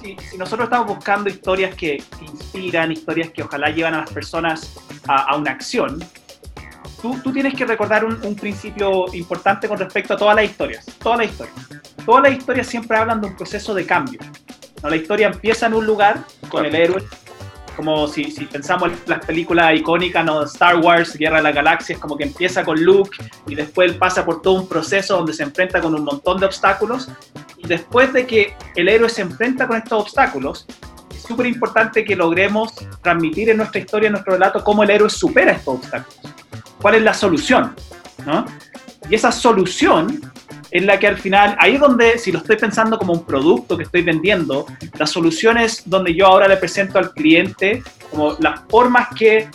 si, 0.01 0.17
si, 0.17 0.37
nosotros 0.37 0.65
estamos 0.65 0.87
buscando 0.87 1.29
historias 1.29 1.75
que 1.75 2.03
inspiran, 2.21 2.91
historias 2.91 3.29
que 3.29 3.43
ojalá 3.43 3.69
llevan 3.69 3.93
a 3.93 3.99
las 3.99 4.11
personas 4.11 4.75
a, 5.07 5.31
a 5.31 5.35
una 5.35 5.51
acción, 5.51 6.03
tú, 6.99 7.19
tú, 7.23 7.31
tienes 7.31 7.53
que 7.53 7.65
recordar 7.65 8.03
un, 8.03 8.19
un, 8.25 8.35
principio 8.35 9.13
importante 9.13 9.67
con 9.67 9.77
respecto 9.77 10.15
a 10.15 10.17
todas 10.17 10.35
las 10.35 10.45
historias. 10.45 10.85
Todas 10.97 11.19
las 11.19 11.29
historias. 11.29 11.55
Todas 12.03 12.23
las 12.23 12.31
historias 12.31 12.65
siempre 12.65 12.97
hablan 12.97 13.21
de 13.21 13.27
un 13.27 13.35
proceso 13.35 13.75
de 13.75 13.85
cambio. 13.85 14.19
¿no? 14.81 14.89
La 14.89 14.95
historia 14.95 15.27
empieza 15.27 15.67
en 15.67 15.75
un 15.75 15.85
lugar 15.85 16.23
con 16.49 16.65
el 16.65 16.73
héroe 16.73 17.03
como 17.77 18.07
si, 18.07 18.31
si, 18.31 18.45
pensamos 18.45 18.91
en 18.91 18.99
las 19.05 19.23
películas 19.23 19.75
icónicas, 19.75 20.25
¿no? 20.25 20.43
Star 20.43 20.77
Wars, 20.77 21.15
Guerra 21.15 21.37
de 21.37 21.43
las 21.43 21.55
Galaxias, 21.55 21.99
como 21.99 22.17
que 22.17 22.23
empieza 22.23 22.63
con 22.63 22.83
Luke 22.83 23.15
y 23.47 23.53
después 23.53 23.93
pasa 23.93 24.25
por 24.25 24.41
todo 24.41 24.55
un 24.55 24.67
proceso 24.67 25.15
donde 25.15 25.31
se 25.31 25.43
enfrenta 25.43 25.79
con 25.79 25.93
un 25.93 26.03
montón 26.03 26.39
de 26.39 26.47
obstáculos 26.47 27.07
y 27.55 27.67
después 27.67 28.11
de 28.13 28.25
que 28.25 28.55
el 28.75 28.89
héroe 28.89 29.09
se 29.09 29.21
enfrenta 29.21 29.67
con 29.67 29.77
estos 29.77 30.01
obstáculos, 30.01 30.65
es 31.15 31.21
súper 31.21 31.45
importante 31.45 32.03
que 32.03 32.15
logremos 32.15 32.73
transmitir 33.03 33.51
en 33.51 33.57
nuestra 33.57 33.79
historia, 33.79 34.07
en 34.07 34.13
nuestro 34.13 34.33
relato, 34.33 34.63
cómo 34.63 34.81
el 34.81 34.89
héroe 34.89 35.09
supera 35.09 35.51
estos 35.51 35.75
obstáculos, 35.75 36.19
cuál 36.81 36.95
es 36.95 37.03
la 37.03 37.13
solución, 37.13 37.75
¿no? 38.25 38.43
Y 39.09 39.15
esa 39.15 39.31
solución 39.31 40.21
en 40.71 40.85
la 40.85 40.99
que 40.99 41.07
al 41.07 41.17
final, 41.17 41.55
ahí 41.59 41.75
es 41.75 41.79
donde, 41.79 42.17
si 42.17 42.31
lo 42.31 42.39
estoy 42.39 42.57
pensando 42.57 42.97
como 42.97 43.13
un 43.13 43.25
producto 43.25 43.77
que 43.77 43.83
estoy 43.83 44.01
vendiendo, 44.01 44.65
la 44.97 45.07
solución 45.07 45.57
es 45.57 45.89
donde 45.89 46.13
yo 46.13 46.27
ahora 46.27 46.47
le 46.47 46.57
presento 46.57 46.99
al 46.99 47.11
cliente 47.11 47.83
como 48.11 48.35
las 48.39 48.61
formas 48.69 49.09
que 49.15 49.49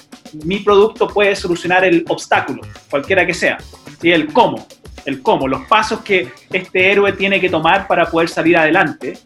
mi 0.44 0.61
producto 0.61 1.09
puede 1.09 1.37
solucionar 1.37 1.85
el 1.85 2.05
obstáculo, 2.09 2.62
cualquiera 2.90 3.26
que 3.26 3.35
sea, 3.35 3.59
¿sí? 4.00 4.11
el 4.11 4.33
cómo, 4.33 4.66
el 5.05 5.20
cómo, 5.22 5.46
los 5.46 5.62
pasos 5.66 6.00
que 6.00 6.31
este 6.50 6.90
héroe 6.90 7.12
tiene 7.12 7.40
que 7.40 7.50
tomar 7.50 7.87
para 7.87 8.07
poder 8.07 8.28
salir 8.28 8.57
adelante. 8.57 9.18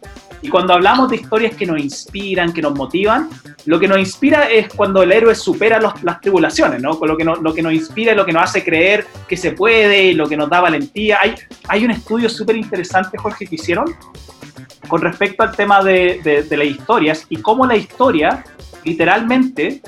Y 0.46 0.48
cuando 0.48 0.74
hablamos 0.74 1.10
de 1.10 1.16
historias 1.16 1.56
que 1.56 1.66
nos 1.66 1.80
inspiran, 1.80 2.52
que 2.52 2.62
nos 2.62 2.72
motivan, 2.72 3.28
lo 3.64 3.80
que 3.80 3.88
nos 3.88 3.98
inspira 3.98 4.48
es 4.48 4.72
cuando 4.72 5.02
el 5.02 5.10
héroe 5.10 5.34
supera 5.34 5.80
los, 5.80 6.00
las 6.04 6.20
tribulaciones, 6.20 6.80
¿no? 6.80 7.00
Lo 7.02 7.16
que, 7.16 7.24
no, 7.24 7.34
lo 7.34 7.52
que 7.52 7.62
nos 7.62 7.72
inspira 7.72 8.14
lo 8.14 8.24
que 8.24 8.32
nos 8.32 8.44
hace 8.44 8.62
creer 8.62 9.08
que 9.26 9.36
se 9.36 9.50
puede, 9.50 10.14
lo 10.14 10.28
que 10.28 10.36
nos 10.36 10.48
da 10.48 10.60
valentía. 10.60 11.18
Hay, 11.20 11.34
hay 11.66 11.84
un 11.84 11.90
estudio 11.90 12.28
súper 12.28 12.54
interesante, 12.54 13.18
Jorge, 13.18 13.44
que 13.44 13.56
hicieron, 13.56 13.86
con 14.86 15.00
respecto 15.00 15.42
al 15.42 15.50
tema 15.56 15.82
de, 15.82 16.46
de, 16.48 16.56
las 16.56 16.66
historias 16.68 17.26
y 17.28 17.38
cómo 17.38 17.66
la 17.66 17.74
historia 17.74 18.44
literalmente 18.84 19.82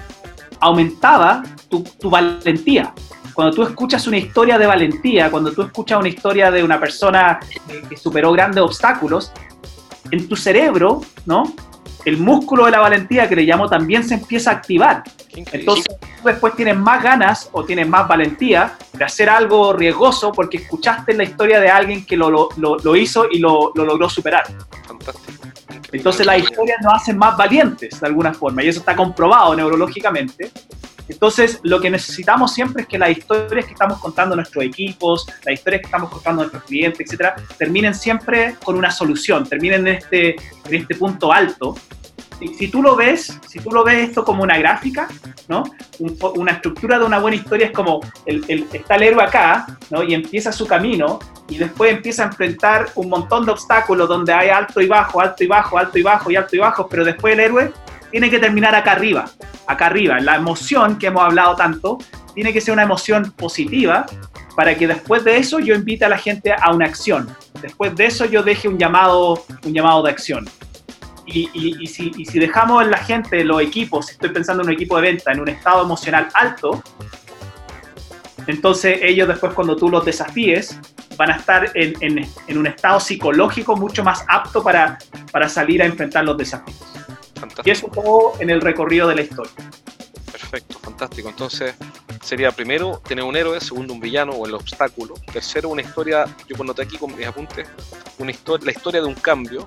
aumentaba 0.59 1.45
tu, 1.69 1.85
tu, 1.85 2.11
valentía. 2.11 2.93
Cuando 3.33 3.55
tú 3.55 3.63
escuchas 3.63 4.09
una 4.09 4.17
historia 4.17 4.59
de 4.59 4.67
valentía, 4.67 5.31
cuando 5.31 5.53
tú 5.53 5.63
escuchas 5.63 6.01
una 6.01 6.09
historia 6.09 6.51
de 6.51 6.65
una 6.65 6.81
persona 6.81 7.39
que 7.89 7.97
superó 7.97 8.33
grandes 8.33 8.61
obstáculos, 8.61 9.31
en 10.11 10.29
tu 10.29 10.37
cerebro, 10.37 11.01
¿no? 11.27 11.53
El 12.05 12.17
músculo 12.17 12.65
de 12.65 12.71
la 12.71 12.81
valentía 12.81 13.29
que 13.29 13.37
le 13.37 13.43
llamo 13.43 13.69
también 13.69 14.05
se 14.05 14.15
empieza 14.15 14.51
a 14.51 14.55
activar. 14.55 15.03
Entonces, 15.35 15.87
tú 16.01 16.29
después 16.29 16.55
tienes 16.55 16.77
más 16.77 17.03
ganas 17.03 17.49
o 17.53 17.65
tienes 17.65 17.89
más 17.89 18.09
valentía 18.09 18.77
de 18.93 19.05
hacer 19.05 19.29
algo 19.29 19.73
riesgoso 19.73 20.33
porque 20.33 20.59
escuchaste 20.59 21.15
la 21.15 21.25
historia 21.25 21.61
de 21.61 21.69
alguien 21.69 22.07
que 22.07 22.17
lo, 22.17 22.31
lo, 22.31 22.77
lo 22.79 22.97
hizo 22.97 23.27
y 23.31 23.39
lo, 23.39 23.73
logró 23.75 24.09
superar. 24.09 24.45
Fantástico. 24.87 25.49
Entonces 25.93 26.27
las 26.27 26.39
historias 26.39 26.79
nos 26.83 26.95
hacen 26.95 27.19
más 27.19 27.37
valientes 27.37 28.01
de 28.01 28.07
alguna 28.07 28.35
forma 28.35 28.63
y 28.63 28.69
eso 28.69 28.81
está 28.81 28.95
comprobado 28.97 29.55
neurológicamente. 29.55 30.51
Entonces, 31.09 31.61
lo 31.63 31.81
que 31.81 31.91
necesitamos 31.91 32.53
siempre 32.53 32.83
es 32.83 32.89
que 32.89 32.99
las 32.99 33.11
historias 33.11 33.65
que 33.65 33.73
estamos 33.73 33.99
contando 33.99 34.37
nuestros 34.37 34.65
equipos, 34.65 35.27
las 35.45 35.55
historias 35.55 35.81
que 35.81 35.87
estamos 35.87 36.11
contando 36.11 36.43
nuestros 36.43 36.65
clientes, 36.65 37.01
etcétera, 37.01 37.37
terminen 37.57 37.95
siempre 37.95 38.57
con 38.63 38.77
una 38.77 38.91
solución, 38.91 39.49
terminen 39.49 39.87
en 39.87 39.97
este, 39.97 40.37
en 40.67 40.75
este 40.75 40.95
punto 40.95 41.33
alto. 41.33 41.75
Si 42.57 42.69
tú 42.69 42.83
lo 42.83 42.95
ves, 42.95 43.37
si 43.49 43.59
tú 43.59 43.73
lo 43.73 43.83
ves 43.83 44.11
esto 44.11 44.25
como 44.25 44.45
una 44.45 44.57
gráfica, 44.59 45.09
¿no? 45.49 45.65
una 45.99 46.53
estructura 46.53 46.97
de 46.97 47.05
una 47.05 47.19
buena 47.19 47.37
historia 47.37 47.67
es 47.67 47.73
como 47.73 48.01
el, 48.27 48.69
está 48.73 48.95
el 48.95 49.03
héroe 49.03 49.25
acá, 49.25 49.67
¿no? 49.91 50.05
Y 50.05 50.15
empieza 50.15 50.53
su 50.53 50.65
camino 50.65 51.19
y 51.49 51.57
después 51.57 51.93
empieza 51.93 52.23
a 52.23 52.27
enfrentar 52.27 52.91
un 52.95 53.09
montón 53.09 53.45
de 53.45 53.51
obstáculos 53.51 54.09
donde 54.09 54.33
hay 54.33 54.51
alto 54.51 54.81
y 54.81 54.87
bajo, 54.87 55.21
alto 55.21 55.43
y 55.43 55.49
bajo, 55.49 55.79
alto 55.79 55.99
y 55.99 56.03
bajo 56.03 56.31
y 56.31 56.37
alto 56.37 56.55
y 56.55 56.59
bajo, 56.61 56.89
pero 56.89 57.05
después 57.05 57.35
el 57.35 57.41
héroe 57.41 57.73
tiene 58.11 58.31
que 58.31 58.39
terminar 58.39 58.75
acá 58.75 58.93
arriba, 58.93 59.31
acá 59.67 59.87
arriba. 59.87 60.21
La 60.21 60.37
emoción 60.37 60.99
que 60.99 61.09
hemos 61.09 61.23
hablado 61.23 61.57
tanto 61.57 61.99
tiene 62.35 62.53
que 62.53 62.61
ser 62.61 62.73
una 62.73 62.83
emoción 62.83 63.33
positiva 63.33 64.07
para 64.57 64.75
que 64.77 64.89
después 64.89 65.25
de 65.25 65.37
eso 65.37 65.61
yo 65.61 65.75
invite 65.75 66.05
a 66.05 66.09
la 66.09 66.19
gente 66.19 66.53
a 66.53 66.73
una 66.73 66.87
acción. 66.87 67.29
Después 67.61 67.95
de 67.95 68.07
eso 68.07 68.25
yo 68.25 68.43
deje 68.43 68.69
un 68.69 68.79
llamado, 68.79 69.45
un 69.65 69.73
llamado 69.73 70.03
de 70.03 70.11
acción. 70.11 70.49
Y, 71.27 71.87
si, 71.87 72.39
dejamos 72.39 72.83
a 72.83 72.87
la 72.87 72.97
gente, 72.97 73.45
los 73.45 73.61
equipos, 73.61 74.11
estoy 74.11 74.31
pensando 74.31 74.63
en 74.63 74.71
un 74.71 74.75
equipo 74.75 74.97
de 74.97 75.03
venta, 75.03 75.31
en 75.31 75.41
un 75.41 75.49
estado 75.49 75.83
emocional 75.83 76.29
alto, 76.33 76.83
entonces 78.47 79.01
ellos 79.03 79.29
después 79.29 79.53
cuando 79.53 79.77
tú 79.77 79.91
los 79.91 80.07
desafíes 80.07 80.81
van 81.19 81.31
a 81.33 81.37
estar 81.37 81.71
en, 81.75 81.93
en, 82.01 82.27
en 82.47 82.59
un 82.59 82.67
estado 82.67 82.99
psicológico 82.99 83.77
mucho 83.77 84.03
más 84.03 84.25
apto 84.27 84.63
para 84.63 84.99
salir 85.49 85.83
a 85.83 85.85
enfrentar 85.85 86.25
los 86.25 86.39
desafíos. 86.39 86.88
Y 87.65 87.71
eso 87.71 87.89
todo 87.89 88.33
en 88.41 88.51
el 88.51 88.61
recorrido 88.61 89.09
de 89.09 89.17
la 89.17 89.23
historia. 89.23 89.53
Perfecto, 90.31 90.79
fantástico. 90.79 91.29
Entonces 91.29 91.75
sería 92.23 92.53
primero 92.53 93.01
tener 93.07 93.25
un 93.25 93.37
héroe, 93.37 93.61
segundo 93.61 93.95
un 93.95 94.01
villano 94.01 94.33
o 94.33 94.47
el 94.47 94.55
obstáculo, 94.55 95.15
tercero 95.33 95.69
una 95.69 95.83
historia, 95.83 96.27
yo 96.47 96.57
cuando 96.57 96.75
te 96.75 96.83
aquí 96.83 96.99
con 96.99 97.17
mis 97.17 97.27
apuntes, 97.27 97.69
una 98.19 98.31
historia, 98.31 98.67
la 98.67 98.73
historia 98.73 99.01
de 99.01 99.07
un 99.07 99.15
cambio, 99.15 99.67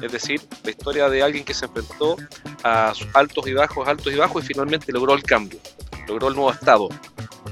es 0.00 0.12
decir, 0.12 0.40
la 0.64 0.70
historia 0.70 1.08
de 1.08 1.22
alguien 1.22 1.44
que 1.44 1.52
se 1.52 1.66
enfrentó 1.66 2.16
a 2.62 2.92
altos 3.14 3.46
y 3.46 3.52
bajos, 3.52 3.86
altos 3.86 4.12
y 4.12 4.16
bajos 4.16 4.44
y 4.44 4.46
finalmente 4.46 4.92
logró 4.92 5.14
el 5.14 5.22
cambio, 5.22 5.58
logró 6.06 6.28
el 6.28 6.34
nuevo 6.34 6.52
estado. 6.52 6.88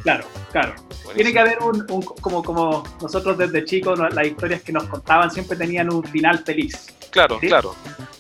Claro, 0.02 0.24
claro. 0.52 0.74
Tiene 1.14 1.32
que 1.32 1.38
haber 1.38 1.58
un, 1.62 1.86
como, 2.20 2.42
como 2.42 2.84
nosotros 3.02 3.36
desde 3.38 3.64
chicos, 3.64 3.98
las 3.98 4.26
historias 4.26 4.62
que 4.62 4.72
nos 4.72 4.84
contaban 4.84 5.30
siempre 5.30 5.56
tenían 5.56 5.92
un 5.92 6.04
final 6.04 6.38
feliz. 6.44 6.94
Claro, 7.10 7.38
claro. 7.38 7.74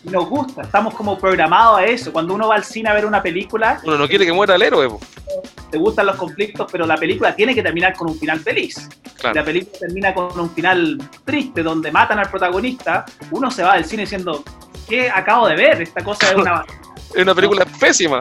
Y 0.04 0.10
nos 0.10 0.28
gusta, 0.28 0.62
estamos 0.62 0.94
como 0.94 1.18
programados 1.18 1.80
a 1.80 1.84
eso. 1.84 2.12
Cuando 2.12 2.34
uno 2.34 2.48
va 2.48 2.56
al 2.56 2.64
cine 2.64 2.88
a 2.88 2.94
ver 2.94 3.04
una 3.04 3.22
película... 3.22 3.80
Uno 3.84 3.98
no 3.98 4.08
quiere 4.08 4.24
que 4.24 4.32
muera 4.32 4.54
el 4.54 4.62
héroe. 4.62 4.88
Te 5.70 5.78
gustan 5.78 6.06
los 6.06 6.16
conflictos, 6.16 6.70
pero 6.70 6.86
la 6.86 6.96
película 6.96 7.34
tiene 7.34 7.54
que 7.54 7.62
terminar 7.62 7.94
con 7.94 8.08
un 8.10 8.18
final 8.18 8.40
feliz. 8.40 8.88
La 9.22 9.44
película 9.44 9.78
termina 9.78 10.14
con 10.14 10.38
un 10.38 10.50
final 10.50 10.98
triste, 11.24 11.62
donde 11.62 11.90
matan 11.90 12.18
al 12.18 12.30
protagonista. 12.30 13.04
Uno 13.30 13.50
se 13.50 13.62
va 13.62 13.74
del 13.74 13.84
cine 13.84 14.02
diciendo, 14.02 14.44
¿qué 14.88 15.10
acabo 15.10 15.48
de 15.48 15.56
ver? 15.56 15.82
Esta 15.82 16.02
cosa 16.02 16.30
es 16.30 16.36
una... 16.36 16.64
es 17.14 17.22
una 17.22 17.34
película 17.34 17.64
pésima. 17.78 18.20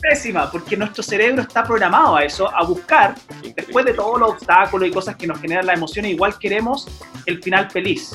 Pésima, 0.00 0.50
porque 0.50 0.76
nuestro 0.76 1.02
cerebro 1.02 1.42
está 1.42 1.64
programado 1.64 2.16
a 2.16 2.24
eso, 2.24 2.52
a 2.54 2.64
buscar, 2.64 3.14
después 3.54 3.84
de 3.84 3.94
todos 3.94 4.18
los 4.18 4.30
obstáculos 4.30 4.88
y 4.88 4.90
cosas 4.90 5.16
que 5.16 5.26
nos 5.26 5.40
generan 5.40 5.66
la 5.66 5.74
emoción, 5.74 6.04
igual 6.06 6.38
queremos 6.38 6.88
el 7.26 7.42
final 7.42 7.70
feliz. 7.70 8.12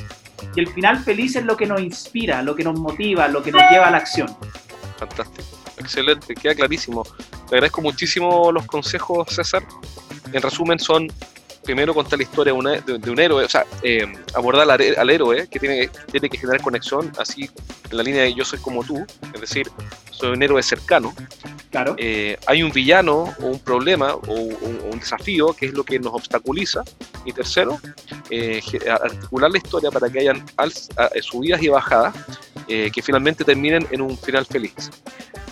Y 0.55 0.59
el 0.59 0.67
final 0.67 0.99
feliz 0.99 1.35
es 1.35 1.45
lo 1.45 1.55
que 1.55 1.65
nos 1.65 1.81
inspira, 1.81 2.41
lo 2.41 2.55
que 2.55 2.63
nos 2.63 2.77
motiva, 2.77 3.27
lo 3.27 3.41
que 3.41 3.51
nos 3.51 3.61
lleva 3.69 3.87
a 3.87 3.91
la 3.91 3.97
acción. 3.97 4.35
Fantástico, 4.97 5.43
excelente, 5.77 6.35
queda 6.35 6.53
clarísimo. 6.53 7.03
Te 7.49 7.55
agradezco 7.55 7.81
muchísimo 7.81 8.51
los 8.51 8.65
consejos, 8.65 9.29
César. 9.29 9.63
En 10.31 10.41
resumen, 10.41 10.79
son 10.79 11.07
primero 11.63 11.93
contar 11.93 12.19
la 12.19 12.23
historia 12.23 12.53
de, 12.53 13.11
un 13.11 13.19
héroe, 13.19 13.43
o 13.43 13.49
sea, 13.49 13.65
eh, 13.81 14.05
abordar 14.35 14.69
al, 14.69 15.09
héroe 15.09 15.47
que 15.47 15.59
tiene, 15.59 15.89
tiene 16.11 16.29
que 16.29 16.37
generar 16.37 16.61
conexión, 16.61 17.11
así 17.17 17.49
en 17.89 17.97
la 17.97 18.03
línea 18.03 18.23
de 18.23 18.33
yo 18.33 18.45
soy 18.45 18.59
como 18.59 18.83
tú, 18.83 19.05
es 19.33 19.41
decir, 19.41 19.69
soy 20.11 20.31
un 20.31 20.43
héroe 20.43 20.61
cercano. 20.61 21.13
Claro. 21.71 21.95
Eh, 21.97 22.37
hay 22.45 22.61
un 22.61 22.71
villano 22.71 23.33
o 23.41 23.45
un 23.47 23.59
problema 23.59 24.13
o 24.13 24.33
un, 24.33 24.99
desafío 24.99 25.53
que 25.53 25.65
es 25.65 25.73
lo 25.73 25.83
que 25.83 25.99
nos 25.99 26.13
obstaculiza. 26.13 26.83
Y 27.25 27.33
tercero, 27.33 27.79
eh, 28.29 28.61
articular 29.01 29.51
la 29.51 29.57
historia 29.57 29.91
para 29.91 30.09
que 30.09 30.19
hayan 30.19 30.45
subidas 31.21 31.61
y 31.61 31.69
bajadas 31.69 32.13
que 32.67 33.01
finalmente 33.01 33.43
terminen 33.43 33.85
en 33.91 34.01
un 34.01 34.17
final 34.17 34.45
feliz. 34.45 34.89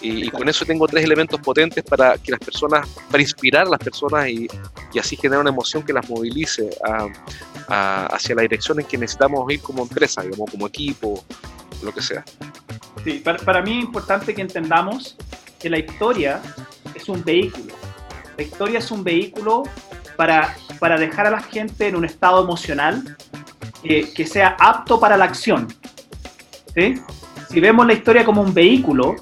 Y, 0.02 0.30
con 0.30 0.50
eso 0.50 0.66
tengo 0.66 0.88
tres 0.88 1.04
elementos 1.04 1.40
potentes 1.40 1.84
para 1.84 2.18
que 2.18 2.32
las 2.32 2.40
personas, 2.40 2.88
para 3.10 3.22
inspirar 3.22 3.68
a 3.68 3.70
las 3.70 3.80
personas 3.80 4.28
y, 4.28 4.48
y 4.94 5.00
así 5.00 5.16
generar 5.16 5.42
una 5.42 5.52
emoción 5.52 5.84
que 5.84 5.94
las 5.94 6.10
movilice 6.10 6.70
hacia 7.68 8.36
la 8.36 8.42
dirección 8.42 8.80
en 8.80 8.86
que 8.86 8.98
necesitamos 8.98 9.52
ir 9.52 9.62
como 9.62 9.84
empresa, 9.84 10.24
digamos, 10.24 10.50
como 10.50 10.68
equipo, 10.68 11.24
lo 11.84 11.94
que 11.94 12.02
sea. 12.02 12.26
Sí, 13.04 13.20
para, 13.20 13.38
para 13.40 13.62
mí 13.62 13.78
es 13.78 13.84
importante 13.84 14.34
que 14.34 14.42
entendamos 14.42 15.16
que 15.60 15.70
la 15.70 15.78
historia 15.78 16.42
es 16.96 17.08
un 17.08 17.24
vehículo. 17.24 17.74
La 18.38 18.44
historia 18.44 18.80
es 18.80 18.92
un 18.92 19.04
vehículo 19.04 19.64
para, 20.18 20.56
para 20.80 20.98
dejar 20.98 21.28
a 21.28 21.32
la 21.32 21.42
gente 21.42 21.88
en 21.88 21.96
un 21.96 22.06
estado 22.06 22.44
emocional 22.44 23.18
que, 23.84 24.12
que 24.14 24.26
sea 24.26 24.56
apto 24.60 25.00
para 25.00 25.18
la 25.18 25.26
acción. 25.26 25.68
¿Sí? 26.76 26.96
Si 27.50 27.60
vemos 27.60 27.86
la 27.86 27.94
historia 27.94 28.24
como 28.24 28.42
un 28.42 28.54
vehículo, 28.54 29.16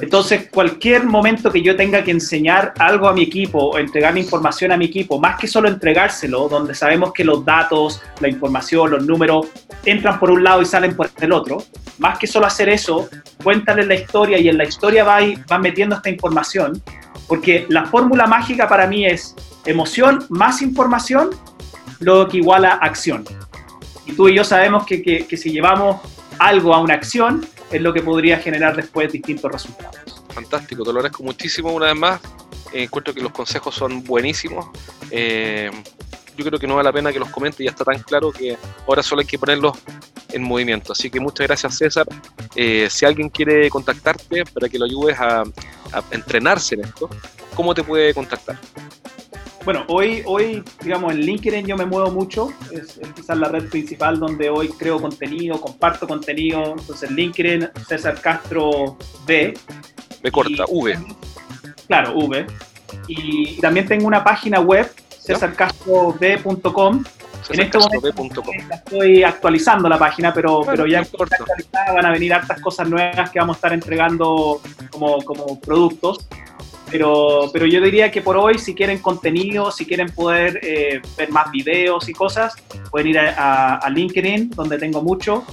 entonces, 0.00 0.48
cualquier 0.52 1.04
momento 1.04 1.50
que 1.50 1.62
yo 1.62 1.74
tenga 1.74 2.04
que 2.04 2.10
enseñar 2.10 2.74
algo 2.78 3.08
a 3.08 3.14
mi 3.14 3.22
equipo 3.22 3.58
o 3.58 3.78
entregar 3.78 4.16
información 4.18 4.70
a 4.72 4.76
mi 4.76 4.84
equipo, 4.86 5.18
más 5.18 5.38
que 5.38 5.46
solo 5.46 5.68
entregárselo, 5.68 6.48
donde 6.48 6.74
sabemos 6.74 7.14
que 7.14 7.24
los 7.24 7.44
datos, 7.46 8.02
la 8.20 8.28
información, 8.28 8.90
los 8.90 9.06
números 9.06 9.46
entran 9.86 10.18
por 10.18 10.30
un 10.30 10.44
lado 10.44 10.60
y 10.60 10.66
salen 10.66 10.94
por 10.94 11.08
el 11.18 11.32
otro, 11.32 11.62
más 11.98 12.18
que 12.18 12.26
solo 12.26 12.46
hacer 12.46 12.68
eso, 12.68 13.08
cuéntale 13.42 13.86
la 13.86 13.94
historia 13.94 14.38
y 14.38 14.50
en 14.50 14.58
la 14.58 14.64
historia 14.64 15.02
va, 15.02 15.20
va 15.50 15.58
metiendo 15.58 15.96
esta 15.96 16.10
información, 16.10 16.82
porque 17.26 17.64
la 17.70 17.86
fórmula 17.86 18.26
mágica 18.26 18.68
para 18.68 18.86
mí 18.86 19.06
es 19.06 19.34
emoción 19.64 20.26
más 20.28 20.60
información, 20.60 21.30
lo 22.00 22.28
que 22.28 22.36
iguala 22.36 22.72
acción. 22.72 23.24
Y 24.04 24.12
tú 24.12 24.28
y 24.28 24.36
yo 24.36 24.44
sabemos 24.44 24.84
que, 24.84 25.00
que, 25.00 25.26
que 25.26 25.36
si 25.38 25.50
llevamos 25.50 26.02
algo 26.38 26.74
a 26.74 26.80
una 26.80 26.94
acción, 26.94 27.46
es 27.70 27.80
lo 27.80 27.92
que 27.92 28.02
podría 28.02 28.38
generar 28.38 28.76
después 28.76 29.12
distintos 29.12 29.50
resultados. 29.50 30.22
Fantástico, 30.28 30.84
te 30.84 30.92
lo 30.92 30.98
agradezco 30.98 31.22
muchísimo 31.22 31.72
una 31.72 31.86
vez 31.86 31.96
más. 31.96 32.20
Eh, 32.72 32.84
encuentro 32.84 33.14
que 33.14 33.20
los 33.20 33.32
consejos 33.32 33.74
son 33.74 34.04
buenísimos. 34.04 34.66
Eh, 35.10 35.70
yo 36.36 36.44
creo 36.44 36.58
que 36.58 36.66
no 36.66 36.76
vale 36.76 36.88
la 36.88 36.92
pena 36.92 37.12
que 37.12 37.18
los 37.18 37.30
comente, 37.30 37.64
ya 37.64 37.70
está 37.70 37.84
tan 37.84 38.02
claro 38.02 38.30
que 38.30 38.56
ahora 38.86 39.02
solo 39.02 39.20
hay 39.20 39.26
que 39.26 39.38
ponerlos 39.38 39.78
en 40.30 40.42
movimiento. 40.42 40.92
Así 40.92 41.10
que 41.10 41.18
muchas 41.18 41.46
gracias 41.46 41.78
César. 41.78 42.06
Eh, 42.54 42.88
si 42.90 43.06
alguien 43.06 43.30
quiere 43.30 43.70
contactarte 43.70 44.44
para 44.44 44.68
que 44.68 44.78
lo 44.78 44.84
ayudes 44.84 45.18
a, 45.18 45.40
a 45.40 46.02
entrenarse 46.10 46.74
en 46.74 46.84
esto, 46.84 47.08
¿cómo 47.54 47.74
te 47.74 47.82
puede 47.82 48.12
contactar? 48.12 48.58
Bueno, 49.66 49.84
hoy, 49.88 50.22
hoy, 50.26 50.62
digamos, 50.80 51.12
en 51.12 51.22
LinkedIn 51.22 51.66
yo 51.66 51.76
me 51.76 51.84
muevo 51.84 52.12
mucho, 52.12 52.52
es, 52.70 53.00
quizás 53.16 53.36
la 53.36 53.48
red 53.48 53.68
principal 53.68 54.16
donde 54.16 54.48
hoy 54.48 54.68
creo 54.68 55.00
contenido, 55.00 55.60
comparto 55.60 56.06
contenido, 56.06 56.76
entonces 56.78 57.10
LinkedIn, 57.10 57.70
César 57.88 58.20
Castro 58.20 58.96
V. 59.26 59.54
B 60.22 60.30
corta, 60.30 60.66
V. 60.68 60.96
Claro, 61.88 62.16
V. 62.16 62.46
Y 63.08 63.60
también 63.60 63.88
tengo 63.88 64.06
una 64.06 64.22
página 64.22 64.60
web, 64.60 64.88
cesarcastrob.com. 65.20 67.04
En 67.50 67.60
este 67.60 67.78
momento 67.78 68.42
estoy 68.70 69.24
actualizando 69.24 69.88
la 69.88 69.98
página, 69.98 70.32
pero, 70.32 70.60
pero 70.64 70.86
ya 70.86 71.04
van 71.92 72.06
a 72.06 72.12
venir 72.12 72.34
hartas 72.34 72.60
cosas 72.60 72.88
nuevas 72.88 73.30
que 73.30 73.40
vamos 73.40 73.56
a 73.56 73.58
estar 73.58 73.72
entregando 73.72 74.60
como, 74.92 75.24
como 75.24 75.58
productos. 75.58 76.24
Pero, 76.90 77.50
pero 77.52 77.66
yo 77.66 77.80
diría 77.80 78.10
que 78.10 78.22
por 78.22 78.36
hoy, 78.36 78.58
si 78.58 78.74
quieren 78.74 78.98
contenido, 78.98 79.70
si 79.70 79.84
quieren 79.86 80.08
poder 80.08 80.60
eh, 80.62 81.00
ver 81.16 81.30
más 81.30 81.50
videos 81.50 82.08
y 82.08 82.12
cosas, 82.12 82.54
pueden 82.90 83.08
ir 83.08 83.18
a, 83.18 83.88
LinkedIn, 83.90 84.50
donde 84.50 84.78
tengo 84.78 85.02
mucho. 85.02 85.44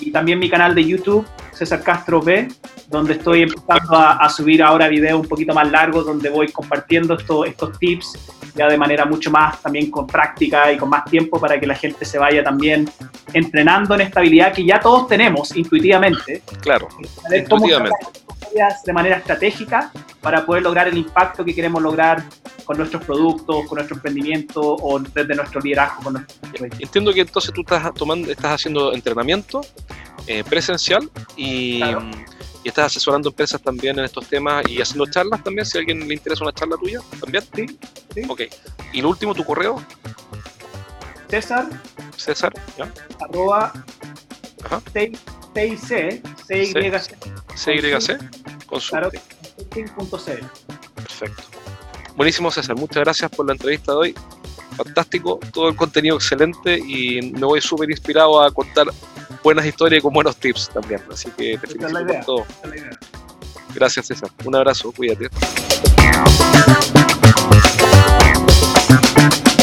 y 0.00 0.10
también 0.10 0.38
mi 0.38 0.50
canal 0.50 0.74
de 0.74 0.84
YouTube, 0.84 1.26
César 1.52 1.82
Castro 1.82 2.20
B, 2.20 2.48
donde 2.88 3.14
estoy 3.14 3.42
empezando 3.42 3.96
a, 3.96 4.28
subir 4.28 4.62
ahora 4.62 4.88
videos 4.88 5.20
un 5.20 5.28
poquito 5.28 5.54
más 5.54 5.70
largos, 5.70 6.04
donde 6.04 6.28
voy 6.30 6.48
compartiendo 6.48 7.14
estos, 7.14 7.46
estos 7.46 7.78
tips 7.78 8.18
ya 8.54 8.68
de 8.68 8.76
manera 8.76 9.04
mucho 9.04 9.30
más 9.30 9.60
también 9.62 9.90
con 9.90 10.06
práctica 10.06 10.72
y 10.72 10.76
con 10.76 10.88
más 10.88 11.04
tiempo 11.04 11.40
para 11.40 11.58
que 11.58 11.66
la 11.66 11.74
gente 11.74 12.04
se 12.04 12.18
vaya 12.18 12.42
también 12.42 12.88
entrenando 13.32 13.94
en 13.94 14.02
esta 14.02 14.20
habilidad 14.20 14.52
que 14.52 14.64
ya 14.64 14.80
todos 14.80 15.08
tenemos 15.08 15.54
intuitivamente. 15.56 16.42
Claro, 16.60 16.88
intuitivamente. 17.34 17.96
de 18.84 18.92
manera 18.92 19.16
estratégica 19.16 19.90
para 20.20 20.44
poder 20.44 20.62
lograr 20.62 20.88
el 20.88 20.96
impacto 20.96 21.44
que 21.44 21.54
queremos 21.54 21.82
lograr 21.82 22.24
con 22.64 22.76
nuestros 22.78 23.04
productos, 23.04 23.66
con 23.66 23.76
nuestro 23.76 23.96
emprendimiento 23.96 24.60
o 24.60 24.98
desde 25.00 25.34
nuestro 25.34 25.60
liderazgo. 25.60 26.02
Con 26.02 26.26
Entiendo 26.78 27.12
que 27.12 27.22
entonces 27.22 27.52
tú 27.52 27.62
estás 27.62 27.92
tomando, 27.94 28.30
estás 28.30 28.52
haciendo 28.52 28.92
entrenamiento 28.92 29.62
eh, 30.26 30.44
presencial 30.44 31.10
y, 31.36 31.82
y, 31.82 32.68
estás 32.68 32.86
asesorando 32.86 33.28
empresas 33.28 33.60
también 33.60 33.98
en 33.98 34.04
estos 34.04 34.26
temas 34.28 34.64
y 34.68 34.80
haciendo 34.80 35.06
charlas 35.06 35.42
también, 35.42 35.66
si 35.66 35.78
a 35.78 35.80
alguien 35.80 36.06
le 36.06 36.14
interesa 36.14 36.44
una 36.44 36.52
charla 36.52 36.76
tuya, 36.76 37.00
también. 37.20 37.44
Sí, 37.54 37.78
sí. 38.14 38.22
Ok. 38.28 38.42
Y 38.92 39.02
lo 39.02 39.08
último, 39.08 39.34
tu 39.34 39.44
correo. 39.44 39.84
César. 41.28 41.68
César, 42.16 42.52
¿ya? 42.76 42.92
Arroba. 43.20 43.72
Ajá. 44.64 44.80
CYC, 44.92 46.22
CYC. 46.46 47.16
CYC. 47.56 48.18
Claro, 48.88 49.10
Perfecto. 50.94 51.42
Buenísimo, 52.16 52.50
César. 52.50 52.76
Muchas 52.76 53.02
gracias 53.02 53.30
por 53.30 53.46
la 53.46 53.52
entrevista 53.52 53.92
de 53.92 53.98
hoy. 53.98 54.14
Fantástico, 54.76 55.38
todo 55.52 55.68
el 55.68 55.76
contenido 55.76 56.16
excelente 56.16 56.78
y 56.78 57.32
me 57.32 57.46
voy 57.46 57.60
súper 57.60 57.90
inspirado 57.90 58.40
a 58.40 58.50
contar 58.50 58.86
buenas 59.42 59.66
historias 59.66 60.00
y 60.00 60.02
con 60.02 60.12
buenos 60.12 60.36
tips 60.36 60.70
también. 60.70 61.00
Así 61.10 61.30
que 61.30 61.58
te 61.58 61.66
felicito 61.66 62.06
por 62.06 62.24
todo. 62.24 62.46
Gracias, 63.74 64.06
César. 64.06 64.30
Un 64.44 64.54
abrazo, 64.56 64.92
cuídate. 64.92 65.28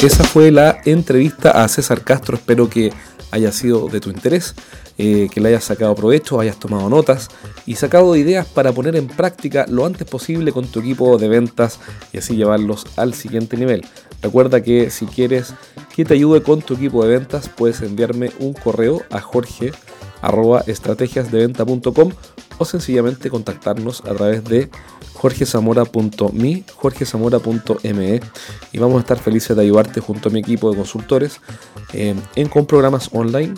Esa 0.02 0.24
fue 0.24 0.52
la 0.52 0.82
entrevista 0.86 1.64
a 1.64 1.68
César 1.68 2.04
Castro. 2.04 2.38
Espero 2.38 2.70
que 2.70 2.92
haya 3.32 3.52
sido 3.52 3.88
de 3.90 4.00
tu 4.00 4.10
interés, 4.10 4.56
eh, 5.02 5.30
que 5.32 5.39
le 5.39 5.47
hayas 5.47 5.64
sacado 5.64 5.95
provecho, 5.95 6.41
hayas 6.41 6.60
tomado 6.60 6.89
notas 6.89 7.30
y 7.66 7.76
sacado 7.76 8.18
ideas 8.18 8.45
para 8.45 8.74
poner 8.74 8.97
en 8.97 9.08
práctica 9.08 9.66
lo 9.70 9.86
antes 9.86 10.06
posible 10.06 10.52
con 10.52 10.68
tu 10.68 10.82
equipo 10.82 11.18
de 11.18 11.30
ventas 11.30 11.80
y 12.12 12.18
así 12.18 12.36
llevarlos 12.36 12.86
al 12.97 13.14
siguiente 13.14 13.56
nivel. 13.56 13.86
Recuerda 14.22 14.62
que 14.62 14.89
si 14.89 15.06
quieres 15.06 15.54
que 15.95 16.04
te 16.04 16.16
ayude 16.16 16.43
con 16.43 16.62
tu 16.62 16.74
equipo 16.74 17.02
de 17.06 17.18
ventas, 17.18 17.47
puedes 17.47 17.82
enviarme 17.82 18.32
un 18.39 18.52
correo 18.52 19.02
a 19.10 19.22
jorge 19.22 19.72
estrategiasdeventa.com 20.68 22.12
o 22.60 22.66
sencillamente 22.66 23.30
contactarnos 23.30 24.01
a 24.01 24.14
través 24.14 24.43
de 24.43 24.70
jorgezamora.me, 25.14 26.64
jorgezamora.me 26.76 28.22
y 28.72 28.78
vamos 28.78 28.97
a 28.97 28.99
estar 28.99 29.18
felices 29.18 29.55
de 29.55 29.64
ayudarte 29.64 29.99
junto 30.01 30.30
a 30.30 30.32
mi 30.32 30.39
equipo 30.39 30.70
de 30.70 30.78
consultores 30.78 31.41
eh, 31.93 32.16
en 32.36 32.47
con 32.49 32.66
programas 32.66 33.10
online 33.14 33.55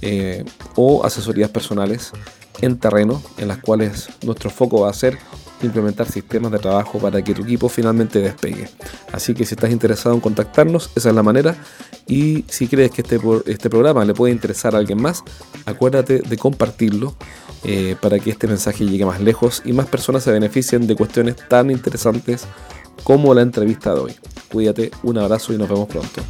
eh, 0.00 0.44
o 0.76 1.04
asesorías 1.04 1.50
personales 1.50 2.12
en 2.60 2.78
terreno 2.78 3.20
en 3.38 3.48
las 3.48 3.58
cuales 3.58 4.08
nuestro 4.22 4.50
foco 4.50 4.82
va 4.82 4.90
a 4.90 4.94
ser 4.94 5.18
implementar 5.66 6.10
sistemas 6.10 6.52
de 6.52 6.58
trabajo 6.58 6.98
para 6.98 7.22
que 7.22 7.34
tu 7.34 7.42
equipo 7.42 7.68
finalmente 7.68 8.20
despegue. 8.20 8.68
Así 9.12 9.34
que 9.34 9.44
si 9.44 9.54
estás 9.54 9.70
interesado 9.70 10.14
en 10.14 10.20
contactarnos, 10.20 10.90
esa 10.94 11.10
es 11.10 11.14
la 11.14 11.22
manera. 11.22 11.56
Y 12.06 12.44
si 12.48 12.66
crees 12.66 12.90
que 12.90 13.02
este, 13.02 13.20
este 13.46 13.70
programa 13.70 14.04
le 14.04 14.14
puede 14.14 14.32
interesar 14.32 14.74
a 14.74 14.78
alguien 14.78 15.00
más, 15.00 15.22
acuérdate 15.64 16.20
de 16.20 16.36
compartirlo 16.36 17.14
eh, 17.64 17.96
para 18.00 18.18
que 18.18 18.30
este 18.30 18.48
mensaje 18.48 18.84
llegue 18.84 19.04
más 19.04 19.20
lejos 19.20 19.62
y 19.64 19.72
más 19.72 19.86
personas 19.86 20.24
se 20.24 20.32
beneficien 20.32 20.86
de 20.86 20.96
cuestiones 20.96 21.36
tan 21.48 21.70
interesantes 21.70 22.44
como 23.04 23.34
la 23.34 23.42
entrevista 23.42 23.94
de 23.94 24.00
hoy. 24.00 24.14
Cuídate, 24.50 24.90
un 25.02 25.18
abrazo 25.18 25.52
y 25.52 25.58
nos 25.58 25.68
vemos 25.68 25.88
pronto. 25.88 26.22